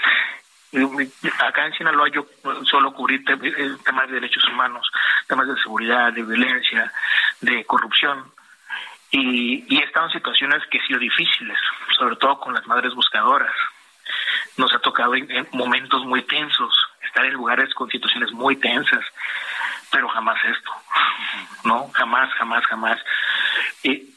Eh, 0.71 1.09
Acá 1.39 1.65
en 1.65 1.73
Sinaloa 1.73 2.09
yo 2.09 2.27
solo 2.69 2.93
cubrí 2.93 3.15
eh, 3.15 3.77
temas 3.83 4.07
de 4.07 4.15
derechos 4.15 4.43
humanos, 4.45 4.87
temas 5.27 5.47
de 5.47 5.55
seguridad, 5.61 6.13
de 6.13 6.23
violencia, 6.23 6.91
de 7.41 7.65
corrupción. 7.65 8.31
Y, 9.11 9.65
y 9.67 9.79
he 9.79 9.83
estado 9.83 10.05
en 10.07 10.13
situaciones 10.13 10.61
que 10.69 10.79
han 10.79 10.87
sido 10.87 10.99
difíciles, 10.99 11.57
sobre 11.97 12.15
todo 12.17 12.39
con 12.39 12.53
las 12.53 12.65
madres 12.67 12.93
buscadoras. 12.93 13.53
Nos 14.57 14.73
ha 14.73 14.79
tocado 14.79 15.15
en, 15.15 15.29
en 15.31 15.47
momentos 15.51 16.05
muy 16.05 16.21
tensos, 16.23 16.73
estar 17.03 17.25
en 17.25 17.33
lugares 17.33 17.73
con 17.73 17.89
situaciones 17.89 18.31
muy 18.31 18.55
tensas, 18.57 19.03
pero 19.91 20.07
jamás 20.09 20.37
esto, 20.45 20.71
¿no? 21.63 21.89
Jamás, 21.93 22.31
jamás, 22.33 22.65
jamás. 22.65 22.99
Y, 23.83 24.15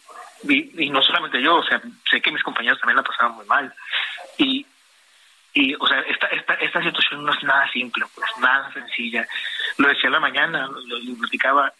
no 0.90 1.02
solamente 1.02 1.40
yo, 1.40 1.56
o 1.56 1.64
sea, 1.64 1.80
sé 2.10 2.20
que 2.20 2.32
mis 2.32 2.42
compañeros 2.42 2.78
también 2.80 2.96
la 2.96 3.02
pasaban 3.02 3.36
muy 3.36 3.46
mal. 3.46 3.72
Y, 4.38 4.66
y 5.54 5.74
o 5.76 5.86
sea, 5.86 6.00
esta, 6.00 6.26
esta, 6.28 6.54
esta 6.54 6.82
situación 6.82 7.24
no 7.24 7.32
es 7.32 7.42
nada 7.44 7.70
simple, 7.70 8.04
pues 8.14 8.28
nada 8.40 8.72
sencilla. 8.72 9.26
Lo 9.78 9.88
decía 9.88 10.08
en 10.08 10.12
la 10.12 10.20
mañana, 10.20 10.66
lo, 10.66 10.98
lo 10.98 11.18
platicaba 11.18 11.72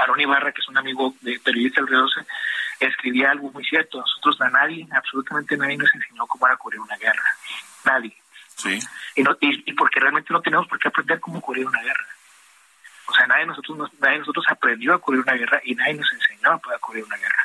Aaron 0.00 0.20
Ibarra, 0.20 0.52
que 0.52 0.60
es 0.60 0.68
un 0.68 0.78
amigo 0.78 1.14
de 1.20 1.38
periodista 1.40 1.80
del 1.80 1.88
Río 1.88 2.00
12, 2.00 2.20
escribía 2.80 3.30
algo 3.30 3.50
muy 3.50 3.64
cierto. 3.64 3.98
Nosotros 4.00 4.40
a 4.40 4.50
nadie, 4.50 4.86
absolutamente 4.92 5.56
nadie 5.56 5.76
nos 5.76 5.92
enseñó 5.94 6.26
cómo 6.26 6.46
era 6.46 6.56
cubrir 6.56 6.80
una 6.80 6.96
guerra. 6.96 7.30
Nadie. 7.84 8.16
Sí. 8.56 8.78
Y, 9.16 9.22
no, 9.22 9.36
y, 9.40 9.70
y 9.70 9.72
porque 9.74 10.00
realmente 10.00 10.32
no 10.32 10.40
tenemos 10.40 10.66
por 10.68 10.78
qué 10.78 10.88
aprender 10.88 11.20
cómo 11.20 11.40
cubrir 11.40 11.66
una 11.66 11.82
guerra. 11.82 12.06
O 13.06 13.14
sea, 13.14 13.26
nadie 13.26 13.40
de 13.42 13.46
nosotros, 13.46 13.78
nos- 13.78 13.94
nadie 14.00 14.14
de 14.14 14.18
nosotros 14.20 14.44
aprendió 14.48 14.94
a 14.94 14.98
cubrir 15.00 15.22
una 15.22 15.32
guerra 15.34 15.60
y 15.64 15.74
nadie 15.74 15.94
nos 15.94 16.12
enseñó 16.12 16.52
a 16.52 16.58
poder 16.58 16.78
cubrir 16.80 17.04
una 17.04 17.16
guerra. 17.16 17.44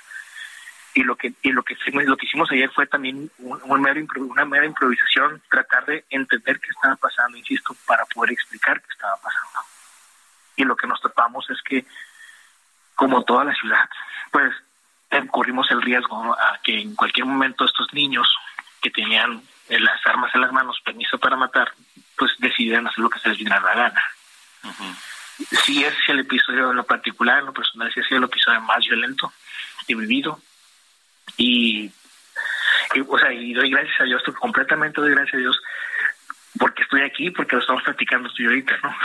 Y 0.96 1.04
lo 1.04 1.16
que 1.16 1.34
y 1.42 1.52
lo 1.52 1.64
que 1.64 1.74
hicimos, 1.74 2.04
lo 2.06 2.16
que 2.18 2.26
hicimos 2.28 2.52
ayer 2.52 2.70
fue 2.70 2.86
también 2.86 3.32
un, 3.40 3.60
un 3.64 3.82
mero 3.82 4.00
impro- 4.00 4.30
una 4.30 4.46
mera 4.46 4.66
improvisación, 4.66 5.42
tratar 5.50 5.86
de 5.86 6.06
entender 6.10 6.60
qué 6.60 6.70
estaba 6.70 6.96
pasando, 6.98 7.36
insisto, 7.38 7.76
para 7.88 8.06
poder 8.06 8.32
explicar 8.34 8.80
qué 8.82 8.92
estaba 8.92 9.16
pasando. 9.18 9.60
Y 10.56 10.64
lo 10.66 10.76
que 10.76 10.86
nos 10.86 11.02
topamos 11.02 11.50
es 11.50 11.60
que, 11.64 11.84
como 12.96 13.24
toda 13.24 13.46
la 13.46 13.54
ciudad, 13.56 13.90
pues 14.32 14.54
eh, 15.12 15.28
corrimos 15.32 15.70
el 15.72 15.82
riesgo 15.82 16.34
a 16.34 16.60
que 16.64 16.80
en 16.80 16.96
cualquier 16.96 17.26
momento 17.26 17.66
estos 17.66 17.94
niños 17.94 18.28
que 18.82 18.90
tenían 18.90 19.42
eh, 19.70 19.80
las 19.80 20.06
armas 20.06 20.34
en 20.36 20.42
las 20.42 20.52
manos, 20.52 20.82
permiso 20.84 21.18
para 21.18 21.36
matar, 21.36 21.72
pues 22.18 22.32
decidieran 22.40 22.88
hacer 22.88 23.00
lo 23.00 23.10
que 23.10 23.20
se 23.20 23.30
les 23.30 23.38
diera 23.38 23.60
la 23.60 23.74
gana. 23.74 24.04
Sí 25.66 25.84
es 25.84 25.96
el 26.08 26.20
episodio 26.20 26.72
en 26.72 26.78
lo 26.78 26.86
particular, 26.86 27.40
en 27.40 27.48
lo 27.48 27.54
personal, 27.54 27.92
sí 27.94 28.00
ha 28.00 28.04
sido 28.04 28.20
el 28.20 28.26
episodio 28.26 28.62
más 28.62 28.84
violento 28.86 29.34
que 29.86 29.94
he 29.94 29.96
vivido. 29.96 30.40
Y, 31.38 31.92
y, 32.94 33.00
o 33.08 33.18
sea, 33.18 33.32
y 33.32 33.54
doy 33.54 33.70
gracias 33.70 34.02
a 34.02 34.04
Dios, 34.04 34.22
completamente 34.40 35.02
doy 35.02 35.12
gracias 35.12 35.36
a 35.36 35.38
Dios 35.38 35.62
porque 36.60 36.84
estoy 36.84 37.02
aquí, 37.02 37.32
porque 37.32 37.56
lo 37.56 37.62
estamos 37.62 37.84
platicando 37.84 38.30
tú 38.30 38.36
y 38.38 38.44
yo 38.44 38.50
ahorita, 38.50 38.78
¿no? 38.84 38.96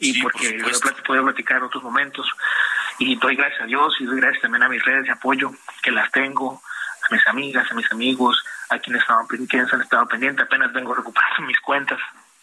Y 0.00 0.20
porque 0.20 0.58
lo 0.58 0.68
he 0.68 1.02
podido 1.02 1.24
platicar 1.24 1.58
en 1.58 1.64
otros 1.64 1.82
momentos. 1.82 2.28
Y 2.98 3.16
doy 3.16 3.36
gracias 3.36 3.62
a 3.62 3.66
Dios 3.66 3.94
y 4.00 4.04
doy 4.04 4.20
gracias 4.20 4.42
también 4.42 4.62
a 4.62 4.68
mis 4.68 4.84
redes 4.84 5.04
de 5.04 5.12
apoyo, 5.12 5.50
que 5.82 5.90
las 5.90 6.10
tengo, 6.12 6.62
a 7.02 7.14
mis 7.14 7.26
amigas, 7.28 7.70
a 7.70 7.74
mis 7.74 7.90
amigos, 7.92 8.42
a 8.70 8.78
quienes, 8.78 9.02
estaban, 9.02 9.26
quienes 9.26 9.72
han 9.72 9.82
estado 9.82 10.06
pendientes. 10.06 10.44
Apenas 10.46 10.72
vengo 10.72 10.94
recuperando 10.94 11.42
mis 11.42 11.60
cuentas. 11.60 11.98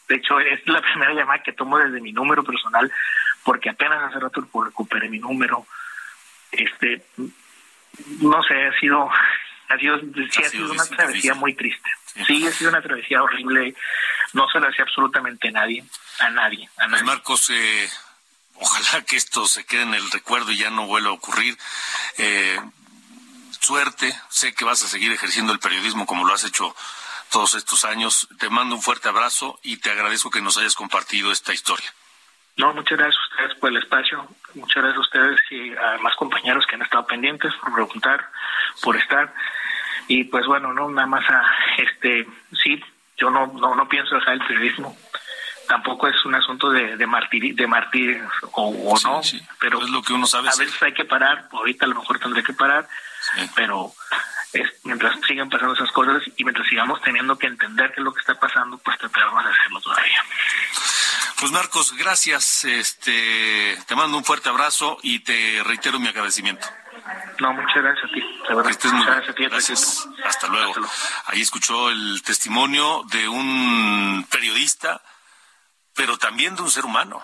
De 0.08 0.16
hecho, 0.16 0.40
es 0.40 0.66
la 0.68 0.82
primera 0.82 1.14
llamada 1.14 1.42
que 1.42 1.54
tomo 1.54 1.78
desde 1.78 2.02
mi 2.02 2.12
número 2.12 2.44
personal, 2.44 2.92
porque 3.44 3.70
apenas 3.70 4.04
hace 4.04 4.20
rato 4.20 4.48
recuperé 4.64 5.10
mi 5.10 5.20
número. 5.20 5.66
Este, 6.52 7.04
no 8.20 8.44
sé, 8.44 8.68
ha 8.68 8.80
sido, 8.80 9.10
ha 9.70 9.78
sido, 9.78 10.00
sí 10.00 10.44
ha, 10.44 10.50
sido, 10.50 10.72
una 10.72 10.86
travesía 10.86 11.34
muy 11.34 11.54
triste. 11.54 11.90
Sí. 12.28 12.46
ha 12.46 12.52
sido 12.52 12.70
una 12.70 12.82
travesía 12.82 13.24
horrible. 13.24 13.76
No 14.34 14.48
se 14.50 14.60
la 14.60 14.68
hacía 14.68 14.86
absolutamente 14.86 15.50
a 15.50 15.52
nadie, 15.52 15.84
a 16.20 16.30
nadie, 16.30 16.66
a 16.66 16.70
Pues 16.76 16.90
nadie. 16.92 17.04
Marcos, 17.04 17.50
eh, 17.50 17.90
ojalá 18.56 19.04
que 19.06 19.16
esto 19.16 19.46
se 19.48 19.66
quede 19.66 19.84
en 19.84 19.94
el 19.94 20.12
recuerdo 20.12 20.52
y 20.52 20.58
ya 20.58 20.70
no 20.70 20.88
vuelva 20.88 21.10
a 21.10 21.14
ocurrir. 21.14 21.58
Eh, 22.18 22.60
suerte, 23.60 24.14
sé 24.30 24.54
que 24.54 24.66
vas 24.66 24.84
a 24.84 24.88
seguir 24.88 25.12
ejerciendo 25.12 25.54
el 25.54 25.60
periodismo 25.60 26.06
como 26.06 26.26
lo 26.26 26.34
has 26.34 26.44
hecho 26.44 26.76
todos 27.32 27.56
estos 27.56 27.86
años. 27.86 28.28
Te 28.40 28.50
mando 28.50 28.76
un 28.76 28.82
fuerte 28.82 29.10
abrazo 29.10 29.60
y 29.64 29.78
te 29.78 29.92
agradezco 29.92 30.30
que 30.30 30.42
nos 30.42 30.58
hayas 30.58 30.76
compartido 30.76 31.32
esta 31.32 31.54
historia. 31.54 31.94
No, 32.56 32.72
muchas 32.74 33.00
gracias 33.00 33.18
a 33.18 33.32
ustedes 33.32 33.60
por 33.60 33.70
el 33.72 33.78
espacio, 33.78 34.28
muchas 34.54 34.84
gracias 34.84 34.98
a 34.98 35.02
ustedes 35.02 35.40
y 35.50 35.76
a 35.76 35.98
más 36.00 36.16
compañeros 36.16 36.68
que 36.68 36.76
han 36.76 36.84
estado 36.84 37.08
pendientes 37.08 37.52
por 37.56 37.74
preguntar, 37.74 38.30
por 38.82 38.96
estar. 38.96 39.34
Y 40.08 40.26
pues 40.26 40.46
bueno, 40.46 40.72
no 40.72 40.88
nada 40.90 41.08
más 41.08 41.28
a 41.30 41.44
este, 41.78 42.28
sí, 42.62 42.80
yo 43.18 43.32
no 43.32 43.48
no, 43.48 43.74
no 43.74 43.90
pienso 43.90 44.16
dejar 44.16 44.36
el 44.36 44.46
periodismo. 44.46 44.96
Tampoco 45.68 46.08
es 46.08 46.26
un 46.26 46.36
asunto 46.36 46.70
de 46.70 46.98
de 46.98 47.08
martir 47.08 47.56
de 47.56 47.68
martir 47.68 48.24
o, 48.52 48.70
o 48.70 49.00
no, 49.02 49.22
pero 49.60 49.82
es 49.82 49.90
lo 49.90 50.02
que 50.02 50.14
uno 50.14 50.28
sabe 50.28 50.50
A 50.50 50.56
veces 50.56 50.82
hay 50.82 50.94
que 50.94 51.06
parar, 51.06 51.48
ahorita 51.52 51.86
a 51.86 51.88
lo 51.90 51.96
mejor 51.96 52.20
tendré 52.20 52.44
que 52.44 52.54
parar, 52.54 52.88
pero 53.56 53.94
es, 54.54 54.70
mientras 54.84 55.18
sigan 55.28 55.50
pasando 55.50 55.74
esas 55.74 55.92
cosas 55.92 56.22
y 56.38 56.44
mientras 56.44 56.68
sigamos 56.68 57.02
teniendo 57.02 57.38
que 57.38 57.48
entender 57.48 57.92
qué 57.94 58.02
es 58.02 58.04
lo 58.04 58.14
que 58.14 58.20
está 58.20 58.36
pasando, 58.36 58.78
pues 58.78 58.98
trataremos 58.98 59.44
de 59.44 59.52
hacerlo 59.52 59.82
todavía. 59.82 60.24
Pues 61.40 61.52
Marcos, 61.52 61.94
gracias. 61.98 62.64
Este, 62.64 63.78
te 63.86 63.96
mando 63.96 64.18
un 64.18 64.24
fuerte 64.24 64.50
abrazo 64.50 64.98
y 65.02 65.20
te 65.20 65.62
reitero 65.64 66.00
mi 66.00 66.08
agradecimiento. 66.08 66.68
No, 67.40 67.54
muchas 67.54 67.84
gracias 67.84 68.06
a 68.06 68.14
ti. 68.14 68.22
Que 68.48 68.72
estés 68.72 68.92
muy 68.94 69.06
Muchas 69.06 69.06
bien. 69.06 69.06
gracias 69.06 69.30
a 69.30 69.34
ti. 69.34 69.44
Gracias. 69.46 70.10
Hasta 70.24 70.48
luego. 70.48 70.74
Ahí 71.26 71.42
escuchó 71.42 71.90
el 71.90 72.22
testimonio 72.24 73.04
de 73.12 73.28
un 73.28 74.26
periodista, 74.30 75.02
pero 75.96 76.18
también 76.18 76.56
de 76.56 76.62
un 76.62 76.72
ser 76.72 76.86
humano, 76.86 77.24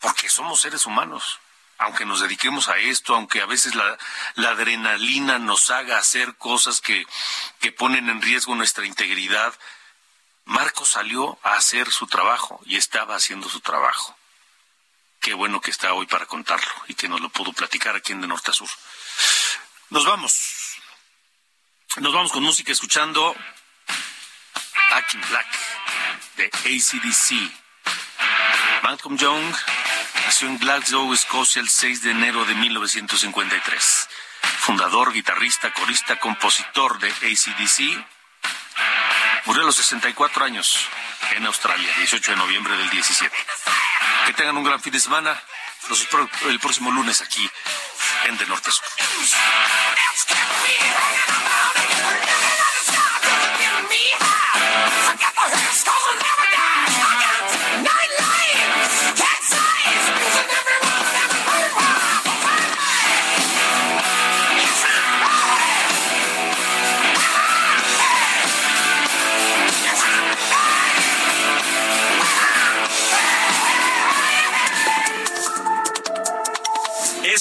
porque 0.00 0.28
somos 0.28 0.60
seres 0.60 0.86
humanos. 0.86 1.40
Aunque 1.80 2.04
nos 2.04 2.20
dediquemos 2.20 2.68
a 2.68 2.78
esto, 2.78 3.14
aunque 3.14 3.40
a 3.40 3.46
veces 3.46 3.76
la, 3.76 3.96
adrenalina 4.36 5.38
nos 5.38 5.70
haga 5.70 5.98
hacer 5.98 6.34
cosas 6.34 6.80
que, 6.80 7.06
que 7.60 7.70
ponen 7.70 8.08
en 8.08 8.20
riesgo 8.20 8.56
nuestra 8.56 8.84
integridad, 8.84 9.54
Marcos 10.44 10.88
salió 10.90 11.38
a 11.44 11.54
hacer 11.54 11.92
su 11.92 12.08
trabajo 12.08 12.60
y 12.64 12.76
estaba 12.76 13.14
haciendo 13.14 13.48
su 13.48 13.60
trabajo. 13.60 14.16
Qué 15.20 15.34
bueno 15.34 15.60
que 15.60 15.70
está 15.70 15.92
hoy 15.92 16.06
para 16.06 16.26
contarlo 16.26 16.72
y 16.88 16.94
que 16.94 17.08
nos 17.08 17.20
lo 17.20 17.28
pudo 17.28 17.52
platicar 17.52 17.94
aquí 17.94 18.12
en 18.12 18.22
De 18.22 18.26
Norte 18.26 18.50
a 18.50 18.54
Sur. 18.54 18.68
Nos 19.90 20.04
vamos. 20.04 20.78
Nos 21.96 22.12
vamos 22.12 22.32
con 22.32 22.42
música 22.42 22.72
escuchando 22.72 23.36
Back 24.90 25.14
in 25.14 25.20
Black 25.28 25.46
de 26.36 26.46
ACDC. 26.46 27.67
Malcolm 28.82 29.16
Young 29.16 29.54
nació 30.26 30.48
en 30.48 30.58
Glasgow, 30.58 31.12
Escocia, 31.12 31.60
el 31.60 31.68
6 31.68 32.02
de 32.02 32.10
enero 32.12 32.44
de 32.44 32.54
1953. 32.54 34.08
Fundador, 34.60 35.12
guitarrista, 35.12 35.72
corista, 35.72 36.18
compositor 36.18 36.98
de 36.98 37.08
ACDC. 37.08 38.06
Murió 39.46 39.62
a 39.62 39.66
los 39.66 39.76
64 39.76 40.44
años 40.44 40.86
en 41.36 41.46
Australia, 41.46 41.88
18 41.98 42.32
de 42.32 42.36
noviembre 42.36 42.76
del 42.76 42.90
17. 42.90 43.34
Que 44.26 44.32
tengan 44.34 44.56
un 44.56 44.64
gran 44.64 44.80
fin 44.80 44.92
de 44.92 45.00
semana. 45.00 45.40
Los 45.88 46.00
espero 46.00 46.28
el 46.48 46.60
próximo 46.60 46.90
lunes 46.90 47.20
aquí 47.20 47.48
en 48.26 48.36
De 48.36 48.46
Norte 48.46 48.70
Sur. 48.70 48.84